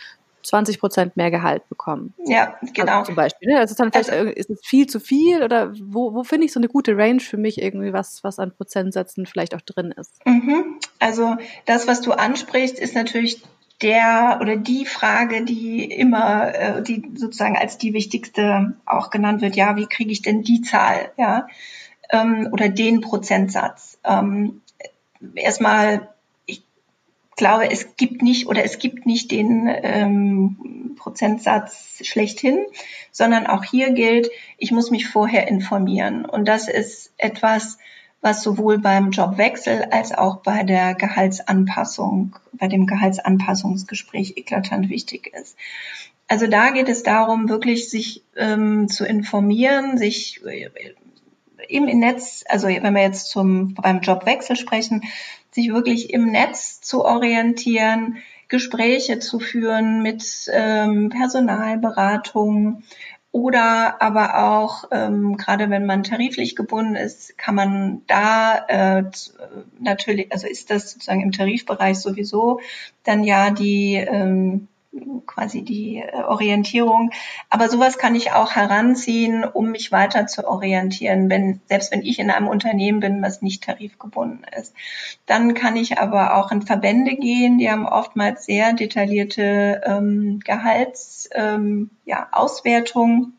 20 0.44 0.80
Prozent 0.80 1.18
mehr 1.18 1.32
Gehalt 1.32 1.68
bekommen. 1.70 2.14
Ja, 2.26 2.56
genau. 2.74 3.00
Also 3.00 3.08
zum 3.08 3.16
Beispiel. 3.16 3.50
Ne? 3.50 3.60
Also 3.60 3.72
ist 3.72 3.80
dann 3.80 3.92
vielleicht 3.92 4.10
also, 4.10 4.30
ist 4.32 4.50
es 4.50 4.62
viel 4.64 4.88
zu 4.88 5.00
viel 5.00 5.44
oder 5.44 5.74
wo, 5.82 6.14
wo 6.14 6.24
finde 6.24 6.46
ich 6.46 6.54
so 6.54 6.60
eine 6.60 6.68
gute 6.68 6.98
Range 6.98 7.20
für 7.20 7.38
mich 7.38 7.62
irgendwie, 7.62 7.94
was, 7.94 8.24
was 8.24 8.40
an 8.40 8.56
Prozentsätzen 8.56 9.26
vielleicht 9.26 9.56
auch 9.56 9.62
drin 9.62 9.94
ist? 9.98 10.26
Mhm. 10.26 10.80
Also 11.00 11.38
das, 11.66 11.88
was 11.88 12.02
du 12.02 12.12
ansprichst, 12.12 12.80
ist 12.80 12.96
natürlich 12.96 13.42
der 13.82 14.40
oder 14.42 14.58
die 14.58 14.86
Frage, 14.86 15.46
die 15.46 15.86
immer, 15.86 16.54
äh, 16.54 16.84
die 16.84 17.12
sozusagen 17.16 17.58
als 17.58 17.78
die 17.78 17.94
wichtigste 17.94 18.76
auch 18.86 19.10
genannt 19.10 19.42
wird. 19.42 19.56
Ja, 19.56 19.76
wie 19.78 19.88
kriege 19.88 20.12
ich 20.12 20.22
denn 20.22 20.42
die 20.44 20.62
Zahl? 20.62 21.12
Ja, 21.18 21.48
ähm, 22.10 22.50
oder 22.52 22.70
den 22.70 23.02
Prozentsatz. 23.02 23.98
Ähm, 24.04 24.62
erstmal 25.36 26.10
glaube, 27.40 27.72
es 27.72 27.96
gibt 27.96 28.22
nicht 28.22 28.48
oder 28.48 28.64
es 28.64 28.78
gibt 28.78 29.08
nicht 29.08 29.32
den 29.32 29.68
ähm, 29.68 30.96
Prozentsatz 30.98 32.02
schlechthin, 32.04 32.66
sondern 33.12 33.48
auch 33.48 33.64
hier 33.64 33.92
gilt, 33.92 34.30
ich 34.58 34.72
muss 34.72 34.92
mich 34.92 35.08
vorher 35.08 35.48
informieren. 35.48 36.26
Und 36.26 36.48
das 36.48 36.68
ist 36.68 37.12
etwas, 37.18 37.80
was 38.22 38.44
sowohl 38.44 38.78
beim 38.78 39.12
Jobwechsel 39.12 39.86
als 39.92 40.12
auch 40.12 40.44
bei 40.44 40.64
der 40.64 40.94
Gehaltsanpassung, 40.94 42.36
bei 42.52 42.68
dem 42.68 42.86
Gehaltsanpassungsgespräch 42.86 44.34
eklatant 44.36 44.90
wichtig 44.90 45.34
ist. 45.34 45.56
Also 46.28 46.46
da 46.46 46.70
geht 46.72 46.90
es 46.90 47.02
darum, 47.02 47.50
wirklich 47.50 47.90
sich 47.90 48.24
ähm, 48.36 48.90
zu 48.90 49.06
informieren, 49.06 49.98
sich 49.98 50.42
äh, 50.46 50.70
im 51.70 51.86
Netz, 52.00 52.44
also 52.48 52.68
wenn 52.68 52.94
wir 52.94 53.02
jetzt 53.02 53.30
zum, 53.30 53.74
beim 53.74 54.02
Jobwechsel 54.02 54.56
sprechen, 54.56 55.04
sich 55.52 55.74
wirklich 55.74 56.14
im 56.14 56.32
Netz 56.32 56.82
zu 56.82 57.04
orientieren. 57.06 58.18
Gespräche 58.48 59.20
zu 59.20 59.40
führen 59.40 60.02
mit 60.02 60.50
ähm, 60.52 61.10
Personalberatung 61.10 62.84
oder 63.32 64.02
aber 64.02 64.44
auch, 64.44 64.86
ähm, 64.92 65.38
gerade 65.38 65.70
wenn 65.70 65.86
man 65.86 66.04
tariflich 66.04 66.56
gebunden 66.56 66.96
ist, 66.96 67.38
kann 67.38 67.54
man 67.54 68.02
da 68.08 68.58
äh, 68.68 69.04
natürlich, 69.80 70.32
also 70.32 70.48
ist 70.48 70.72
das 70.72 70.92
sozusagen 70.92 71.22
im 71.22 71.32
Tarifbereich 71.32 72.00
sowieso 72.00 72.60
dann 73.04 73.24
ja 73.24 73.52
die 73.52 73.96
ähm, 73.96 74.68
quasi 75.26 75.62
die 75.62 75.98
äh, 75.98 76.24
Orientierung. 76.24 77.12
Aber 77.50 77.70
sowas 77.70 77.98
kann 77.98 78.16
ich 78.16 78.32
auch 78.32 78.56
heranziehen, 78.56 79.44
um 79.44 79.72
mich 79.72 79.92
weiter 79.92 80.28
zu 80.28 80.48
orientieren, 80.48 81.30
wenn, 81.30 81.62
selbst 81.68 81.92
wenn 81.92 82.02
ich 82.02 82.20
in 82.20 82.32
einem 82.32 82.48
Unternehmen 82.48 83.00
bin, 83.00 83.22
was 83.22 83.42
nicht 83.42 83.64
tarifgebunden 83.64 84.46
ist. 84.58 84.74
Dann 85.26 85.54
kann 85.54 85.76
ich 85.76 86.00
aber 86.00 86.36
auch 86.36 86.52
in 86.52 86.64
Verbände 86.64 87.16
gehen, 87.16 87.60
die 87.60 87.70
haben 87.70 87.88
oftmals 87.88 88.46
sehr 88.46 88.74
detaillierte 88.74 89.82
ähm, 89.86 90.40
Gehaltsauswertungen. 90.44 91.30
Ähm, 91.36 91.90
ja, 92.06 92.28
Auswertungen. 92.32 93.38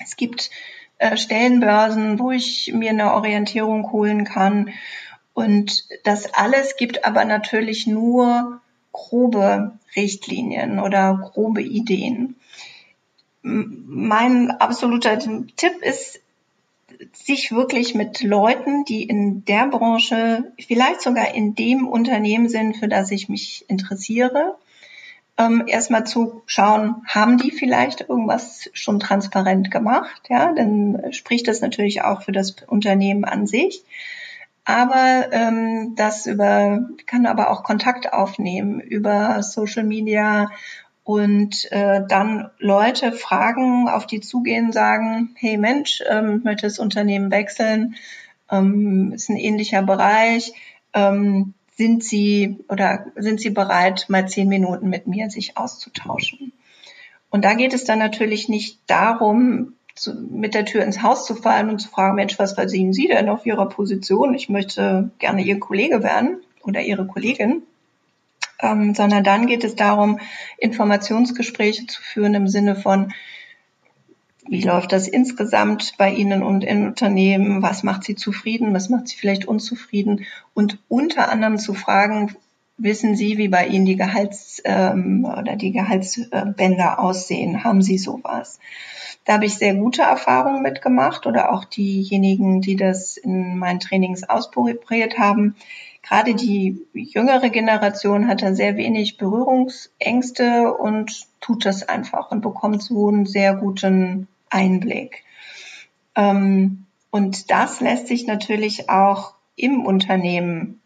es 0.00 0.16
gibt 0.16 0.50
äh, 0.98 1.16
Stellenbörsen, 1.16 2.18
wo 2.18 2.32
ich 2.32 2.72
mir 2.74 2.90
eine 2.90 3.14
Orientierung 3.14 3.92
holen 3.92 4.24
kann. 4.24 4.70
Und 5.32 5.84
das 6.04 6.34
alles 6.34 6.76
gibt 6.76 7.04
aber 7.04 7.24
natürlich 7.24 7.86
nur 7.86 8.60
grobe 8.92 9.78
Richtlinien 9.96 10.78
oder 10.78 11.30
grobe 11.32 11.62
Ideen. 11.62 12.36
Mein 13.42 14.50
absoluter 14.50 15.18
Tipp 15.18 15.82
ist, 15.82 16.20
sich 17.12 17.52
wirklich 17.52 17.94
mit 17.94 18.22
Leuten, 18.22 18.84
die 18.84 19.04
in 19.04 19.44
der 19.44 19.68
Branche, 19.68 20.52
vielleicht 20.58 21.00
sogar 21.00 21.34
in 21.34 21.54
dem 21.54 21.88
Unternehmen 21.88 22.48
sind, 22.48 22.76
für 22.76 22.88
das 22.88 23.10
ich 23.10 23.28
mich 23.28 23.64
interessiere, 23.68 24.56
ähm, 25.38 25.64
erstmal 25.66 26.04
zu 26.04 26.42
schauen, 26.46 27.02
haben 27.06 27.38
die 27.38 27.50
vielleicht 27.50 28.02
irgendwas 28.02 28.68
schon 28.74 29.00
transparent 29.00 29.70
gemacht? 29.70 30.22
Ja, 30.28 30.52
dann 30.52 31.12
spricht 31.12 31.48
das 31.48 31.62
natürlich 31.62 32.02
auch 32.02 32.22
für 32.22 32.32
das 32.32 32.56
Unternehmen 32.66 33.24
an 33.24 33.46
sich 33.46 33.82
aber 34.64 35.32
ähm, 35.32 35.94
das 35.96 36.26
über 36.26 36.88
kann 37.06 37.26
aber 37.26 37.50
auch 37.50 37.62
Kontakt 37.62 38.12
aufnehmen 38.12 38.80
über 38.80 39.42
Social 39.42 39.84
Media 39.84 40.50
und 41.02 41.70
äh, 41.72 42.02
dann 42.06 42.50
Leute 42.58 43.12
fragen, 43.12 43.88
auf 43.88 44.06
die 44.06 44.20
zugehen, 44.20 44.70
sagen, 44.72 45.34
hey 45.36 45.56
Mensch, 45.56 46.02
ähm, 46.08 46.42
möchte 46.44 46.66
das 46.66 46.78
Unternehmen 46.78 47.30
wechseln, 47.30 47.96
ähm, 48.50 49.12
ist 49.12 49.28
ein 49.28 49.36
ähnlicher 49.36 49.82
Bereich, 49.82 50.52
ähm, 50.92 51.54
sind 51.76 52.04
Sie 52.04 52.58
oder 52.68 53.06
sind 53.16 53.40
Sie 53.40 53.50
bereit, 53.50 54.06
mal 54.08 54.28
zehn 54.28 54.48
Minuten 54.48 54.88
mit 54.88 55.06
mir 55.06 55.30
sich 55.30 55.56
auszutauschen? 55.56 56.52
Und 57.30 57.44
da 57.44 57.54
geht 57.54 57.72
es 57.72 57.84
dann 57.84 57.98
natürlich 57.98 58.48
nicht 58.48 58.78
darum, 58.86 59.74
zu, 60.00 60.14
mit 60.14 60.54
der 60.54 60.64
Tür 60.64 60.82
ins 60.82 61.02
Haus 61.02 61.26
zu 61.26 61.34
fallen 61.34 61.68
und 61.68 61.78
zu 61.78 61.88
fragen, 61.88 62.16
Mensch, 62.16 62.38
was 62.38 62.54
verdienen 62.54 62.94
Sie 62.94 63.06
denn 63.06 63.28
auf 63.28 63.44
Ihrer 63.44 63.68
Position? 63.68 64.34
Ich 64.34 64.48
möchte 64.48 65.10
gerne 65.18 65.42
Ihr 65.42 65.60
Kollege 65.60 66.02
werden 66.02 66.38
oder 66.62 66.80
Ihre 66.80 67.06
Kollegin. 67.06 67.62
Ähm, 68.62 68.94
sondern 68.94 69.24
dann 69.24 69.46
geht 69.46 69.62
es 69.62 69.74
darum, 69.76 70.18
Informationsgespräche 70.58 71.86
zu 71.86 72.00
führen 72.02 72.34
im 72.34 72.48
Sinne 72.48 72.76
von, 72.76 73.12
wie 74.48 74.62
läuft 74.62 74.92
das 74.92 75.06
insgesamt 75.06 75.94
bei 75.98 76.10
Ihnen 76.10 76.42
und 76.42 76.64
in 76.64 76.86
Unternehmen? 76.86 77.62
Was 77.62 77.82
macht 77.82 78.04
Sie 78.04 78.16
zufrieden? 78.16 78.74
Was 78.74 78.88
macht 78.88 79.08
Sie 79.08 79.16
vielleicht 79.16 79.44
unzufrieden? 79.44 80.24
Und 80.54 80.78
unter 80.88 81.30
anderem 81.30 81.58
zu 81.58 81.74
fragen, 81.74 82.34
wissen 82.78 83.16
Sie, 83.16 83.36
wie 83.36 83.48
bei 83.48 83.66
Ihnen 83.66 83.84
die 83.84 83.96
Gehalts- 83.96 84.62
ähm, 84.64 85.26
oder 85.26 85.56
die 85.56 85.72
Gehaltsbänder 85.72 86.98
aussehen? 86.98 87.64
Haben 87.64 87.82
Sie 87.82 87.98
sowas? 87.98 88.58
Da 89.24 89.34
habe 89.34 89.46
ich 89.46 89.54
sehr 89.54 89.74
gute 89.74 90.02
Erfahrungen 90.02 90.62
mitgemacht 90.62 91.26
oder 91.26 91.52
auch 91.52 91.64
diejenigen, 91.64 92.60
die 92.60 92.76
das 92.76 93.16
in 93.16 93.58
meinen 93.58 93.80
Trainings 93.80 94.28
ausprobiert 94.28 95.18
haben. 95.18 95.56
Gerade 96.02 96.34
die 96.34 96.86
jüngere 96.94 97.50
Generation 97.50 98.26
hat 98.26 98.42
da 98.42 98.54
sehr 98.54 98.76
wenig 98.76 99.18
Berührungsängste 99.18 100.72
und 100.72 101.26
tut 101.40 101.66
das 101.66 101.88
einfach 101.88 102.30
und 102.30 102.40
bekommt 102.40 102.82
so 102.82 103.08
einen 103.08 103.26
sehr 103.26 103.54
guten 103.54 104.26
Einblick. 104.48 105.24
Ähm, 106.16 106.86
und 107.10 107.50
das 107.50 107.80
lässt 107.80 108.06
sich 108.06 108.26
natürlich 108.26 108.88
auch 108.88 109.34
im 109.56 109.84
Unternehmen 109.84 110.80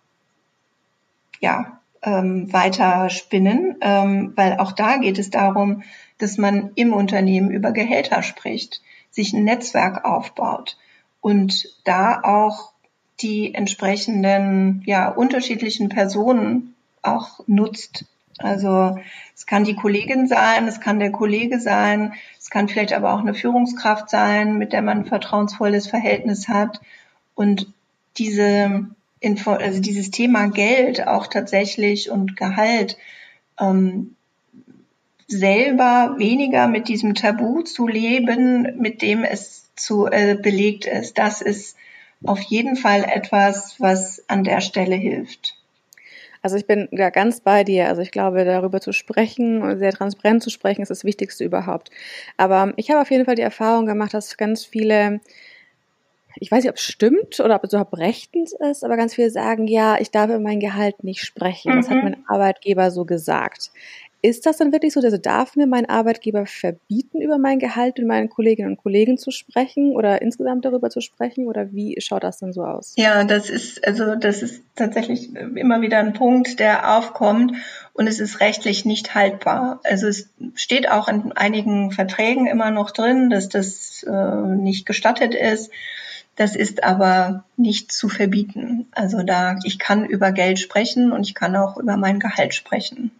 ja, 1.40 1.78
ähm, 2.02 2.52
weiter 2.52 3.08
spinnen, 3.10 3.76
ähm, 3.80 4.32
weil 4.36 4.58
auch 4.58 4.72
da 4.72 4.98
geht 4.98 5.18
es 5.18 5.30
darum, 5.30 5.82
dass 6.18 6.38
man 6.38 6.70
im 6.74 6.92
Unternehmen 6.92 7.50
über 7.50 7.72
Gehälter 7.72 8.22
spricht, 8.22 8.82
sich 9.10 9.32
ein 9.32 9.44
Netzwerk 9.44 10.04
aufbaut 10.04 10.76
und 11.20 11.68
da 11.84 12.20
auch 12.22 12.72
die 13.20 13.54
entsprechenden 13.54 14.82
ja 14.86 15.08
unterschiedlichen 15.08 15.88
Personen 15.88 16.74
auch 17.02 17.40
nutzt. 17.46 18.06
Also 18.38 18.98
es 19.34 19.46
kann 19.46 19.64
die 19.64 19.76
Kollegin 19.76 20.26
sein, 20.26 20.66
es 20.66 20.80
kann 20.80 20.98
der 20.98 21.12
Kollege 21.12 21.60
sein, 21.60 22.14
es 22.38 22.50
kann 22.50 22.68
vielleicht 22.68 22.92
aber 22.92 23.14
auch 23.14 23.20
eine 23.20 23.34
Führungskraft 23.34 24.10
sein, 24.10 24.58
mit 24.58 24.72
der 24.72 24.82
man 24.82 24.98
ein 24.98 25.04
vertrauensvolles 25.04 25.86
Verhältnis 25.86 26.48
hat 26.48 26.80
und 27.34 27.72
diese 28.18 28.86
Info, 29.20 29.52
also 29.52 29.80
dieses 29.80 30.10
Thema 30.10 30.48
Geld 30.48 31.06
auch 31.06 31.28
tatsächlich 31.28 32.10
und 32.10 32.36
Gehalt 32.36 32.98
ähm, 33.60 34.16
selber 35.26 36.14
weniger 36.18 36.68
mit 36.68 36.88
diesem 36.88 37.14
Tabu 37.14 37.62
zu 37.62 37.86
leben, 37.86 38.78
mit 38.78 39.02
dem 39.02 39.24
es 39.24 39.70
zu 39.76 40.06
äh, 40.06 40.36
belegt 40.40 40.86
ist. 40.86 41.18
Das 41.18 41.42
ist 41.42 41.76
auf 42.24 42.40
jeden 42.40 42.76
Fall 42.76 43.04
etwas, 43.04 43.80
was 43.80 44.22
an 44.28 44.44
der 44.44 44.60
Stelle 44.60 44.96
hilft. 44.96 45.56
Also 46.42 46.56
ich 46.56 46.66
bin 46.66 46.88
da 46.92 47.08
ganz 47.08 47.40
bei 47.40 47.64
dir. 47.64 47.88
Also 47.88 48.02
ich 48.02 48.10
glaube, 48.10 48.44
darüber 48.44 48.80
zu 48.80 48.92
sprechen, 48.92 49.78
sehr 49.78 49.92
transparent 49.92 50.42
zu 50.42 50.50
sprechen, 50.50 50.82
ist 50.82 50.90
das 50.90 51.04
Wichtigste 51.04 51.42
überhaupt. 51.42 51.90
Aber 52.36 52.74
ich 52.76 52.90
habe 52.90 53.00
auf 53.00 53.10
jeden 53.10 53.24
Fall 53.24 53.34
die 53.34 53.42
Erfahrung 53.42 53.86
gemacht, 53.86 54.12
dass 54.12 54.36
ganz 54.36 54.64
viele 54.64 55.20
ich 56.36 56.50
weiß 56.50 56.64
nicht, 56.64 56.70
ob 56.70 56.76
es 56.76 56.82
stimmt 56.82 57.40
oder 57.40 57.56
ob 57.56 57.64
es 57.64 57.72
überhaupt 57.72 57.96
rechtens 57.96 58.54
ist, 58.70 58.84
aber 58.84 58.96
ganz 58.96 59.14
viele 59.14 59.30
sagen, 59.30 59.66
ja, 59.66 59.98
ich 60.00 60.10
darf 60.10 60.26
über 60.26 60.40
mein 60.40 60.60
Gehalt 60.60 61.04
nicht 61.04 61.24
sprechen. 61.24 61.72
Mhm. 61.72 61.76
Das 61.76 61.90
hat 61.90 61.96
mhm. 61.98 62.04
mein 62.04 62.24
Arbeitgeber 62.28 62.90
so 62.90 63.04
gesagt. 63.04 63.70
Ist 64.24 64.46
das 64.46 64.56
dann 64.56 64.72
wirklich 64.72 64.94
so, 64.94 65.02
dass 65.02 65.20
darf 65.20 65.54
mir 65.54 65.66
mein 65.66 65.86
Arbeitgeber 65.86 66.46
verbieten, 66.46 67.20
über 67.20 67.36
mein 67.36 67.58
Gehalt 67.58 67.98
mit 67.98 68.06
meinen 68.06 68.30
Kolleginnen 68.30 68.70
und 68.70 68.76
Kollegen 68.78 69.18
zu 69.18 69.30
sprechen 69.30 69.94
oder 69.94 70.22
insgesamt 70.22 70.64
darüber 70.64 70.88
zu 70.88 71.02
sprechen? 71.02 71.46
Oder 71.46 71.74
wie 71.74 72.00
schaut 72.00 72.24
das 72.24 72.38
denn 72.38 72.54
so 72.54 72.64
aus? 72.64 72.94
Ja, 72.96 73.24
das 73.24 73.50
ist, 73.50 73.86
also, 73.86 74.14
das 74.14 74.40
ist 74.40 74.62
tatsächlich 74.76 75.36
immer 75.36 75.82
wieder 75.82 75.98
ein 75.98 76.14
Punkt, 76.14 76.58
der 76.58 76.96
aufkommt 76.96 77.52
und 77.92 78.06
es 78.06 78.18
ist 78.18 78.40
rechtlich 78.40 78.86
nicht 78.86 79.14
haltbar. 79.14 79.80
Also 79.84 80.06
es 80.06 80.30
steht 80.54 80.90
auch 80.90 81.06
in 81.08 81.32
einigen 81.32 81.90
Verträgen 81.90 82.46
immer 82.46 82.70
noch 82.70 82.92
drin, 82.92 83.28
dass 83.28 83.50
das 83.50 84.04
äh, 84.04 84.46
nicht 84.56 84.86
gestattet 84.86 85.34
ist. 85.34 85.70
Das 86.36 86.56
ist 86.56 86.82
aber 86.82 87.44
nicht 87.56 87.92
zu 87.92 88.08
verbieten. 88.08 88.86
Also 88.92 89.22
da, 89.22 89.56
ich 89.64 89.78
kann 89.78 90.04
über 90.04 90.32
Geld 90.32 90.58
sprechen 90.58 91.12
und 91.12 91.22
ich 91.26 91.34
kann 91.34 91.54
auch 91.54 91.76
über 91.76 91.96
mein 91.96 92.18
Gehalt 92.18 92.54
sprechen. 92.54 93.12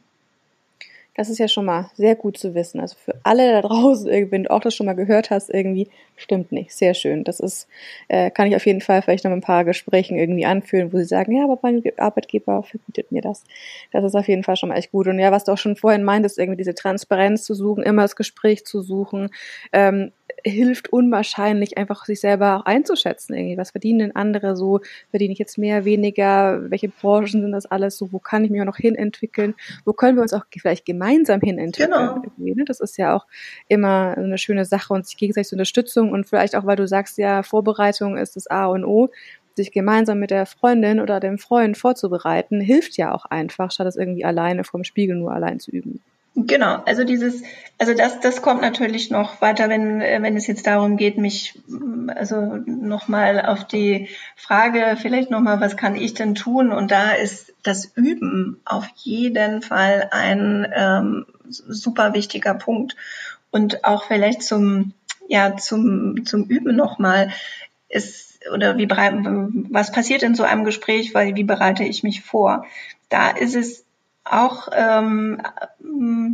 Das 1.16 1.30
ist 1.30 1.38
ja 1.38 1.46
schon 1.46 1.64
mal 1.64 1.90
sehr 1.94 2.16
gut 2.16 2.36
zu 2.36 2.56
wissen. 2.56 2.80
Also 2.80 2.96
für 2.96 3.14
alle 3.22 3.52
da 3.52 3.62
draußen, 3.62 4.10
wenn 4.30 4.44
du 4.44 4.50
auch 4.50 4.60
das 4.60 4.74
schon 4.74 4.86
mal 4.86 4.94
gehört 4.94 5.30
hast, 5.30 5.48
irgendwie 5.48 5.88
stimmt 6.16 6.50
nicht. 6.50 6.72
Sehr 6.72 6.94
schön. 6.94 7.22
Das 7.22 7.38
ist, 7.38 7.68
äh, 8.08 8.30
kann 8.30 8.48
ich 8.48 8.56
auf 8.56 8.66
jeden 8.66 8.80
Fall 8.80 9.00
vielleicht 9.00 9.24
noch 9.24 9.30
ein 9.30 9.40
paar 9.40 9.64
Gesprächen 9.64 10.18
irgendwie 10.18 10.44
anführen, 10.44 10.92
wo 10.92 10.98
sie 10.98 11.04
sagen, 11.04 11.36
ja, 11.36 11.44
aber 11.44 11.58
mein 11.62 11.82
Arbeitgeber 11.96 12.64
verbietet 12.64 13.12
mir 13.12 13.22
das. 13.22 13.44
Das 13.92 14.04
ist 14.04 14.16
auf 14.16 14.26
jeden 14.26 14.42
Fall 14.42 14.56
schon 14.56 14.70
mal 14.70 14.76
echt 14.76 14.90
gut. 14.90 15.06
Und 15.06 15.20
ja, 15.20 15.30
was 15.30 15.44
du 15.44 15.52
auch 15.52 15.58
schon 15.58 15.76
vorhin 15.76 16.02
meintest, 16.02 16.38
irgendwie 16.38 16.58
diese 16.58 16.74
Transparenz 16.74 17.44
zu 17.44 17.54
suchen, 17.54 17.84
immer 17.84 18.02
das 18.02 18.16
Gespräch 18.16 18.64
zu 18.64 18.82
suchen, 18.82 19.30
ähm, 19.72 20.10
hilft 20.46 20.92
unwahrscheinlich, 20.92 21.78
einfach 21.78 22.04
sich 22.04 22.20
selber 22.20 22.56
auch 22.56 22.66
einzuschätzen. 22.66 23.34
Irgendwie, 23.34 23.56
was 23.56 23.70
verdienen 23.70 23.98
denn 24.00 24.16
andere 24.16 24.56
so? 24.56 24.80
Verdiene 25.10 25.32
ich 25.32 25.38
jetzt 25.38 25.58
mehr, 25.58 25.84
weniger? 25.84 26.70
Welche 26.70 26.88
Branchen 26.88 27.42
sind 27.42 27.52
das 27.52 27.66
alles 27.66 27.96
so? 27.96 28.12
Wo 28.12 28.18
kann 28.18 28.44
ich 28.44 28.50
mich 28.50 28.60
auch 28.60 28.66
noch 28.66 28.76
hinentwickeln? 28.76 29.54
Wo 29.84 29.92
können 29.92 30.16
wir 30.16 30.22
uns 30.22 30.34
auch 30.34 30.44
vielleicht 30.56 30.84
gemeinsam 30.84 31.40
hinentwickeln? 31.40 31.90
Genau. 31.90 32.54
Ne? 32.54 32.64
Das 32.66 32.80
ist 32.80 32.98
ja 32.98 33.16
auch 33.16 33.26
immer 33.68 34.16
eine 34.16 34.38
schöne 34.38 34.64
Sache 34.64 34.92
und 34.92 35.06
sich 35.06 35.16
gegenseitig 35.16 35.52
Unterstützung 35.52 36.12
und 36.12 36.28
vielleicht 36.28 36.54
auch, 36.56 36.66
weil 36.66 36.76
du 36.76 36.86
sagst, 36.86 37.16
ja, 37.18 37.42
Vorbereitung 37.42 38.16
ist 38.16 38.36
das 38.36 38.46
A 38.46 38.66
und 38.66 38.84
O 38.84 39.10
sich 39.56 39.72
gemeinsam 39.72 40.18
mit 40.18 40.30
der 40.30 40.46
Freundin 40.46 41.00
oder 41.00 41.20
dem 41.20 41.38
Freund 41.38 41.78
vorzubereiten, 41.78 42.60
hilft 42.60 42.96
ja 42.96 43.14
auch 43.14 43.24
einfach, 43.24 43.70
statt 43.70 43.86
es 43.86 43.96
irgendwie 43.96 44.24
alleine 44.24 44.64
vom 44.64 44.82
Spiegel 44.82 45.16
nur 45.16 45.32
allein 45.32 45.60
zu 45.60 45.70
üben. 45.70 46.00
Genau, 46.36 46.82
also 46.84 47.04
dieses, 47.04 47.42
also 47.78 47.94
das, 47.94 48.18
das 48.18 48.42
kommt 48.42 48.60
natürlich 48.60 49.10
noch 49.10 49.40
weiter, 49.40 49.68
wenn, 49.68 50.00
wenn 50.00 50.36
es 50.36 50.48
jetzt 50.48 50.66
darum 50.66 50.96
geht, 50.96 51.16
mich, 51.16 51.60
also 52.08 52.56
nochmal 52.66 53.46
auf 53.46 53.64
die 53.64 54.08
Frage, 54.34 54.96
vielleicht 55.00 55.30
nochmal, 55.30 55.60
was 55.60 55.76
kann 55.76 55.94
ich 55.94 56.14
denn 56.14 56.34
tun? 56.34 56.72
Und 56.72 56.90
da 56.90 57.12
ist 57.12 57.52
das 57.62 57.92
Üben 57.94 58.60
auf 58.64 58.88
jeden 58.96 59.62
Fall 59.62 60.08
ein 60.10 60.66
ähm, 60.74 61.26
super 61.48 62.14
wichtiger 62.14 62.54
Punkt. 62.54 62.96
Und 63.52 63.84
auch 63.84 64.04
vielleicht 64.04 64.42
zum, 64.42 64.92
ja, 65.28 65.56
zum, 65.56 66.24
zum 66.26 66.44
Üben 66.44 66.74
nochmal 66.74 67.30
ist, 67.88 68.40
oder 68.52 68.76
wie 68.76 68.88
was 68.90 69.92
passiert 69.92 70.24
in 70.24 70.34
so 70.34 70.42
einem 70.42 70.64
Gespräch, 70.64 71.14
weil 71.14 71.36
wie 71.36 71.44
bereite 71.44 71.84
ich 71.84 72.02
mich 72.02 72.22
vor? 72.22 72.66
Da 73.08 73.30
ist 73.30 73.54
es 73.54 73.83
auch 74.24 74.68
ähm, 74.72 75.42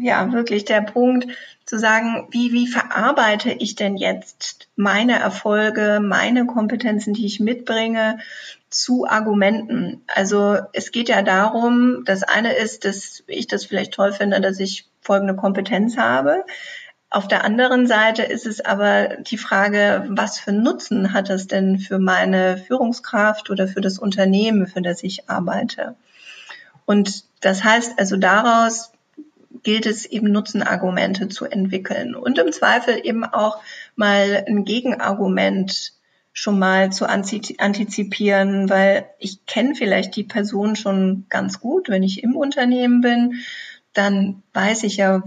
ja 0.02 0.32
wirklich 0.32 0.64
der 0.64 0.80
Punkt 0.80 1.26
zu 1.64 1.78
sagen, 1.78 2.28
wie 2.30 2.52
wie 2.52 2.66
verarbeite 2.66 3.50
ich 3.50 3.74
denn 3.74 3.96
jetzt 3.96 4.68
meine 4.76 5.18
Erfolge, 5.18 6.00
meine 6.02 6.46
Kompetenzen, 6.46 7.14
die 7.14 7.26
ich 7.26 7.40
mitbringe, 7.40 8.18
zu 8.70 9.06
Argumenten. 9.06 10.02
Also 10.06 10.58
es 10.72 10.92
geht 10.92 11.08
ja 11.08 11.22
darum, 11.22 12.04
das 12.04 12.22
eine 12.22 12.54
ist, 12.54 12.84
dass 12.84 13.24
ich 13.26 13.48
das 13.48 13.64
vielleicht 13.64 13.92
toll 13.92 14.12
finde, 14.12 14.40
dass 14.40 14.60
ich 14.60 14.88
folgende 15.00 15.34
Kompetenz 15.34 15.96
habe. 15.96 16.44
Auf 17.12 17.26
der 17.26 17.44
anderen 17.44 17.88
Seite 17.88 18.22
ist 18.22 18.46
es 18.46 18.64
aber 18.64 19.16
die 19.16 19.38
Frage, 19.38 20.04
was 20.08 20.38
für 20.38 20.52
Nutzen 20.52 21.12
hat 21.12 21.28
es 21.28 21.48
denn 21.48 21.80
für 21.80 21.98
meine 21.98 22.56
Führungskraft 22.56 23.50
oder 23.50 23.66
für 23.66 23.80
das 23.80 23.98
Unternehmen, 23.98 24.68
für 24.68 24.80
das 24.80 25.02
ich 25.02 25.28
arbeite? 25.28 25.96
Und 26.90 27.22
das 27.38 27.62
heißt 27.62 28.00
also 28.00 28.16
daraus 28.16 28.90
gilt 29.62 29.86
es 29.86 30.06
eben 30.06 30.32
Nutzenargumente 30.32 31.28
zu 31.28 31.44
entwickeln 31.44 32.16
und 32.16 32.36
im 32.40 32.50
Zweifel 32.50 33.00
eben 33.04 33.22
auch 33.22 33.60
mal 33.94 34.44
ein 34.48 34.64
Gegenargument 34.64 35.92
schon 36.32 36.58
mal 36.58 36.90
zu 36.90 37.08
antizipieren, 37.08 38.68
weil 38.68 39.08
ich 39.20 39.46
kenne 39.46 39.76
vielleicht 39.76 40.16
die 40.16 40.24
Person 40.24 40.74
schon 40.74 41.26
ganz 41.28 41.60
gut, 41.60 41.88
wenn 41.88 42.02
ich 42.02 42.24
im 42.24 42.34
Unternehmen 42.34 43.02
bin, 43.02 43.34
dann 43.92 44.42
weiß 44.52 44.82
ich 44.82 44.96
ja, 44.96 45.22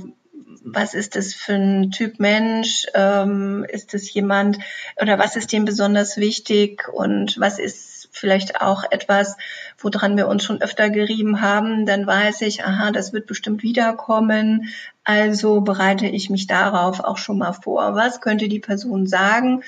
was 0.66 0.94
ist 0.94 1.16
das 1.16 1.34
für 1.34 1.54
ein 1.54 1.92
Typ 1.92 2.20
Mensch? 2.20 2.88
Ähm, 2.94 3.66
ist 3.70 3.94
es 3.94 4.14
jemand 4.14 4.60
oder 5.02 5.18
was 5.18 5.38
ist 5.38 5.54
dem 5.54 5.64
besonders 5.64 6.18
wichtig 6.18 6.90
und 6.90 7.40
was 7.40 7.58
ist 7.58 7.93
vielleicht 8.14 8.62
auch 8.62 8.84
etwas, 8.90 9.36
woran 9.80 10.16
wir 10.16 10.28
uns 10.28 10.44
schon 10.44 10.62
öfter 10.62 10.90
gerieben 10.90 11.42
haben, 11.42 11.86
dann 11.86 12.06
weiß 12.08 12.42
ich, 12.42 12.64
aha, 12.64 12.92
das 12.92 13.12
wird 13.12 13.26
bestimmt 13.26 13.64
wiederkommen. 13.64 14.70
Also 15.04 15.62
bereite 15.62 16.06
ich 16.06 16.30
mich 16.30 16.48
darauf 16.48 17.00
auch 17.02 17.18
schon 17.18 17.40
mal 17.40 17.54
vor. 17.54 17.96
Was 17.96 18.22
könnte 18.22 18.48
die 18.48 18.60
Person 18.60 19.08
sagen 19.08 19.64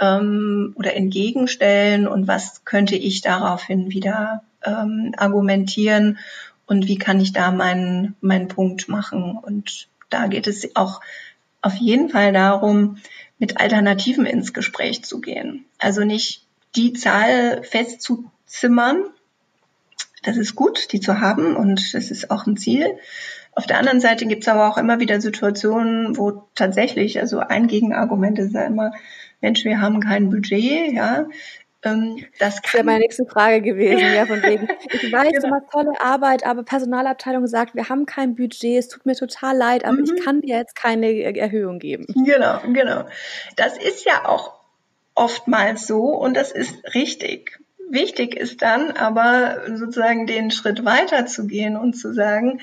ähm, 0.00 0.72
oder 0.76 0.96
entgegenstellen 0.96 2.08
und 2.08 2.26
was 2.26 2.64
könnte 2.64 2.96
ich 2.96 3.20
daraufhin 3.20 3.90
wieder 3.90 4.42
ähm, 4.64 5.14
argumentieren 5.16 6.18
und 6.66 6.88
wie 6.88 6.98
kann 6.98 7.20
ich 7.20 7.32
da 7.32 7.50
meinen, 7.50 8.16
meinen 8.20 8.48
Punkt 8.48 8.88
machen? 8.88 9.36
Und 9.36 9.88
da 10.08 10.26
geht 10.26 10.46
es 10.46 10.74
auch 10.74 11.00
auf 11.62 11.74
jeden 11.74 12.08
Fall 12.08 12.32
darum, 12.32 12.96
mit 13.38 13.60
Alternativen 13.60 14.26
ins 14.26 14.52
Gespräch 14.52 15.04
zu 15.04 15.20
gehen. 15.20 15.66
Also 15.78 16.04
nicht 16.04 16.46
die 16.76 16.92
Zahl 16.92 17.62
festzuzimmern. 17.62 19.04
Das 20.22 20.36
ist 20.36 20.54
gut, 20.54 20.92
die 20.92 21.00
zu 21.00 21.20
haben 21.20 21.56
und 21.56 21.94
das 21.94 22.10
ist 22.10 22.30
auch 22.30 22.46
ein 22.46 22.56
Ziel. 22.56 22.98
Auf 23.52 23.66
der 23.66 23.78
anderen 23.78 24.00
Seite 24.00 24.26
gibt 24.26 24.42
es 24.42 24.48
aber 24.48 24.68
auch 24.68 24.78
immer 24.78 25.00
wieder 25.00 25.20
Situationen, 25.20 26.16
wo 26.16 26.44
tatsächlich, 26.54 27.18
also 27.20 27.40
ein 27.40 27.66
Gegenargument 27.66 28.38
ist 28.38 28.54
ja 28.54 28.62
immer, 28.62 28.92
Mensch, 29.40 29.64
wir 29.64 29.80
haben 29.80 30.00
kein 30.00 30.30
Budget, 30.30 30.92
ja. 30.92 31.26
Ähm, 31.82 32.24
das, 32.38 32.60
das 32.60 32.74
wäre 32.74 32.84
meine 32.84 33.00
nächste 33.00 33.24
Frage 33.24 33.62
gewesen, 33.62 34.14
ja, 34.14 34.26
von 34.26 34.42
wegen. 34.42 34.68
Ich 34.92 35.10
weiß, 35.10 35.32
genau. 35.32 35.40
du 35.40 35.48
machst 35.48 35.72
tolle 35.72 36.00
Arbeit, 36.00 36.44
aber 36.44 36.62
Personalabteilung 36.62 37.46
sagt, 37.46 37.74
wir 37.74 37.88
haben 37.88 38.04
kein 38.06 38.34
Budget, 38.34 38.78
es 38.78 38.88
tut 38.88 39.06
mir 39.06 39.14
total 39.14 39.56
leid, 39.56 39.84
aber 39.84 39.96
mhm. 39.96 40.04
ich 40.04 40.24
kann 40.24 40.42
dir 40.42 40.58
jetzt 40.58 40.76
keine 40.76 41.10
Erhöhung 41.36 41.78
geben. 41.78 42.06
Genau, 42.08 42.60
genau. 42.72 43.06
Das 43.56 43.78
ist 43.78 44.04
ja 44.04 44.28
auch 44.28 44.59
oftmals 45.20 45.86
so 45.86 46.06
und 46.06 46.34
das 46.34 46.50
ist 46.50 46.94
richtig. 46.94 47.60
Wichtig 47.90 48.36
ist 48.36 48.62
dann 48.62 48.92
aber 48.92 49.76
sozusagen 49.76 50.26
den 50.26 50.50
Schritt 50.50 50.84
weiter 50.84 51.26
zu 51.26 51.46
gehen 51.46 51.76
und 51.76 51.92
zu 51.92 52.14
sagen, 52.14 52.60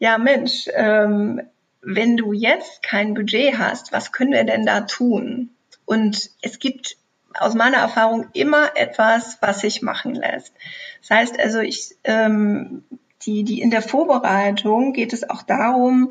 ja 0.00 0.18
Mensch, 0.18 0.68
ähm, 0.74 1.42
wenn 1.80 2.16
du 2.16 2.32
jetzt 2.32 2.82
kein 2.82 3.14
Budget 3.14 3.56
hast, 3.58 3.92
was 3.92 4.10
können 4.10 4.32
wir 4.32 4.44
denn 4.44 4.66
da 4.66 4.80
tun? 4.80 5.50
Und 5.84 6.30
es 6.40 6.58
gibt 6.58 6.96
aus 7.38 7.54
meiner 7.54 7.78
Erfahrung 7.78 8.26
immer 8.32 8.76
etwas, 8.76 9.38
was 9.40 9.60
sich 9.60 9.80
machen 9.80 10.14
lässt. 10.14 10.52
Das 11.02 11.10
heißt 11.10 11.38
also, 11.38 11.60
ich, 11.60 11.94
ähm, 12.02 12.82
die, 13.24 13.44
die 13.44 13.60
in 13.60 13.70
der 13.70 13.82
Vorbereitung 13.82 14.92
geht 14.92 15.12
es 15.12 15.28
auch 15.28 15.42
darum, 15.42 16.10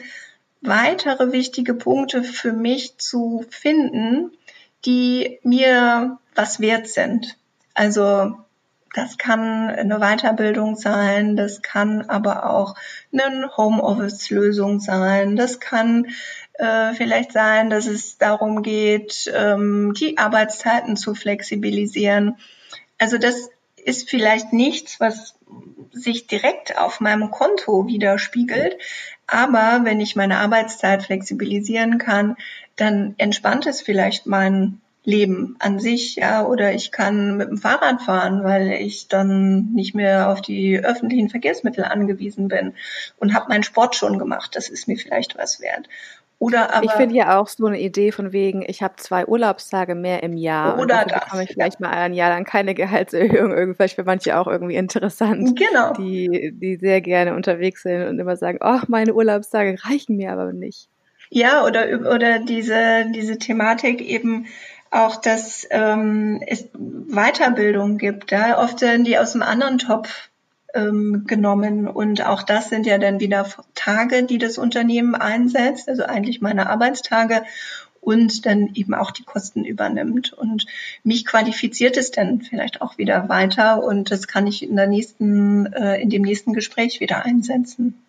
weitere 0.62 1.32
wichtige 1.32 1.74
Punkte 1.74 2.24
für 2.24 2.54
mich 2.54 2.98
zu 2.98 3.46
finden, 3.50 4.32
die 4.86 5.40
mir 5.44 6.18
was 6.36 6.60
wert 6.60 6.88
sind. 6.88 7.38
Also 7.74 8.38
das 8.94 9.18
kann 9.18 9.70
eine 9.70 10.00
Weiterbildung 10.00 10.76
sein, 10.76 11.36
das 11.38 11.62
kann 11.62 12.10
aber 12.10 12.50
auch 12.50 12.76
eine 13.14 13.56
Homeoffice-Lösung 13.56 14.80
sein, 14.80 15.38
das 15.38 15.60
kann 15.62 16.08
äh, 16.56 16.94
vielleicht 16.94 17.32
sein, 17.32 17.70
dass 17.70 17.86
es 17.88 18.18
darum 18.18 18.64
geht, 18.64 19.32
ähm, 19.34 19.94
die 19.94 20.18
Arbeitszeiten 20.18 20.98
zu 20.98 21.16
flexibilisieren. 21.16 22.38
Also 22.98 23.18
das 23.18 23.50
ist 23.78 24.10
vielleicht 24.10 24.52
nichts, 24.52 25.00
was 25.00 25.36
sich 25.92 26.28
direkt 26.28 26.78
auf 26.78 27.00
meinem 27.00 27.32
Konto 27.32 27.88
widerspiegelt. 27.88 28.78
Aber 29.28 29.82
wenn 29.84 30.00
ich 30.00 30.16
meine 30.16 30.40
Arbeitszeit 30.40 31.04
flexibilisieren 31.04 31.98
kann, 31.98 32.36
dann 32.82 33.16
entspannt 33.18 33.68
es 33.68 33.82
vielleicht 33.82 34.26
mein 34.26 34.82
Leben 35.04 35.56
an 35.60 35.80
sich, 35.80 36.16
ja, 36.16 36.46
oder 36.46 36.74
ich 36.74 36.92
kann 36.92 37.38
mit 37.38 37.50
dem 37.50 37.58
Fahrrad 37.58 38.02
fahren, 38.04 38.44
weil 38.44 38.72
ich 38.72 39.08
dann 39.08 39.72
nicht 39.74 39.96
mehr 39.96 40.30
auf 40.30 40.42
die 40.42 40.80
öffentlichen 40.80 41.30
Verkehrsmittel 41.30 41.84
angewiesen 41.86 42.48
bin 42.48 42.74
und 43.18 43.34
habe 43.34 43.50
meinen 43.50 43.64
Sport 43.64 43.96
schon 43.96 44.20
gemacht. 44.20 44.56
Das 44.56 44.70
ist 44.70 44.88
mir 44.88 44.98
vielleicht 44.98 45.38
was 45.38 45.60
wert. 45.60 45.88
Oder 46.38 46.74
aber, 46.74 46.86
ich 46.86 46.92
finde 46.94 47.16
ja 47.16 47.40
auch 47.40 47.48
so 47.48 47.68
eine 47.68 47.80
Idee 47.80 48.12
von 48.12 48.32
wegen, 48.32 48.64
ich 48.68 48.82
habe 48.82 48.96
zwei 48.98 49.28
Urlaubstage 49.28 49.94
mehr 49.94 50.24
im 50.24 50.36
Jahr 50.36 50.80
oder 50.80 51.04
und 51.04 51.14
bekomme 51.14 51.44
ich 51.44 51.52
vielleicht 51.52 51.80
mal 51.80 51.90
ein 51.90 52.14
Jahr 52.14 52.30
lang 52.30 52.46
keine 52.46 52.74
Gehaltserhöhung. 52.74 53.52
Irgendwie 53.52 53.76
vielleicht 53.76 53.96
für 53.96 54.04
manche 54.04 54.40
auch 54.40 54.48
irgendwie 54.48 54.76
interessant, 54.76 55.56
genau. 55.56 55.94
die, 55.94 56.52
die 56.56 56.78
sehr 56.78 57.02
gerne 57.02 57.36
unterwegs 57.36 57.84
sind 57.84 58.08
und 58.08 58.20
immer 58.20 58.38
sagen, 58.38 58.58
ach, 58.62 58.88
meine 58.88 59.14
Urlaubstage 59.14 59.78
reichen 59.84 60.18
mir 60.18 60.32
aber 60.32 60.52
nicht. 60.52 60.91
Ja, 61.34 61.66
oder, 61.66 62.12
oder 62.14 62.40
diese, 62.40 63.06
diese 63.16 63.38
Thematik 63.38 64.02
eben 64.02 64.48
auch, 64.92 65.16
dass 65.16 65.66
ähm, 65.72 66.44
es 66.46 66.68
Weiterbildung 66.74 67.98
gibt. 67.98 68.32
Ja? 68.32 68.62
Oft 68.62 68.82
werden 68.82 69.06
die 69.06 69.18
aus 69.18 69.34
einem 69.34 69.44
anderen 69.44 69.78
Topf 69.78 70.30
ähm, 70.74 71.24
genommen. 71.26 71.88
Und 71.88 72.26
auch 72.26 72.44
das 72.44 72.68
sind 72.68 72.86
ja 72.86 72.98
dann 72.98 73.22
wieder 73.22 73.48
Tage, 73.76 74.24
die 74.24 74.40
das 74.40 74.58
Unternehmen 74.58 75.16
einsetzt, 75.16 75.88
also 75.88 76.04
eigentlich 76.04 76.42
meine 76.42 76.70
Arbeitstage 76.70 77.44
und 78.02 78.46
dann 78.46 78.72
eben 78.74 78.94
auch 78.94 79.12
die 79.12 79.24
Kosten 79.24 79.64
übernimmt. 79.64 80.34
Und 80.34 80.66
mich 81.06 81.26
qualifiziert 81.26 81.96
es 81.96 82.12
dann 82.12 82.42
vielleicht 82.42 82.82
auch 82.82 82.98
wieder 82.98 83.30
weiter 83.30 83.82
und 83.82 84.12
das 84.12 84.28
kann 84.28 84.48
ich 84.48 84.64
in 84.64 84.76
der 84.76 84.88
nächsten, 84.88 85.72
äh, 85.72 86.02
in 86.02 86.10
dem 86.10 86.24
nächsten 86.24 86.52
Gespräch 86.52 87.00
wieder 87.00 87.24
einsetzen 87.24 88.04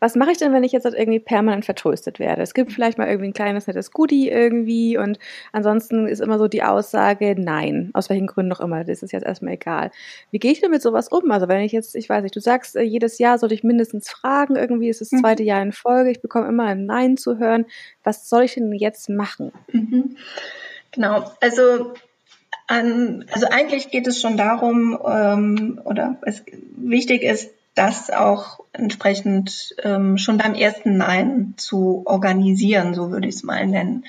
was 0.00 0.14
mache 0.16 0.32
ich 0.32 0.38
denn, 0.38 0.52
wenn 0.52 0.64
ich 0.64 0.72
jetzt 0.72 0.84
halt 0.84 0.94
irgendwie 0.94 1.20
permanent 1.20 1.64
vertröstet 1.64 2.18
werde? 2.18 2.42
Es 2.42 2.54
gibt 2.54 2.72
vielleicht 2.72 2.98
mal 2.98 3.08
irgendwie 3.08 3.28
ein 3.28 3.34
kleines 3.34 3.66
nettes 3.66 3.90
Goodie 3.90 4.28
irgendwie 4.28 4.98
und 4.98 5.18
ansonsten 5.52 6.06
ist 6.06 6.20
immer 6.20 6.38
so 6.38 6.48
die 6.48 6.62
Aussage, 6.62 7.34
nein, 7.38 7.90
aus 7.94 8.10
welchen 8.10 8.26
Gründen 8.26 8.50
noch 8.50 8.60
immer, 8.60 8.84
das 8.84 9.02
ist 9.02 9.12
jetzt 9.12 9.26
erstmal 9.26 9.54
egal. 9.54 9.90
Wie 10.30 10.38
gehe 10.38 10.52
ich 10.52 10.60
denn 10.60 10.70
mit 10.70 10.82
sowas 10.82 11.08
um? 11.08 11.30
Also 11.30 11.48
wenn 11.48 11.60
ich 11.60 11.72
jetzt, 11.72 11.94
ich 11.94 12.08
weiß 12.08 12.22
nicht, 12.22 12.36
du 12.36 12.40
sagst, 12.40 12.76
äh, 12.76 12.82
jedes 12.82 13.18
Jahr 13.18 13.38
sollte 13.38 13.54
ich 13.54 13.64
mindestens 13.64 14.10
fragen, 14.10 14.56
irgendwie 14.56 14.88
ist 14.88 15.00
das 15.00 15.12
mhm. 15.12 15.20
zweite 15.20 15.42
Jahr 15.42 15.62
in 15.62 15.72
Folge, 15.72 16.10
ich 16.10 16.20
bekomme 16.20 16.48
immer 16.48 16.64
ein 16.64 16.86
Nein 16.86 17.16
zu 17.16 17.38
hören. 17.38 17.66
Was 18.02 18.28
soll 18.28 18.44
ich 18.44 18.54
denn 18.54 18.72
jetzt 18.72 19.08
machen? 19.08 19.52
Mhm. 19.72 20.16
Genau, 20.92 21.30
also 21.40 21.94
an, 22.66 23.24
also 23.32 23.46
eigentlich 23.50 23.90
geht 23.90 24.06
es 24.06 24.20
schon 24.20 24.36
darum, 24.36 24.98
ähm, 25.06 25.80
oder 25.84 26.18
es 26.22 26.42
wichtig 26.76 27.22
ist, 27.22 27.50
das 27.74 28.10
auch 28.10 28.60
entsprechend 28.72 29.74
ähm, 29.82 30.18
schon 30.18 30.38
beim 30.38 30.54
ersten 30.54 30.96
Nein 30.96 31.54
zu 31.56 32.02
organisieren, 32.06 32.94
so 32.94 33.10
würde 33.10 33.28
ich 33.28 33.36
es 33.36 33.42
mal 33.42 33.66
nennen. 33.66 34.04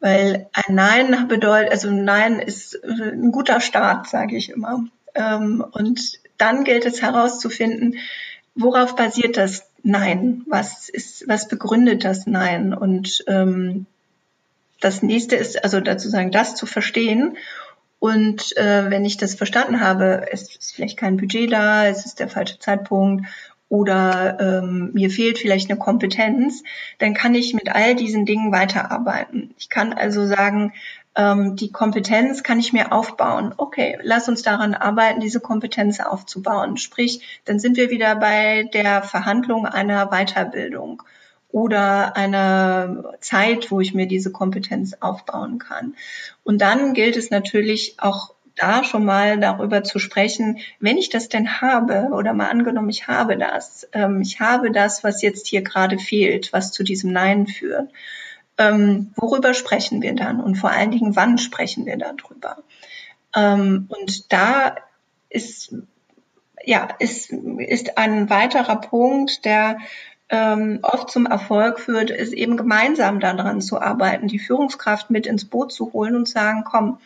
Weil 0.00 0.48
ein 0.52 0.74
Nein 0.74 1.28
bedeutet, 1.28 1.70
also 1.72 1.88
ein 1.88 2.04
Nein 2.04 2.38
ist 2.38 2.78
ein 2.84 3.32
guter 3.32 3.60
Start, 3.60 4.06
sage 4.06 4.36
ich 4.36 4.50
immer. 4.50 4.84
Ähm, 5.14 5.64
und 5.72 6.18
dann 6.38 6.64
gilt 6.64 6.84
es 6.84 7.02
herauszufinden, 7.02 7.98
worauf 8.54 8.96
basiert 8.96 9.36
das 9.36 9.66
Nein? 9.82 10.42
Was 10.46 10.88
ist, 10.88 11.28
was 11.28 11.48
begründet 11.48 12.04
das 12.04 12.26
Nein? 12.26 12.74
Und 12.74 13.24
ähm, 13.28 13.86
das 14.80 15.02
nächste 15.02 15.36
ist 15.36 15.62
also 15.62 15.80
dazu 15.80 16.08
sagen, 16.08 16.30
das 16.30 16.56
zu 16.56 16.66
verstehen. 16.66 17.36
Und 18.04 18.54
äh, 18.58 18.90
wenn 18.90 19.06
ich 19.06 19.16
das 19.16 19.34
verstanden 19.34 19.80
habe, 19.80 20.26
es 20.30 20.54
ist 20.54 20.74
vielleicht 20.74 20.98
kein 20.98 21.16
Budget 21.16 21.50
da, 21.50 21.86
es 21.86 22.04
ist 22.04 22.20
der 22.20 22.28
falsche 22.28 22.58
Zeitpunkt 22.58 23.24
oder 23.70 24.38
ähm, 24.40 24.90
mir 24.92 25.08
fehlt 25.08 25.38
vielleicht 25.38 25.70
eine 25.70 25.78
Kompetenz, 25.78 26.62
dann 26.98 27.14
kann 27.14 27.34
ich 27.34 27.54
mit 27.54 27.74
all 27.74 27.94
diesen 27.94 28.26
Dingen 28.26 28.52
weiterarbeiten. 28.52 29.54
Ich 29.56 29.70
kann 29.70 29.94
also 29.94 30.26
sagen, 30.26 30.74
ähm, 31.16 31.56
die 31.56 31.72
Kompetenz 31.72 32.42
kann 32.42 32.60
ich 32.60 32.74
mir 32.74 32.92
aufbauen. 32.92 33.54
Okay, 33.56 33.96
lass 34.02 34.28
uns 34.28 34.42
daran 34.42 34.74
arbeiten, 34.74 35.20
diese 35.20 35.40
Kompetenz 35.40 35.98
aufzubauen. 36.00 36.76
Sprich, 36.76 37.40
dann 37.46 37.58
sind 37.58 37.78
wir 37.78 37.88
wieder 37.88 38.16
bei 38.16 38.68
der 38.74 39.02
Verhandlung 39.02 39.64
einer 39.64 40.10
Weiterbildung 40.10 41.02
oder 41.54 42.16
einer 42.16 43.14
Zeit, 43.20 43.70
wo 43.70 43.80
ich 43.80 43.94
mir 43.94 44.08
diese 44.08 44.32
Kompetenz 44.32 44.96
aufbauen 44.98 45.60
kann. 45.60 45.94
Und 46.42 46.60
dann 46.60 46.94
gilt 46.94 47.16
es 47.16 47.30
natürlich 47.30 47.94
auch 47.98 48.34
da 48.56 48.82
schon 48.82 49.04
mal 49.04 49.38
darüber 49.38 49.84
zu 49.84 50.00
sprechen, 50.00 50.58
wenn 50.80 50.98
ich 50.98 51.10
das 51.10 51.28
denn 51.28 51.60
habe 51.60 52.08
oder 52.12 52.32
mal 52.32 52.48
angenommen, 52.48 52.90
ich 52.90 53.06
habe 53.06 53.36
das, 53.36 53.88
ähm, 53.92 54.20
ich 54.20 54.40
habe 54.40 54.72
das, 54.72 55.04
was 55.04 55.22
jetzt 55.22 55.46
hier 55.46 55.62
gerade 55.62 55.96
fehlt, 55.98 56.52
was 56.52 56.72
zu 56.72 56.82
diesem 56.82 57.12
Nein 57.12 57.46
führt. 57.46 57.88
Ähm, 58.58 59.12
worüber 59.14 59.54
sprechen 59.54 60.02
wir 60.02 60.16
dann 60.16 60.40
und 60.40 60.56
vor 60.56 60.72
allen 60.72 60.90
Dingen, 60.90 61.14
wann 61.14 61.38
sprechen 61.38 61.86
wir 61.86 61.96
darüber? 61.96 62.64
Ähm, 63.36 63.86
und 63.88 64.32
da 64.32 64.74
ist 65.28 65.72
ja 66.64 66.88
ist 66.98 67.30
ist 67.30 67.96
ein 67.96 68.28
weiterer 68.28 68.80
Punkt, 68.80 69.44
der 69.44 69.78
ähm, 70.30 70.78
oft 70.82 71.10
zum 71.10 71.26
Erfolg 71.26 71.80
führt, 71.80 72.10
ist 72.10 72.32
eben 72.32 72.56
gemeinsam 72.56 73.20
daran 73.20 73.60
zu 73.60 73.80
arbeiten, 73.80 74.28
die 74.28 74.38
Führungskraft 74.38 75.10
mit 75.10 75.26
ins 75.26 75.44
Boot 75.44 75.72
zu 75.72 75.92
holen 75.92 76.16
und 76.16 76.28
sagen, 76.28 76.64
komm, 76.64 76.98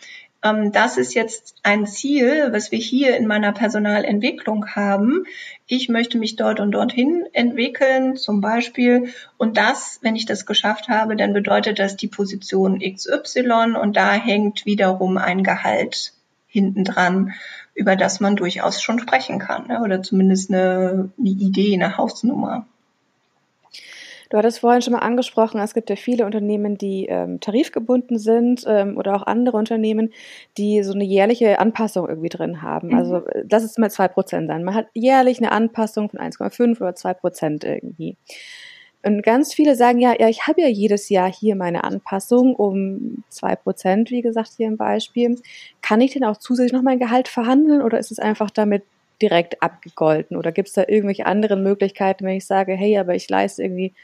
ähm, 0.42 0.70
das 0.72 0.96
ist 0.96 1.14
jetzt 1.14 1.56
ein 1.62 1.86
Ziel, 1.86 2.48
was 2.52 2.70
wir 2.70 2.78
hier 2.78 3.16
in 3.16 3.26
meiner 3.26 3.52
Personalentwicklung 3.52 4.68
haben. 4.74 5.24
Ich 5.66 5.88
möchte 5.88 6.18
mich 6.18 6.36
dort 6.36 6.60
und 6.60 6.72
dorthin 6.72 7.26
entwickeln, 7.32 8.16
zum 8.16 8.40
Beispiel. 8.40 9.12
Und 9.36 9.56
das, 9.56 9.98
wenn 10.02 10.16
ich 10.16 10.26
das 10.26 10.46
geschafft 10.46 10.88
habe, 10.88 11.16
dann 11.16 11.32
bedeutet 11.32 11.78
das 11.78 11.96
die 11.96 12.08
Position 12.08 12.80
XY 12.80 13.76
und 13.80 13.96
da 13.96 14.12
hängt 14.12 14.64
wiederum 14.64 15.18
ein 15.18 15.42
Gehalt 15.42 16.12
hinten 16.46 16.84
dran, 16.84 17.34
über 17.74 17.96
das 17.96 18.20
man 18.20 18.36
durchaus 18.36 18.80
schon 18.80 18.98
sprechen 18.98 19.38
kann, 19.38 19.68
ne? 19.68 19.82
oder 19.82 20.02
zumindest 20.02 20.50
eine, 20.50 21.10
eine 21.18 21.28
Idee, 21.28 21.74
eine 21.74 21.96
Hausnummer. 21.96 22.66
Du 24.28 24.36
hattest 24.36 24.58
vorhin 24.60 24.82
schon 24.82 24.92
mal 24.92 24.98
angesprochen, 24.98 25.58
es 25.60 25.72
gibt 25.72 25.88
ja 25.88 25.96
viele 25.96 26.26
Unternehmen, 26.26 26.76
die 26.76 27.06
ähm, 27.06 27.40
tarifgebunden 27.40 28.18
sind 28.18 28.62
ähm, 28.66 28.98
oder 28.98 29.16
auch 29.16 29.22
andere 29.22 29.56
Unternehmen, 29.56 30.12
die 30.58 30.82
so 30.82 30.92
eine 30.92 31.04
jährliche 31.04 31.58
Anpassung 31.58 32.06
irgendwie 32.06 32.28
drin 32.28 32.60
haben. 32.60 32.94
Also, 32.94 33.20
mhm. 33.20 33.24
Also 33.26 33.46
lass 33.50 33.62
es 33.62 33.78
mal 33.78 33.90
zwei 33.90 34.08
Prozent 34.08 34.48
sein. 34.48 34.64
Man 34.64 34.74
hat 34.74 34.88
jährlich 34.92 35.38
eine 35.38 35.52
Anpassung 35.52 36.10
von 36.10 36.20
1,5 36.20 36.80
oder 36.80 36.94
zwei 36.94 37.14
Prozent 37.14 37.64
irgendwie. 37.64 38.16
Und 39.02 39.22
ganz 39.22 39.54
viele 39.54 39.76
sagen 39.76 40.00
ja, 40.00 40.14
ja, 40.18 40.28
ich 40.28 40.46
habe 40.46 40.60
ja 40.60 40.68
jedes 40.68 41.08
Jahr 41.08 41.32
hier 41.32 41.54
meine 41.56 41.84
Anpassung 41.84 42.54
um 42.54 43.22
zwei 43.28 43.56
Prozent, 43.56 44.10
wie 44.10 44.22
gesagt 44.22 44.50
hier 44.56 44.66
im 44.66 44.76
Beispiel. 44.76 45.36
Kann 45.80 46.00
ich 46.00 46.12
denn 46.12 46.24
auch 46.24 46.36
zusätzlich 46.36 46.72
noch 46.72 46.82
mein 46.82 46.98
Gehalt 46.98 47.28
verhandeln 47.28 47.80
oder 47.80 47.98
ist 47.98 48.10
es 48.10 48.18
einfach 48.18 48.50
damit 48.50 48.82
direkt 49.22 49.62
abgegolten? 49.62 50.36
Oder 50.36 50.52
gibt 50.52 50.68
es 50.68 50.74
da 50.74 50.84
irgendwelche 50.86 51.26
anderen 51.26 51.62
Möglichkeiten, 51.62 52.26
wenn 52.26 52.36
ich 52.36 52.46
sage, 52.46 52.72
hey, 52.72 52.98
aber 52.98 53.14
ich 53.14 53.30
leiste 53.30 53.62
irgendwie 53.62 53.94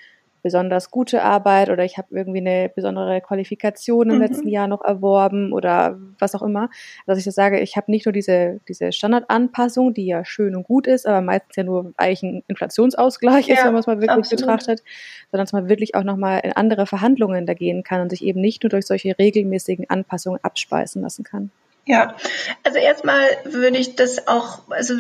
besonders 0.45 0.91
gute 0.91 1.23
Arbeit 1.23 1.71
oder 1.71 1.85
ich 1.85 1.97
habe 1.97 2.09
irgendwie 2.11 2.39
eine 2.39 2.69
besondere 2.69 3.23
Qualifikation 3.23 4.11
im 4.11 4.17
mhm. 4.17 4.23
letzten 4.23 4.49
Jahr 4.49 4.69
noch 4.69 4.85
erworben 4.85 5.55
oder 5.55 5.99
was 6.19 6.35
auch 6.35 6.43
immer. 6.43 6.69
Dass 7.07 7.19
ich 7.19 7.25
das 7.25 7.35
sage, 7.35 7.61
ich 7.61 7.77
habe 7.77 7.91
nicht 7.91 8.05
nur 8.05 8.13
diese, 8.13 8.61
diese 8.69 8.93
Standardanpassung, 8.93 9.95
die 9.95 10.05
ja 10.05 10.23
schön 10.27 10.55
und 10.55 10.65
gut 10.65 10.87
ist, 10.87 11.07
aber 11.07 11.23
meistens 11.23 11.57
ja 11.57 11.65
nur 11.65 11.95
eigentlich 11.97 12.23
ein 12.23 12.45
Inflationsausgleich 12.47 13.49
ja, 13.49 13.55
ist, 13.55 13.65
wenn 13.65 13.73
man 13.73 13.81
es 13.81 13.87
mal 13.87 14.01
wirklich 14.01 14.11
absolut. 14.11 14.43
betrachtet, 14.43 14.83
sondern 15.31 15.47
dass 15.47 15.53
man 15.55 15.71
wirklich 15.71 15.95
auch 15.95 16.05
nochmal 16.05 16.41
in 16.45 16.53
andere 16.53 16.87
Verhandlungen 16.87 17.47
da 17.47 17.55
gehen 17.55 17.83
kann 17.83 18.03
und 18.03 18.11
sich 18.11 18.23
eben 18.23 18.43
nicht 18.43 18.63
nur 18.63 18.71
durch 18.71 18.87
solche 18.87 19.19
regelmäßigen 19.19 19.89
Anpassungen 19.89 20.39
abspeisen 20.45 21.01
lassen 21.01 21.25
kann. 21.25 21.51
Ja, 21.87 22.17
also 22.63 22.79
erstmal 22.79 23.25
würde 23.45 23.79
ich 23.79 23.97
das 23.97 24.29
auch, 24.29 24.61
also 24.69 24.95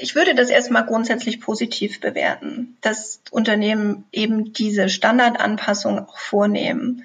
ich 0.00 0.14
würde 0.14 0.34
das 0.34 0.50
erstmal 0.50 0.86
grundsätzlich 0.86 1.40
positiv 1.40 2.00
bewerten, 2.00 2.76
dass 2.80 3.20
Unternehmen 3.30 4.04
eben 4.12 4.52
diese 4.52 4.88
Standardanpassung 4.88 5.98
auch 5.98 6.18
vornehmen. 6.18 7.04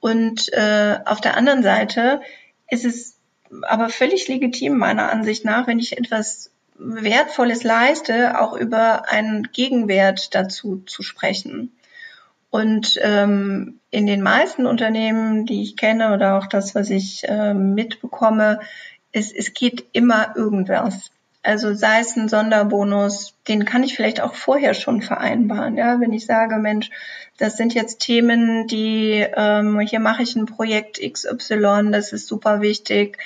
Und 0.00 0.52
äh, 0.52 0.98
auf 1.04 1.20
der 1.20 1.36
anderen 1.36 1.62
Seite 1.62 2.20
ist 2.68 2.84
es 2.84 3.16
aber 3.62 3.88
völlig 3.88 4.28
legitim 4.28 4.78
meiner 4.78 5.10
Ansicht 5.10 5.44
nach, 5.44 5.66
wenn 5.66 5.78
ich 5.78 5.98
etwas 5.98 6.50
Wertvolles 6.76 7.62
leiste, 7.62 8.40
auch 8.40 8.54
über 8.54 9.08
einen 9.08 9.50
Gegenwert 9.52 10.34
dazu 10.34 10.82
zu 10.86 11.02
sprechen. 11.02 11.72
Und 12.48 12.98
ähm, 13.02 13.80
in 13.90 14.06
den 14.06 14.22
meisten 14.22 14.66
Unternehmen, 14.66 15.46
die 15.46 15.62
ich 15.62 15.76
kenne 15.76 16.14
oder 16.14 16.38
auch 16.38 16.46
das, 16.46 16.74
was 16.74 16.90
ich 16.90 17.28
äh, 17.28 17.54
mitbekomme, 17.54 18.60
es, 19.12 19.32
es 19.32 19.54
geht 19.54 19.84
immer 19.92 20.36
irgendwas. 20.36 21.10
Also 21.42 21.72
sei 21.72 22.00
es 22.00 22.16
ein 22.16 22.28
Sonderbonus, 22.28 23.34
den 23.48 23.64
kann 23.64 23.82
ich 23.82 23.96
vielleicht 23.96 24.20
auch 24.20 24.34
vorher 24.34 24.74
schon 24.74 25.00
vereinbaren. 25.00 25.76
Ja, 25.76 25.98
wenn 25.98 26.12
ich 26.12 26.26
sage, 26.26 26.56
Mensch, 26.56 26.90
das 27.38 27.56
sind 27.56 27.72
jetzt 27.72 28.00
Themen, 28.00 28.66
die 28.66 29.26
ähm, 29.34 29.80
hier 29.80 30.00
mache 30.00 30.22
ich 30.22 30.36
ein 30.36 30.44
Projekt 30.44 31.00
XY, 31.00 31.90
das 31.92 32.12
ist 32.12 32.26
super 32.26 32.60
wichtig. 32.60 33.16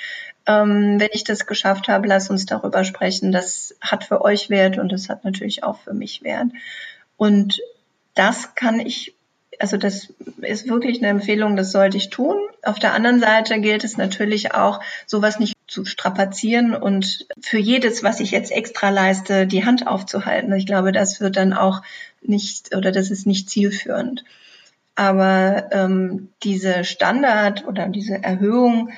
Ähm, 0.47 0.99
wenn 0.99 1.09
ich 1.11 1.25
das 1.25 1.45
geschafft 1.45 1.89
habe, 1.89 2.07
lass 2.07 2.29
uns 2.29 2.45
darüber 2.45 2.85
sprechen. 2.85 3.33
Das 3.33 3.75
hat 3.81 4.05
für 4.05 4.21
euch 4.21 4.49
Wert 4.49 4.77
und 4.77 4.91
das 4.91 5.09
hat 5.09 5.25
natürlich 5.25 5.63
auch 5.63 5.79
für 5.79 5.93
mich 5.93 6.23
Wert. 6.23 6.47
Und 7.17 7.61
das 8.13 8.55
kann 8.55 8.79
ich 8.79 9.13
also 9.59 9.77
das 9.77 10.13
ist 10.41 10.67
wirklich 10.67 10.99
eine 10.99 11.07
Empfehlung, 11.07 11.55
das 11.55 11.71
sollte 11.71 11.97
ich 11.97 12.09
tun. 12.09 12.35
Auf 12.63 12.79
der 12.79 12.93
anderen 12.93 13.19
Seite 13.19 13.59
gilt 13.61 13.83
es 13.83 13.97
natürlich 13.97 14.53
auch, 14.53 14.81
sowas 15.05 15.39
nicht 15.39 15.54
zu 15.67 15.85
strapazieren 15.85 16.75
und 16.75 17.27
für 17.41 17.57
jedes, 17.57 18.03
was 18.03 18.19
ich 18.19 18.31
jetzt 18.31 18.51
extra 18.51 18.89
leiste, 18.89 19.47
die 19.47 19.65
Hand 19.65 19.87
aufzuhalten. 19.87 20.53
Ich 20.53 20.65
glaube, 20.65 20.91
das 20.91 21.19
wird 21.21 21.37
dann 21.37 21.53
auch 21.53 21.81
nicht 22.21 22.75
oder 22.75 22.91
das 22.91 23.11
ist 23.11 23.25
nicht 23.25 23.49
zielführend. 23.49 24.23
Aber 24.95 25.69
ähm, 25.71 26.29
diese 26.43 26.83
Standard 26.83 27.65
oder 27.67 27.89
diese 27.89 28.23
Erhöhung 28.23 28.91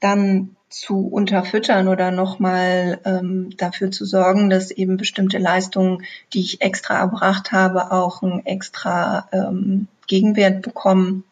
dann 0.00 0.56
zu 0.72 1.06
unterfüttern 1.06 1.88
oder 1.88 2.10
nochmal 2.10 2.98
ähm, 3.04 3.54
dafür 3.58 3.90
zu 3.90 4.06
sorgen, 4.06 4.48
dass 4.48 4.70
eben 4.70 4.96
bestimmte 4.96 5.36
Leistungen, 5.36 6.04
die 6.32 6.40
ich 6.40 6.62
extra 6.62 6.98
erbracht 6.98 7.52
habe, 7.52 7.92
auch 7.92 8.22
ein 8.22 8.46
extra 8.46 9.28
ähm, 9.32 9.88
Gegenwert 10.06 10.62
bekommen, 10.62 11.24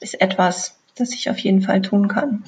ist 0.00 0.20
etwas, 0.20 0.76
das 0.94 1.12
ich 1.12 1.28
auf 1.28 1.38
jeden 1.38 1.60
Fall 1.60 1.82
tun 1.82 2.08
kann. 2.08 2.44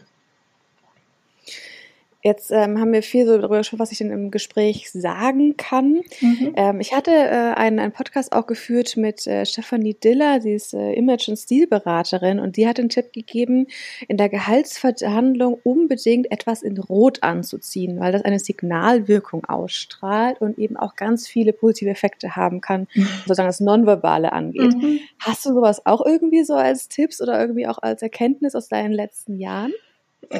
Jetzt 2.22 2.50
ähm, 2.50 2.78
haben 2.78 2.92
wir 2.92 3.02
viel 3.02 3.24
so 3.24 3.38
darüber 3.38 3.58
gesprochen, 3.58 3.78
was 3.78 3.92
ich 3.92 3.98
denn 3.98 4.10
im 4.10 4.30
Gespräch 4.30 4.90
sagen 4.90 5.56
kann. 5.56 6.02
Mhm. 6.20 6.52
Ähm, 6.54 6.80
ich 6.80 6.94
hatte 6.94 7.10
äh, 7.10 7.54
einen, 7.54 7.78
einen 7.78 7.92
Podcast 7.92 8.32
auch 8.32 8.46
geführt 8.46 8.98
mit 8.98 9.26
äh, 9.26 9.46
Stefanie 9.46 9.94
Diller, 9.94 10.42
sie 10.42 10.52
ist 10.52 10.74
äh, 10.74 10.92
Image- 10.92 11.28
und 11.30 11.38
Stilberaterin 11.38 12.38
und 12.38 12.58
die 12.58 12.68
hat 12.68 12.76
den 12.76 12.90
Tipp 12.90 13.14
gegeben, 13.14 13.68
in 14.06 14.18
der 14.18 14.28
Gehaltsverhandlung 14.28 15.60
unbedingt 15.62 16.30
etwas 16.30 16.62
in 16.62 16.76
Rot 16.76 17.22
anzuziehen, 17.22 17.98
weil 18.00 18.12
das 18.12 18.22
eine 18.22 18.38
Signalwirkung 18.38 19.46
ausstrahlt 19.46 20.42
und 20.42 20.58
eben 20.58 20.76
auch 20.76 20.96
ganz 20.96 21.26
viele 21.26 21.54
positive 21.54 21.88
Effekte 21.88 22.36
haben 22.36 22.60
kann, 22.60 22.86
mhm. 22.94 23.08
sozusagen 23.22 23.48
das 23.48 23.60
Nonverbale 23.60 24.32
angeht. 24.32 24.74
Mhm. 24.74 25.00
Hast 25.18 25.46
du 25.46 25.54
sowas 25.54 25.86
auch 25.86 26.04
irgendwie 26.04 26.44
so 26.44 26.54
als 26.54 26.88
Tipps 26.88 27.22
oder 27.22 27.40
irgendwie 27.40 27.66
auch 27.66 27.78
als 27.78 28.02
Erkenntnis 28.02 28.54
aus 28.54 28.68
deinen 28.68 28.92
letzten 28.92 29.38
Jahren? 29.38 29.72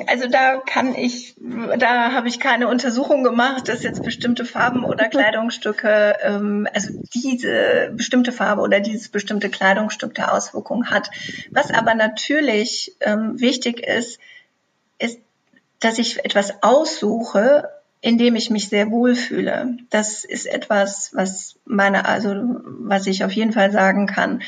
Also 0.07 0.28
da 0.28 0.59
kann 0.64 0.95
ich, 0.95 1.34
da 1.78 2.12
habe 2.12 2.28
ich 2.28 2.38
keine 2.38 2.68
Untersuchung 2.68 3.24
gemacht, 3.24 3.68
dass 3.68 3.82
jetzt 3.82 4.05
bestimmte 4.05 4.45
Farben 4.45 4.84
oder 4.84 5.09
Kleidungsstücke, 5.09 6.16
ähm, 6.22 6.68
also 6.72 6.91
diese 7.12 7.91
bestimmte 7.93 8.30
Farbe 8.30 8.62
oder 8.62 8.78
dieses 8.78 9.09
bestimmte 9.09 9.51
Kleidungsstück 9.51 10.14
der 10.14 10.32
Auswirkung 10.32 10.91
hat. 10.91 11.11
Was 11.51 11.72
aber 11.72 11.95
natürlich 11.95 12.95
ähm, 13.01 13.41
wichtig 13.41 13.80
ist, 13.80 14.20
ist, 15.01 15.18
dass 15.80 15.99
ich 15.99 16.24
etwas 16.24 16.62
aussuche, 16.62 17.68
in 18.01 18.16
dem 18.16 18.36
ich 18.36 18.49
mich 18.49 18.68
sehr 18.68 18.93
wohl 18.93 19.16
fühle. 19.16 19.76
Das 19.91 20.24
ist 20.24 20.47
etwas, 20.47 21.11
was 21.14 21.57
meine, 21.64 22.07
also 22.07 22.34
was 22.64 23.09
ich 23.09 23.24
auf 23.24 23.32
jeden 23.32 23.53
Fall 23.53 23.72
sagen 23.72 24.07
kann. 24.07 24.43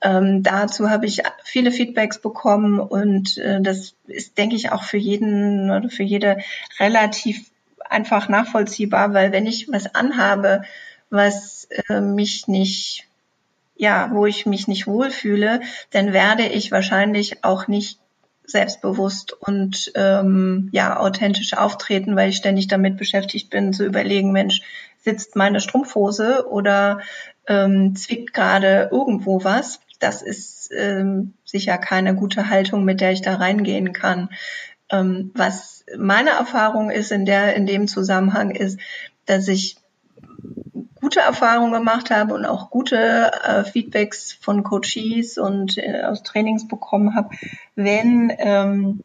Ähm, 0.00 0.42
dazu 0.42 0.90
habe 0.90 1.06
ich 1.06 1.22
viele 1.42 1.72
Feedbacks 1.72 2.20
bekommen 2.20 2.78
und 2.78 3.36
äh, 3.38 3.60
das 3.60 3.94
ist, 4.06 4.38
denke 4.38 4.54
ich, 4.54 4.70
auch 4.70 4.84
für 4.84 4.96
jeden 4.96 5.70
oder 5.70 5.88
für 5.88 6.04
jede 6.04 6.38
relativ 6.78 7.50
einfach 7.88 8.28
nachvollziehbar, 8.28 9.12
weil 9.14 9.32
wenn 9.32 9.46
ich 9.46 9.68
was 9.70 9.94
anhabe, 9.94 10.62
was 11.10 11.68
äh, 11.88 12.00
mich 12.00 12.46
nicht, 12.46 13.06
ja, 13.76 14.10
wo 14.12 14.26
ich 14.26 14.46
mich 14.46 14.68
nicht 14.68 14.86
wohlfühle, 14.86 15.62
dann 15.90 16.12
werde 16.12 16.46
ich 16.46 16.70
wahrscheinlich 16.70 17.44
auch 17.44 17.66
nicht 17.66 17.98
selbstbewusst 18.44 19.32
und 19.32 19.92
ähm, 19.94 20.70
ja 20.72 20.98
authentisch 20.98 21.54
auftreten, 21.54 22.16
weil 22.16 22.30
ich 22.30 22.36
ständig 22.36 22.66
damit 22.68 22.96
beschäftigt 22.96 23.50
bin 23.50 23.72
zu 23.72 23.84
überlegen, 23.84 24.32
Mensch, 24.32 24.62
sitzt 24.98 25.36
meine 25.36 25.60
Strumpfhose 25.60 26.46
oder 26.48 27.00
ähm, 27.46 27.94
zwickt 27.94 28.32
gerade 28.32 28.88
irgendwo 28.90 29.44
was. 29.44 29.80
Das 29.98 30.22
ist 30.22 30.70
ähm, 30.72 31.34
sicher 31.44 31.78
keine 31.78 32.14
gute 32.14 32.48
Haltung, 32.48 32.84
mit 32.84 33.00
der 33.00 33.12
ich 33.12 33.22
da 33.22 33.34
reingehen 33.34 33.92
kann. 33.92 34.30
Ähm, 34.90 35.32
was 35.34 35.84
meine 35.96 36.30
Erfahrung 36.30 36.90
ist 36.90 37.12
in 37.12 37.26
der 37.26 37.56
in 37.56 37.66
dem 37.66 37.88
Zusammenhang 37.88 38.50
ist, 38.50 38.78
dass 39.26 39.48
ich 39.48 39.76
gute 41.00 41.20
Erfahrungen 41.20 41.72
gemacht 41.72 42.10
habe 42.10 42.34
und 42.34 42.44
auch 42.44 42.70
gute 42.70 43.32
äh, 43.44 43.64
Feedbacks 43.64 44.32
von 44.32 44.62
Coaches 44.62 45.38
und 45.38 45.78
äh, 45.78 46.02
aus 46.02 46.22
Trainings 46.22 46.68
bekommen 46.68 47.14
habe, 47.14 47.30
wenn 47.74 48.32
ähm, 48.38 49.02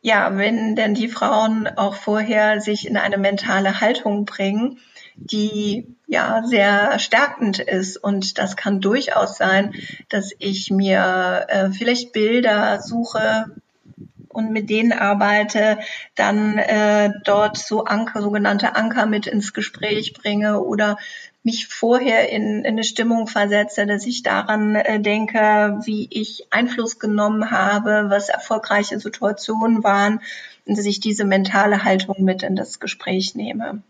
ja, 0.00 0.36
wenn 0.36 0.76
denn 0.76 0.92
die 0.94 1.08
Frauen 1.08 1.66
auch 1.66 1.94
vorher 1.94 2.60
sich 2.60 2.86
in 2.86 2.98
eine 2.98 3.16
mentale 3.16 3.80
Haltung 3.80 4.26
bringen, 4.26 4.78
die 5.16 5.86
ja 6.06 6.42
sehr 6.44 6.98
stärkend 6.98 7.58
ist. 7.58 7.96
Und 7.96 8.38
das 8.38 8.56
kann 8.56 8.80
durchaus 8.80 9.36
sein, 9.36 9.74
dass 10.08 10.32
ich 10.38 10.70
mir 10.70 11.46
äh, 11.48 11.70
vielleicht 11.70 12.12
Bilder 12.12 12.80
suche, 12.80 13.46
und 14.34 14.50
mit 14.50 14.68
denen 14.68 14.92
arbeite, 14.92 15.78
dann 16.16 16.58
äh, 16.58 17.12
dort 17.24 17.56
so 17.56 17.84
Anker, 17.84 18.20
sogenannte 18.20 18.74
Anker 18.74 19.06
mit 19.06 19.26
ins 19.26 19.52
Gespräch 19.54 20.12
bringe 20.12 20.60
oder 20.60 20.98
mich 21.44 21.68
vorher 21.68 22.30
in, 22.30 22.60
in 22.60 22.66
eine 22.66 22.84
Stimmung 22.84 23.26
versetze, 23.26 23.86
dass 23.86 24.06
ich 24.06 24.22
daran 24.22 24.74
äh, 24.74 25.00
denke, 25.00 25.78
wie 25.84 26.08
ich 26.10 26.48
Einfluss 26.50 26.98
genommen 26.98 27.50
habe, 27.50 28.06
was 28.08 28.28
erfolgreiche 28.28 28.98
Situationen 28.98 29.84
waren 29.84 30.20
und 30.66 30.76
dass 30.76 30.86
ich 30.86 31.00
diese 31.00 31.24
mentale 31.24 31.84
Haltung 31.84 32.16
mit 32.24 32.42
in 32.42 32.56
das 32.56 32.80
Gespräch 32.80 33.34
nehme. 33.34 33.82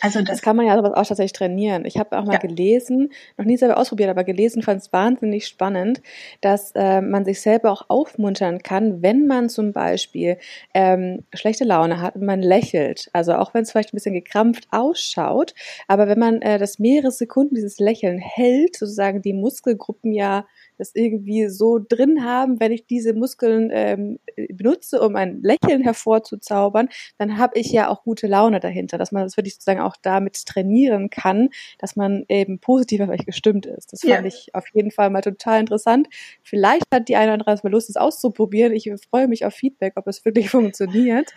Also 0.00 0.20
das, 0.20 0.28
das, 0.28 0.42
kann 0.42 0.56
man 0.56 0.66
ja 0.66 0.76
sowas 0.76 0.92
auch 0.94 1.06
tatsächlich 1.06 1.32
trainieren. 1.32 1.84
Ich 1.84 1.98
habe 1.98 2.18
auch 2.18 2.24
mal 2.24 2.34
ja. 2.34 2.38
gelesen, 2.38 3.10
noch 3.36 3.44
nie 3.44 3.56
selber 3.56 3.78
ausprobiert, 3.78 4.08
aber 4.08 4.24
gelesen, 4.24 4.62
fand 4.62 4.80
es 4.80 4.92
wahnsinnig 4.92 5.46
spannend, 5.46 6.00
dass 6.40 6.72
äh, 6.74 7.00
man 7.00 7.24
sich 7.24 7.40
selber 7.40 7.70
auch 7.72 7.84
aufmuntern 7.88 8.62
kann, 8.62 9.02
wenn 9.02 9.26
man 9.26 9.48
zum 9.48 9.72
Beispiel 9.72 10.38
ähm, 10.74 11.24
schlechte 11.34 11.64
Laune 11.64 12.00
hat 12.00 12.16
und 12.16 12.24
man 12.24 12.40
lächelt. 12.40 13.10
Also 13.12 13.34
auch 13.34 13.52
wenn 13.54 13.62
es 13.62 13.72
vielleicht 13.72 13.92
ein 13.92 13.96
bisschen 13.96 14.14
gekrampft 14.14 14.66
ausschaut, 14.70 15.54
aber 15.88 16.08
wenn 16.08 16.18
man 16.18 16.42
äh, 16.42 16.58
das 16.58 16.78
mehrere 16.78 17.10
Sekunden 17.10 17.54
dieses 17.54 17.78
Lächeln 17.78 18.18
hält, 18.18 18.76
sozusagen 18.76 19.22
die 19.22 19.34
Muskelgruppen 19.34 20.12
ja 20.12 20.46
das 20.78 20.94
irgendwie 20.94 21.48
so 21.48 21.78
drin 21.78 22.24
haben, 22.24 22.60
wenn 22.60 22.72
ich 22.72 22.86
diese 22.86 23.14
Muskeln 23.14 23.70
ähm, 23.72 24.18
benutze, 24.50 25.00
um 25.00 25.16
ein 25.16 25.42
Lächeln 25.42 25.82
hervorzuzaubern, 25.82 26.88
dann 27.18 27.38
habe 27.38 27.58
ich 27.58 27.70
ja 27.72 27.88
auch 27.88 28.02
gute 28.02 28.26
Laune 28.26 28.60
dahinter, 28.60 28.98
dass 28.98 29.12
man 29.12 29.22
das 29.22 29.36
wirklich 29.36 29.54
sozusagen 29.54 29.80
auch 29.80 29.96
damit 30.00 30.46
trainieren 30.46 31.10
kann, 31.10 31.50
dass 31.78 31.96
man 31.96 32.24
eben 32.28 32.58
positiver 32.58 33.06
vielleicht 33.06 33.26
gestimmt 33.26 33.66
ist. 33.66 33.92
Das 33.92 34.00
fand 34.00 34.12
ja. 34.12 34.24
ich 34.24 34.54
auf 34.54 34.66
jeden 34.72 34.90
Fall 34.90 35.10
mal 35.10 35.22
total 35.22 35.60
interessant. 35.60 36.08
Vielleicht 36.42 36.84
hat 36.92 37.08
die 37.08 37.16
eine 37.16 37.34
oder 37.34 37.46
andere 37.48 37.60
mal 37.62 37.72
Lust, 37.72 37.90
es 37.90 37.96
auszuprobieren. 37.96 38.72
Ich 38.72 38.90
freue 39.10 39.28
mich 39.28 39.44
auf 39.44 39.54
Feedback, 39.54 39.94
ob 39.96 40.06
es 40.06 40.24
wirklich 40.24 40.50
funktioniert. 40.50 41.32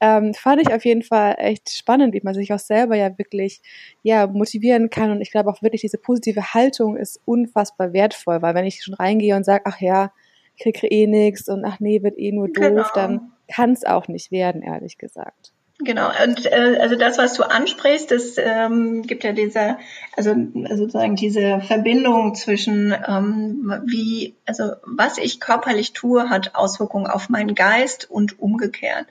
Ähm, 0.00 0.34
fand 0.34 0.62
ich 0.62 0.72
auf 0.72 0.84
jeden 0.84 1.02
Fall 1.02 1.36
echt 1.38 1.70
spannend, 1.70 2.14
wie 2.14 2.20
man 2.22 2.34
sich 2.34 2.52
auch 2.52 2.58
selber 2.58 2.96
ja 2.96 3.16
wirklich 3.18 3.60
ja 4.02 4.26
motivieren 4.26 4.90
kann. 4.90 5.10
Und 5.10 5.20
ich 5.20 5.30
glaube 5.30 5.50
auch 5.50 5.62
wirklich 5.62 5.80
diese 5.80 5.98
positive 5.98 6.54
Haltung 6.54 6.96
ist 6.96 7.20
unfassbar 7.24 7.92
wertvoll, 7.92 8.42
weil 8.42 8.54
wenn 8.54 8.64
ich 8.64 8.83
schon 8.84 8.94
reingehe 8.94 9.34
und 9.36 9.44
sage, 9.44 9.64
ach 9.66 9.80
ja, 9.80 10.12
krieg 10.60 10.82
eh 10.84 11.06
nix 11.06 11.48
und 11.48 11.64
ach 11.64 11.80
nee, 11.80 12.02
wird 12.02 12.18
eh 12.18 12.32
nur 12.32 12.48
doof, 12.48 12.62
genau. 12.62 12.88
dann 12.94 13.32
kann 13.48 13.72
es 13.72 13.84
auch 13.84 14.08
nicht 14.08 14.30
werden, 14.30 14.62
ehrlich 14.62 14.98
gesagt. 14.98 15.53
Genau, 15.84 16.10
und 16.24 16.46
äh, 16.46 16.78
also 16.80 16.96
das, 16.96 17.18
was 17.18 17.34
du 17.34 17.42
ansprichst, 17.42 18.10
das 18.10 18.36
ähm, 18.38 19.02
gibt 19.02 19.22
ja 19.22 19.32
diese, 19.32 19.76
also 20.16 20.34
sozusagen 20.70 21.16
diese 21.16 21.60
Verbindung 21.60 22.34
zwischen 22.34 22.94
ähm, 23.06 23.82
wie, 23.86 24.34
also 24.46 24.72
was 24.84 25.18
ich 25.18 25.40
körperlich 25.40 25.92
tue, 25.92 26.30
hat 26.30 26.54
Auswirkungen 26.54 27.06
auf 27.06 27.28
meinen 27.28 27.54
Geist 27.54 28.10
und 28.10 28.40
umgekehrt. 28.40 29.06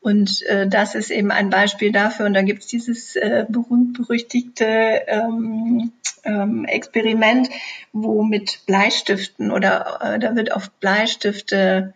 Und 0.00 0.42
äh, 0.42 0.66
das 0.66 0.94
ist 0.94 1.10
eben 1.10 1.30
ein 1.30 1.50
Beispiel 1.50 1.92
dafür. 1.92 2.26
Und 2.26 2.34
da 2.34 2.42
gibt 2.42 2.62
es 2.62 2.66
dieses 2.66 3.16
äh, 3.16 3.46
berühmt-berüchtigte 3.48 5.02
ähm, 5.06 5.92
ähm, 6.24 6.64
Experiment, 6.66 7.48
wo 7.92 8.22
mit 8.22 8.60
Bleistiften 8.66 9.50
oder 9.50 9.98
äh, 10.02 10.18
da 10.18 10.36
wird 10.36 10.52
auf 10.52 10.70
Bleistifte 10.70 11.94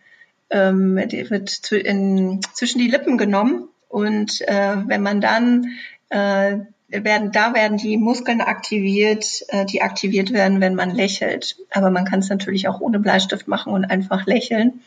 ähm, 0.49 1.01
die 1.07 1.29
wird 1.29 1.49
zu, 1.49 1.77
in, 1.77 2.39
zwischen 2.53 2.79
die 2.79 2.87
Lippen 2.87 3.17
genommen 3.17 3.67
und 3.95 4.41
äh, 4.41 4.75
wenn 4.87 5.01
man 5.01 5.21
dann 5.21 5.71
äh, 6.09 6.57
werden, 6.89 7.31
da 7.31 7.53
werden 7.53 7.77
die 7.77 7.95
Muskeln 7.95 8.41
aktiviert, 8.41 9.45
äh, 9.47 9.63
die 9.63 9.81
aktiviert 9.81 10.33
werden, 10.33 10.59
wenn 10.59 10.75
man 10.75 10.93
lächelt. 10.93 11.55
Aber 11.71 11.91
man 11.91 12.03
kann 12.03 12.19
es 12.19 12.27
natürlich 12.27 12.67
auch 12.67 12.81
ohne 12.81 12.99
Bleistift 12.99 13.47
machen 13.47 13.71
und 13.71 13.85
einfach 13.85 14.25
lächeln, 14.25 14.81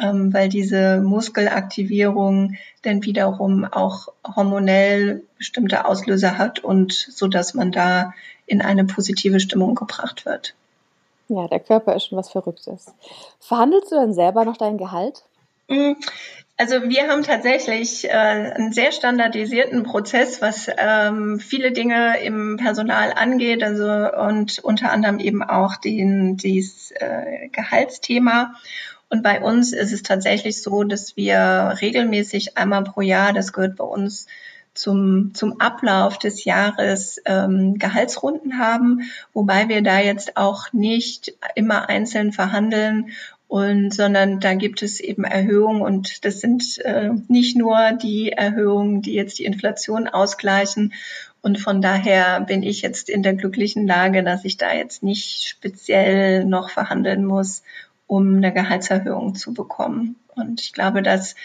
ähm, 0.00 0.32
weil 0.32 0.48
diese 0.48 1.00
Muskelaktivierung 1.00 2.54
dann 2.82 3.02
wiederum 3.02 3.64
auch 3.64 4.10
hormonell 4.24 5.24
bestimmte 5.38 5.84
Auslöser 5.84 6.38
hat 6.38 6.60
und 6.60 6.92
so, 6.92 7.26
dass 7.26 7.52
man 7.54 7.72
da 7.72 8.14
in 8.46 8.62
eine 8.62 8.84
positive 8.84 9.40
Stimmung 9.40 9.74
gebracht 9.74 10.24
wird. 10.24 10.54
Ja, 11.26 11.48
der 11.48 11.58
Körper 11.58 11.96
ist 11.96 12.06
schon 12.06 12.18
was 12.18 12.30
Verrücktes. 12.30 12.94
Verhandelst 13.40 13.90
du 13.90 13.96
dann 13.96 14.14
selber 14.14 14.44
noch 14.44 14.56
dein 14.56 14.78
Gehalt? 14.78 15.24
Also 16.58 16.88
wir 16.88 17.08
haben 17.08 17.22
tatsächlich 17.22 18.06
äh, 18.06 18.12
einen 18.12 18.72
sehr 18.72 18.90
standardisierten 18.90 19.82
Prozess, 19.82 20.40
was 20.40 20.70
ähm, 20.78 21.38
viele 21.38 21.70
Dinge 21.70 22.18
im 22.22 22.56
Personal 22.56 23.12
angeht, 23.12 23.62
also 23.62 23.84
und 23.86 24.60
unter 24.60 24.90
anderem 24.90 25.18
eben 25.18 25.42
auch 25.42 25.76
den 25.76 26.38
dieses 26.38 26.92
äh, 26.92 27.48
Gehaltsthema. 27.52 28.54
Und 29.10 29.22
bei 29.22 29.42
uns 29.42 29.74
ist 29.74 29.92
es 29.92 30.02
tatsächlich 30.02 30.62
so, 30.62 30.82
dass 30.82 31.14
wir 31.14 31.74
regelmäßig 31.82 32.56
einmal 32.56 32.84
pro 32.84 33.02
Jahr, 33.02 33.34
das 33.34 33.52
gehört 33.52 33.76
bei 33.76 33.84
uns 33.84 34.26
zum, 34.72 35.34
zum 35.34 35.60
Ablauf 35.60 36.18
des 36.18 36.44
Jahres 36.44 37.20
ähm, 37.24 37.78
Gehaltsrunden 37.78 38.58
haben, 38.58 39.10
wobei 39.32 39.68
wir 39.68 39.82
da 39.82 39.98
jetzt 39.98 40.36
auch 40.36 40.72
nicht 40.72 41.34
immer 41.54 41.88
einzeln 41.88 42.32
verhandeln 42.32 43.10
und 43.48 43.94
sondern 43.94 44.40
da 44.40 44.54
gibt 44.54 44.82
es 44.82 44.98
eben 44.98 45.24
Erhöhungen 45.24 45.80
und 45.80 46.24
das 46.24 46.40
sind 46.40 46.78
äh, 46.78 47.10
nicht 47.28 47.56
nur 47.56 47.92
die 47.92 48.32
Erhöhungen, 48.32 49.02
die 49.02 49.14
jetzt 49.14 49.38
die 49.38 49.44
Inflation 49.44 50.08
ausgleichen. 50.08 50.94
Und 51.42 51.60
von 51.60 51.80
daher 51.80 52.40
bin 52.40 52.64
ich 52.64 52.82
jetzt 52.82 53.08
in 53.08 53.22
der 53.22 53.34
glücklichen 53.34 53.86
Lage, 53.86 54.24
dass 54.24 54.44
ich 54.44 54.56
da 54.56 54.74
jetzt 54.74 55.04
nicht 55.04 55.48
speziell 55.48 56.44
noch 56.44 56.70
verhandeln 56.70 57.24
muss, 57.24 57.62
um 58.08 58.36
eine 58.36 58.52
Gehaltserhöhung 58.52 59.36
zu 59.36 59.54
bekommen. 59.54 60.16
Und 60.34 60.60
ich 60.60 60.72
glaube, 60.72 61.02
dass 61.02 61.36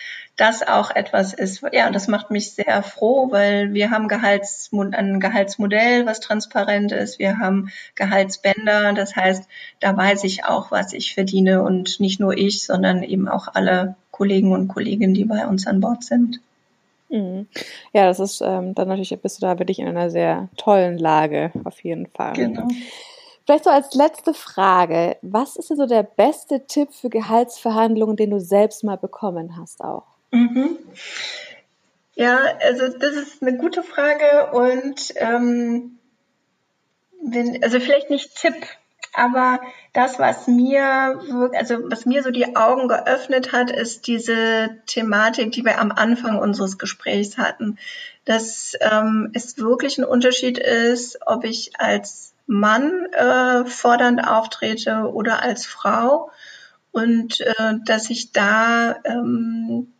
das 0.42 0.68
auch 0.68 0.90
etwas 0.90 1.34
ist, 1.34 1.62
ja, 1.72 1.92
das 1.92 2.08
macht 2.08 2.32
mich 2.32 2.54
sehr 2.54 2.82
froh, 2.82 3.28
weil 3.30 3.76
wir 3.76 3.92
haben 3.92 4.08
Gehalts, 4.08 4.72
ein 4.74 5.20
Gehaltsmodell, 5.20 6.08
was 6.08 6.20
transparent 6.20 6.92
ist. 6.92 7.20
Wir 7.20 7.38
haben 7.38 7.70
Gehaltsbänder. 7.94 8.94
Das 8.94 9.16
heißt, 9.16 9.48
da 9.82 9.96
weiß 9.96 10.24
ich 10.24 10.44
auch, 10.44 10.72
was 10.72 10.94
ich 10.94 11.14
verdiene 11.14 11.62
und 11.62 12.00
nicht 12.00 12.20
nur 12.20 12.36
ich, 12.36 12.64
sondern 12.64 13.04
eben 13.04 13.28
auch 13.28 13.50
alle 13.54 13.96
Kollegen 14.10 14.52
und 14.52 14.68
Kolleginnen, 14.68 15.14
die 15.14 15.26
bei 15.26 15.46
uns 15.46 15.68
an 15.68 15.80
Bord 15.80 16.04
sind. 16.04 16.40
Mhm. 17.10 17.46
Ja, 17.94 18.08
das 18.08 18.20
ist 18.20 18.42
ähm, 18.42 18.74
dann 18.74 18.88
natürlich 18.88 19.16
bist 19.22 19.38
du 19.38 19.46
da 19.46 19.60
wirklich 19.60 19.78
in 19.78 19.88
einer 19.88 20.10
sehr 20.10 20.50
tollen 20.58 20.98
Lage, 20.98 21.52
auf 21.66 21.84
jeden 21.84 22.08
Fall. 22.08 22.34
Genau. 22.34 22.68
Vielleicht 23.46 23.66
so 23.66 23.70
als 23.70 23.94
letzte 23.94 24.34
Frage, 24.34 25.18
was 25.22 25.56
ist 25.56 25.70
denn 25.70 25.78
so 25.78 25.86
der 25.86 26.04
beste 26.04 26.66
Tipp 26.66 26.94
für 26.94 27.10
Gehaltsverhandlungen, 27.10 28.16
den 28.16 28.32
du 28.32 28.40
selbst 28.40 28.84
mal 28.84 28.98
bekommen 28.98 29.58
hast 29.58 29.84
auch? 29.84 30.11
Mhm. 30.32 30.78
Ja, 32.16 32.40
also 32.62 32.88
das 32.88 33.16
ist 33.16 33.42
eine 33.42 33.58
gute 33.58 33.84
Frage 33.84 34.52
und 34.52 35.14
ähm, 35.16 35.98
wenn, 37.24 37.64
also 37.64 37.80
vielleicht 37.80 38.10
nicht 38.10 38.36
Tipp, 38.36 38.56
aber 39.14 39.60
das, 39.94 40.20
was 40.20 40.48
mir, 40.48 41.20
also 41.54 41.80
was 41.90 42.06
mir 42.06 42.24
so 42.24 42.32
die 42.32 42.56
Augen 42.56 42.88
geöffnet 42.88 43.52
hat, 43.52 43.72
ist 43.72 44.08
diese 44.08 44.78
Thematik, 44.86 45.52
die 45.52 45.66
wir 45.66 45.80
am 45.80 45.92
Anfang 45.92 46.40
unseres 46.40 46.78
Gesprächs 46.78 47.38
hatten, 47.38 47.78
dass 48.26 48.74
ähm, 48.80 49.32
es 49.34 49.58
wirklich 49.58 49.98
ein 49.98 50.06
Unterschied 50.06 50.58
ist, 50.58 51.20
ob 51.26 51.44
ich 51.44 51.80
als 51.80 52.34
Mann 52.48 53.06
äh, 53.14 53.66
fordernd 53.66 54.26
auftrete 54.26 55.12
oder 55.12 55.42
als 55.42 55.66
Frau 55.66 56.32
und 56.92 57.42
äh, 57.42 57.76
dass 57.86 58.10
ich 58.10 58.32
da 58.32 58.96
ähm, 59.04 59.92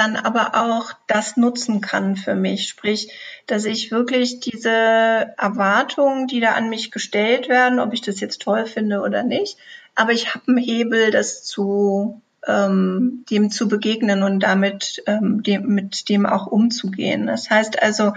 dann 0.00 0.16
aber 0.16 0.54
auch 0.54 0.92
das 1.06 1.36
nutzen 1.36 1.80
kann 1.80 2.16
für 2.16 2.34
mich. 2.34 2.68
Sprich, 2.68 3.12
dass 3.46 3.64
ich 3.64 3.90
wirklich 3.90 4.40
diese 4.40 4.70
Erwartungen, 4.70 6.26
die 6.26 6.40
da 6.40 6.52
an 6.52 6.68
mich 6.68 6.90
gestellt 6.90 7.48
werden, 7.48 7.78
ob 7.78 7.92
ich 7.92 8.00
das 8.00 8.18
jetzt 8.20 8.42
toll 8.42 8.66
finde 8.66 9.00
oder 9.00 9.22
nicht, 9.22 9.58
aber 9.94 10.12
ich 10.12 10.34
habe 10.34 10.48
einen 10.48 10.58
Hebel, 10.58 11.10
das 11.10 11.44
zu 11.44 12.20
ähm, 12.46 13.24
dem 13.30 13.50
zu 13.50 13.68
begegnen 13.68 14.22
und 14.22 14.40
damit 14.40 15.02
ähm, 15.06 15.42
dem, 15.42 15.66
mit 15.66 16.08
dem 16.08 16.24
auch 16.24 16.46
umzugehen. 16.46 17.26
Das 17.26 17.50
heißt 17.50 17.82
also, 17.82 18.14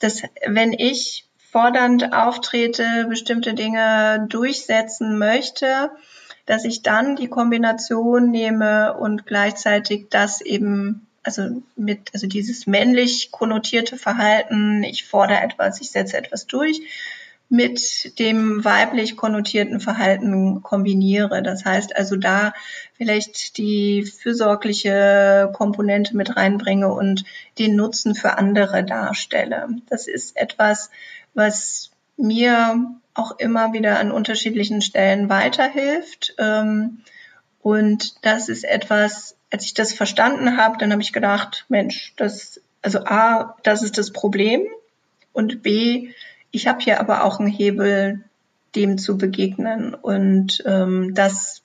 dass 0.00 0.22
wenn 0.46 0.72
ich 0.72 1.26
fordernd 1.52 2.12
auftrete, 2.12 3.06
bestimmte 3.08 3.54
Dinge 3.54 4.26
durchsetzen 4.28 5.18
möchte, 5.18 5.90
dass 6.46 6.64
ich 6.64 6.82
dann 6.82 7.14
die 7.14 7.28
Kombination 7.28 8.30
nehme 8.30 8.94
und 8.94 9.26
gleichzeitig 9.26 10.06
das 10.10 10.40
eben, 10.40 11.06
also 11.22 11.62
mit, 11.76 12.10
also 12.12 12.26
dieses 12.26 12.66
männlich 12.66 13.30
konnotierte 13.30 13.96
Verhalten, 13.96 14.82
ich 14.82 15.04
fordere 15.04 15.40
etwas, 15.40 15.80
ich 15.80 15.90
setze 15.90 16.16
etwas 16.16 16.46
durch, 16.46 16.80
mit 17.48 18.18
dem 18.18 18.64
weiblich 18.64 19.14
konnotierten 19.14 19.78
Verhalten 19.78 20.62
kombiniere. 20.62 21.42
Das 21.42 21.66
heißt 21.66 21.94
also 21.94 22.16
da 22.16 22.54
vielleicht 22.94 23.58
die 23.58 24.04
fürsorgliche 24.04 25.50
Komponente 25.52 26.16
mit 26.16 26.34
reinbringe 26.34 26.90
und 26.90 27.24
den 27.58 27.76
Nutzen 27.76 28.14
für 28.14 28.38
andere 28.38 28.84
darstelle. 28.84 29.68
Das 29.90 30.08
ist 30.08 30.34
etwas, 30.38 30.90
was 31.34 31.90
mir 32.16 32.86
auch 33.12 33.38
immer 33.38 33.74
wieder 33.74 33.98
an 33.98 34.12
unterschiedlichen 34.12 34.80
Stellen 34.80 35.28
weiterhilft. 35.28 36.34
Ähm, 36.38 37.02
und 37.60 38.24
das 38.24 38.48
ist 38.48 38.64
etwas, 38.64 39.36
als 39.52 39.66
ich 39.66 39.74
das 39.74 39.92
verstanden 39.92 40.56
habe, 40.56 40.78
dann 40.78 40.90
habe 40.90 41.02
ich 41.02 41.12
gedacht, 41.12 41.66
Mensch, 41.68 42.14
das, 42.16 42.60
also 42.80 43.00
A, 43.04 43.56
das 43.62 43.82
ist 43.82 43.98
das 43.98 44.10
Problem 44.10 44.62
und 45.32 45.62
B, 45.62 46.08
ich 46.50 46.66
habe 46.66 46.80
hier 46.80 47.00
aber 47.00 47.24
auch 47.24 47.38
einen 47.38 47.48
Hebel, 47.48 48.24
dem 48.74 48.98
zu 48.98 49.18
begegnen. 49.18 49.94
Und 49.94 50.62
ähm, 50.66 51.14
das 51.14 51.62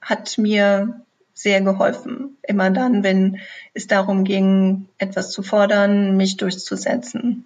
hat 0.00 0.38
mir 0.38 1.00
sehr 1.34 1.60
geholfen. 1.60 2.36
Immer 2.42 2.70
dann, 2.70 3.02
wenn 3.02 3.38
es 3.74 3.86
darum 3.86 4.24
ging, 4.24 4.88
etwas 4.98 5.30
zu 5.30 5.42
fordern, 5.42 6.16
mich 6.16 6.36
durchzusetzen. 6.36 7.44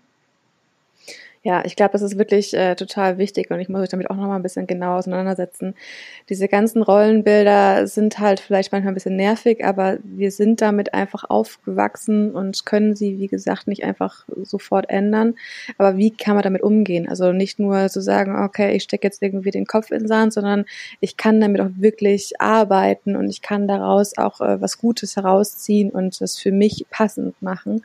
Ja, 1.47 1.62
ich 1.66 1.76
glaube, 1.76 1.92
das 1.92 2.01
ist 2.01 2.16
wirklich 2.16 2.55
äh, 2.55 2.74
total 2.74 3.18
wichtig 3.18 3.51
und 3.51 3.61
ich 3.61 3.68
muss 3.68 3.82
mich 3.82 3.90
damit 3.90 4.09
auch 4.09 4.16
noch 4.16 4.28
mal 4.28 4.36
ein 4.36 4.42
bisschen 4.42 4.66
genauer 4.66 4.97
auseinandersetzen. 5.01 5.74
Diese 6.30 6.49
ganzen 6.49 6.80
Rollenbilder 6.82 7.86
sind 7.86 8.18
halt 8.18 8.40
vielleicht 8.40 8.72
manchmal 8.72 8.92
ein 8.92 8.95
bisschen 8.95 9.16
nervig, 9.16 9.62
aber 9.62 9.99
wir 10.05 10.30
sind 10.30 10.62
damit 10.62 10.95
einfach 10.95 11.24
aufgewachsen 11.28 12.30
und 12.30 12.64
können 12.64 12.97
sie, 12.97 13.18
wie 13.18 13.26
gesagt, 13.26 13.66
nicht 13.66 13.84
einfach 13.84 14.24
sofort 14.42 14.88
ändern. 14.88 15.34
Aber 15.76 15.99
wie 15.99 16.11
kann 16.12 16.34
man 16.34 16.45
damit 16.45 16.62
umgehen? 16.62 17.07
Also 17.11 17.32
nicht 17.32 17.59
nur 17.59 17.90
zu 17.90 18.01
sagen, 18.01 18.42
okay, 18.42 18.74
ich 18.74 18.84
stecke 18.84 19.07
jetzt 19.07 19.20
irgendwie 19.20 19.51
den 19.51 19.66
Kopf 19.66 19.90
in 19.90 19.99
den 19.99 20.09
Sand, 20.09 20.32
sondern 20.32 20.64
ich 21.01 21.18
kann 21.18 21.42
damit 21.42 21.61
auch 21.61 21.68
wirklich 21.76 22.40
arbeiten 22.40 23.16
und 23.16 23.28
ich 23.28 23.42
kann 23.42 23.68
daraus 23.68 24.16
auch 24.16 24.40
äh, 24.40 24.62
was 24.62 24.78
Gutes 24.78 25.16
herausziehen 25.16 25.90
und 25.90 26.22
das 26.22 26.38
für 26.38 26.53
mich 26.53 26.86
passend 26.88 27.42
machen. 27.42 27.82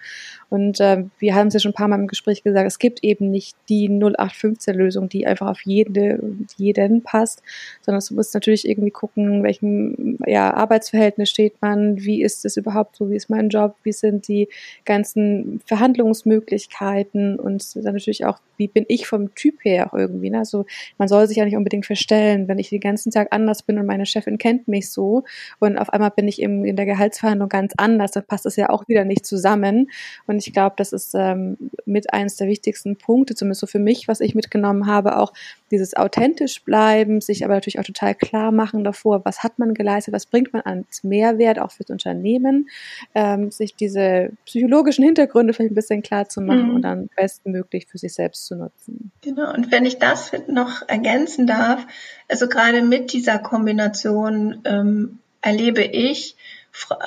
Und 0.49 0.79
äh, 0.79 1.03
wir 1.19 1.35
haben 1.35 1.47
es 1.47 1.53
ja 1.55 1.59
schon 1.59 1.71
ein 1.71 1.75
paar 1.75 1.87
Mal 1.87 1.99
im 1.99 2.07
Gespräch 2.07 2.41
gesagt, 2.41 2.65
es 2.65 2.79
gibt 2.79 3.03
eben 3.03 3.29
nicht 3.29 3.48
die 3.69 3.89
0815-Lösung, 3.89 5.09
die 5.09 5.27
einfach 5.27 5.47
auf 5.47 5.61
jede, 5.63 6.19
jeden 6.57 7.03
passt, 7.03 7.41
sondern 7.81 8.03
du 8.07 8.15
musst 8.15 8.33
natürlich 8.33 8.67
irgendwie 8.67 8.91
gucken, 8.91 9.43
welchem 9.43 10.17
ja, 10.25 10.53
Arbeitsverhältnis 10.53 11.29
steht 11.29 11.61
man, 11.61 12.03
wie 12.03 12.23
ist 12.23 12.45
es 12.45 12.57
überhaupt 12.57 12.95
so, 12.95 13.09
wie 13.09 13.15
ist 13.15 13.29
mein 13.29 13.49
Job, 13.49 13.75
wie 13.83 13.91
sind 13.91 14.27
die 14.27 14.49
ganzen 14.85 15.61
Verhandlungsmöglichkeiten 15.65 17.39
und 17.39 17.75
dann 17.75 17.93
natürlich 17.93 18.25
auch, 18.25 18.39
wie 18.57 18.67
bin 18.67 18.85
ich 18.87 19.07
vom 19.07 19.33
Typ 19.35 19.63
her 19.63 19.87
auch 19.87 19.97
irgendwie. 19.97 20.29
Ne? 20.29 20.39
Also 20.39 20.65
man 20.97 21.07
soll 21.07 21.27
sich 21.27 21.37
ja 21.37 21.45
nicht 21.45 21.55
unbedingt 21.55 21.85
verstellen, 21.85 22.47
wenn 22.47 22.59
ich 22.59 22.69
den 22.69 22.81
ganzen 22.81 23.11
Tag 23.11 23.29
anders 23.31 23.63
bin 23.63 23.77
und 23.79 23.85
meine 23.85 24.05
Chefin 24.05 24.37
kennt 24.37 24.67
mich 24.67 24.91
so 24.91 25.23
und 25.59 25.77
auf 25.77 25.91
einmal 25.91 26.11
bin 26.11 26.27
ich 26.27 26.41
eben 26.41 26.65
in 26.65 26.75
der 26.75 26.85
Gehaltsverhandlung 26.85 27.49
ganz 27.49 27.73
anders, 27.77 28.11
dann 28.11 28.25
passt 28.25 28.45
das 28.45 28.55
ja 28.55 28.69
auch 28.69 28.87
wieder 28.87 29.05
nicht 29.05 29.25
zusammen. 29.25 29.89
Und 30.27 30.45
ich 30.45 30.53
glaube, 30.53 30.75
das 30.77 30.93
ist 30.93 31.13
ähm, 31.15 31.57
mit 31.85 32.13
eines 32.13 32.35
der 32.35 32.47
wichtigsten 32.47 32.97
Punkte, 32.97 33.35
zumindest 33.39 33.61
so 33.61 33.67
für 33.67 33.79
mich, 33.79 34.07
was 34.07 34.19
ich 34.19 34.35
mitgenommen 34.35 34.85
habe, 34.85 35.17
auch 35.17 35.33
dieses 35.71 35.95
authentisch 35.95 36.63
bleiben, 36.63 37.21
sich 37.21 37.43
aber 37.43 37.55
natürlich 37.55 37.79
auch 37.79 37.83
total 37.83 38.15
klar 38.15 38.51
machen 38.51 38.83
davor, 38.83 39.25
was 39.25 39.43
hat 39.43 39.59
man 39.59 39.73
geleistet, 39.73 40.13
was 40.13 40.25
bringt 40.25 40.53
man 40.53 40.61
als 40.63 41.03
Mehrwert 41.03 41.59
auch 41.59 41.71
fürs 41.71 41.89
Unternehmen, 41.89 42.69
ähm, 43.15 43.51
sich 43.51 43.75
diese 43.75 44.31
psychologischen 44.45 45.03
Hintergründe 45.03 45.53
vielleicht 45.53 45.71
ein 45.71 45.75
bisschen 45.75 46.01
klar 46.01 46.29
zu 46.29 46.41
machen 46.41 46.69
mhm. 46.69 46.75
und 46.75 46.81
dann 46.83 47.09
bestmöglich 47.15 47.87
für 47.87 47.97
sich 47.97 48.13
selbst 48.13 48.45
zu 48.45 48.55
nutzen. 48.55 49.11
Genau, 49.21 49.53
und 49.53 49.71
wenn 49.71 49.85
ich 49.85 49.99
das 49.99 50.31
noch 50.47 50.87
ergänzen 50.87 51.47
darf, 51.47 51.85
also 52.27 52.47
gerade 52.47 52.81
mit 52.81 53.13
dieser 53.13 53.39
Kombination 53.39 54.61
ähm, 54.65 55.19
erlebe 55.41 55.83
ich, 55.83 56.35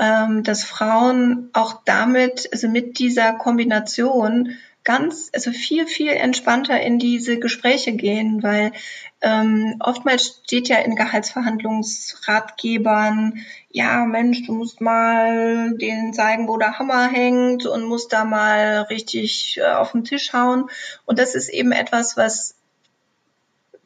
ähm, 0.00 0.42
dass 0.42 0.64
Frauen 0.64 1.50
auch 1.52 1.82
damit, 1.84 2.48
also 2.52 2.68
mit 2.68 2.98
dieser 2.98 3.32
Kombination 3.32 4.56
ganz, 4.84 5.30
also 5.32 5.50
viel, 5.50 5.86
viel 5.86 6.10
entspannter 6.10 6.78
in 6.80 6.98
diese 6.98 7.38
Gespräche 7.38 7.92
gehen, 7.92 8.42
weil 8.42 8.72
ähm, 9.20 9.76
oftmals 9.80 10.40
steht 10.44 10.68
ja 10.68 10.78
in 10.78 10.96
Gehaltsverhandlungsratgebern, 10.96 13.38
ja 13.70 14.04
Mensch, 14.04 14.44
du 14.46 14.52
musst 14.52 14.80
mal 14.80 15.76
den 15.76 16.12
zeigen, 16.12 16.48
wo 16.48 16.58
der 16.58 16.78
Hammer 16.78 17.08
hängt 17.08 17.66
und 17.66 17.84
musst 17.84 18.12
da 18.12 18.24
mal 18.24 18.82
richtig 18.90 19.58
äh, 19.58 19.72
auf 19.72 19.92
den 19.92 20.04
Tisch 20.04 20.32
hauen. 20.32 20.68
Und 21.06 21.18
das 21.18 21.36
ist 21.36 21.48
eben 21.48 21.72
etwas, 21.72 22.16
was 22.16 22.56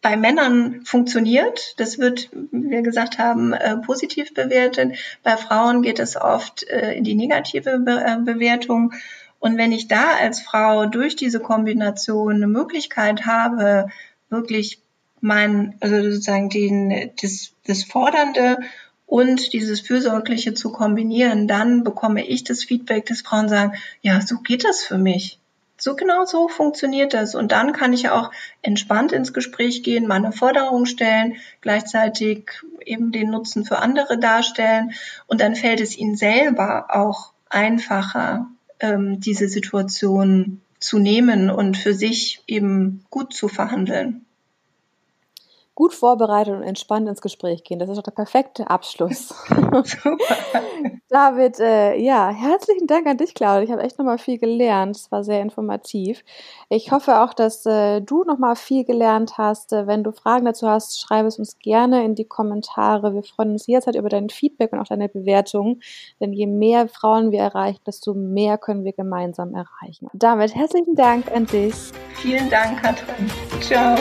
bei 0.07 0.17
Männern 0.17 0.83
funktioniert. 0.85 1.75
Das 1.79 1.99
wird, 1.99 2.31
wie 2.53 2.71
wir 2.71 2.83
gesagt 2.83 3.19
haben, 3.19 3.53
äh, 3.53 3.77
positiv 3.79 4.35
bewertet. 4.35 4.97
Bei 5.23 5.37
Frauen 5.37 5.83
geht 5.83 5.99
es 5.99 6.17
oft 6.17 6.63
äh, 6.69 6.93
in 6.93 7.05
die 7.05 7.17
negative 7.17 7.81
Be 7.81 8.05
äh, 8.05 8.19
Bewertung. 8.21 8.93
Und 9.47 9.59
wenn 9.59 9.71
ich 9.71 9.87
da 9.87 10.15
als 10.21 10.41
Frau 10.41 10.87
durch 10.87 11.15
diese 11.15 11.39
Kombination 11.39 12.35
eine 12.35 12.49
Möglichkeit 12.49 13.27
habe, 13.27 13.87
wirklich 14.29 14.81
mein, 15.21 15.77
also 15.79 16.03
sozusagen 16.03 16.51
den, 16.51 17.13
das, 17.23 17.53
das 17.65 17.85
Fordernde 17.85 18.59
und 19.07 19.53
dieses 19.53 19.81
Fürsorgliche 19.81 20.55
zu 20.55 20.73
kombinieren, 20.73 21.47
dann 21.47 21.85
bekomme 21.85 22.27
ich 22.27 22.43
das 22.43 22.65
Feedback, 22.65 23.07
dass 23.07 23.21
Frauen 23.21 23.49
sagen, 23.49 23.75
ja, 24.03 24.21
so 24.21 24.39
geht 24.39 24.65
das 24.65 24.83
für 24.83 24.99
mich. 24.99 25.39
So 25.79 25.95
genau 25.95 26.25
so 26.25 26.49
funktioniert 26.49 27.15
das. 27.15 27.37
Und 27.37 27.53
dann 27.53 27.73
kann 27.73 27.93
ich 27.93 28.09
auch 28.09 28.33
entspannt 28.63 29.13
ins 29.13 29.33
Gespräch 29.33 29.85
gehen, 29.85 30.09
meine 30.09 30.33
Forderung 30.33 30.87
stellen, 30.87 31.37
gleichzeitig 31.61 32.51
eben 32.85 33.13
den 33.13 33.31
Nutzen 33.31 33.65
für 33.65 33.79
andere 33.79 34.19
darstellen. 34.19 34.93
Und 35.29 35.41
dann 35.41 35.55
fällt 35.55 35.81
es 35.81 35.97
ihnen 35.97 36.17
selber 36.17 36.87
auch 36.89 37.31
einfacher, 37.49 38.49
ähm, 38.81 39.21
diese 39.21 39.49
Situation 39.49 40.61
zu 40.79 40.99
nehmen 40.99 41.51
und 41.51 41.77
für 41.77 41.95
sich 41.95 42.43
eben 42.47 43.05
gut 43.11 43.33
zu 43.33 43.49
verhandeln 43.49 44.26
gut 45.77 45.93
vorbereitet 45.93 46.55
und 46.55 46.63
entspannt 46.63 47.07
ins 47.07 47.21
Gespräch 47.21 47.63
gehen. 47.63 47.79
Das 47.79 47.91
ist 47.91 47.99
doch 47.99 48.03
der 48.03 48.11
perfekte 48.11 48.69
Abschluss. 48.69 49.35
David, 51.09 51.61
äh, 51.61 51.97
ja, 51.97 52.31
herzlichen 52.31 52.87
Dank 52.87 53.07
an 53.07 53.19
dich, 53.19 53.35
Claudia. 53.35 53.63
Ich 53.63 53.71
habe 53.71 53.83
echt 53.83 53.99
nochmal 53.99 54.17
viel 54.17 54.39
gelernt. 54.39 54.97
Es 54.97 55.13
war 55.13 55.23
sehr 55.23 55.43
informativ. 55.43 56.25
Ich 56.71 56.93
hoffe 56.93 57.21
auch, 57.21 57.35
dass 57.35 57.67
äh, 57.67 58.01
du 58.01 58.25
nochmal 58.25 58.57
viel 58.57 58.85
gelernt 58.85 59.37
hast. 59.37 59.75
Äh, 59.75 59.87
wenn 59.87 60.03
du 60.03 60.13
Fragen 60.13 60.47
dazu 60.47 60.67
hast, 60.67 60.99
schreibe 60.99 61.29
es 61.29 61.39
uns 61.39 61.59
gerne 61.59 62.05
in 62.05 62.15
die 62.15 62.25
Kommentare. 62.25 63.15
Wir 63.15 63.23
freuen 63.23 63.53
uns 63.53 63.67
jederzeit 63.67 63.97
über 63.97 64.09
dein 64.09 64.31
Feedback 64.31 64.73
und 64.73 64.81
auch 64.81 64.89
deine 64.89 65.11
Bewertung. 65.11 65.81
Denn 66.21 66.33
je 66.33 66.47
mehr 66.47 66.89
Frauen 66.89 67.33
wir 67.33 67.41
erreichen, 67.41 67.83
desto 67.87 68.15
mehr 68.15 68.57
können 68.57 68.85
wir 68.85 68.95
gemeinsam 68.95 69.55
erreichen. 69.55 70.09
Damit 70.15 70.55
herzlichen 70.55 70.95
Dank 70.95 71.31
an 71.31 71.45
dich. 71.45 71.75
Vielen 72.15 72.49
Dank, 72.49 72.83
Katrin. 72.83 73.31
Ciao. 73.61 73.97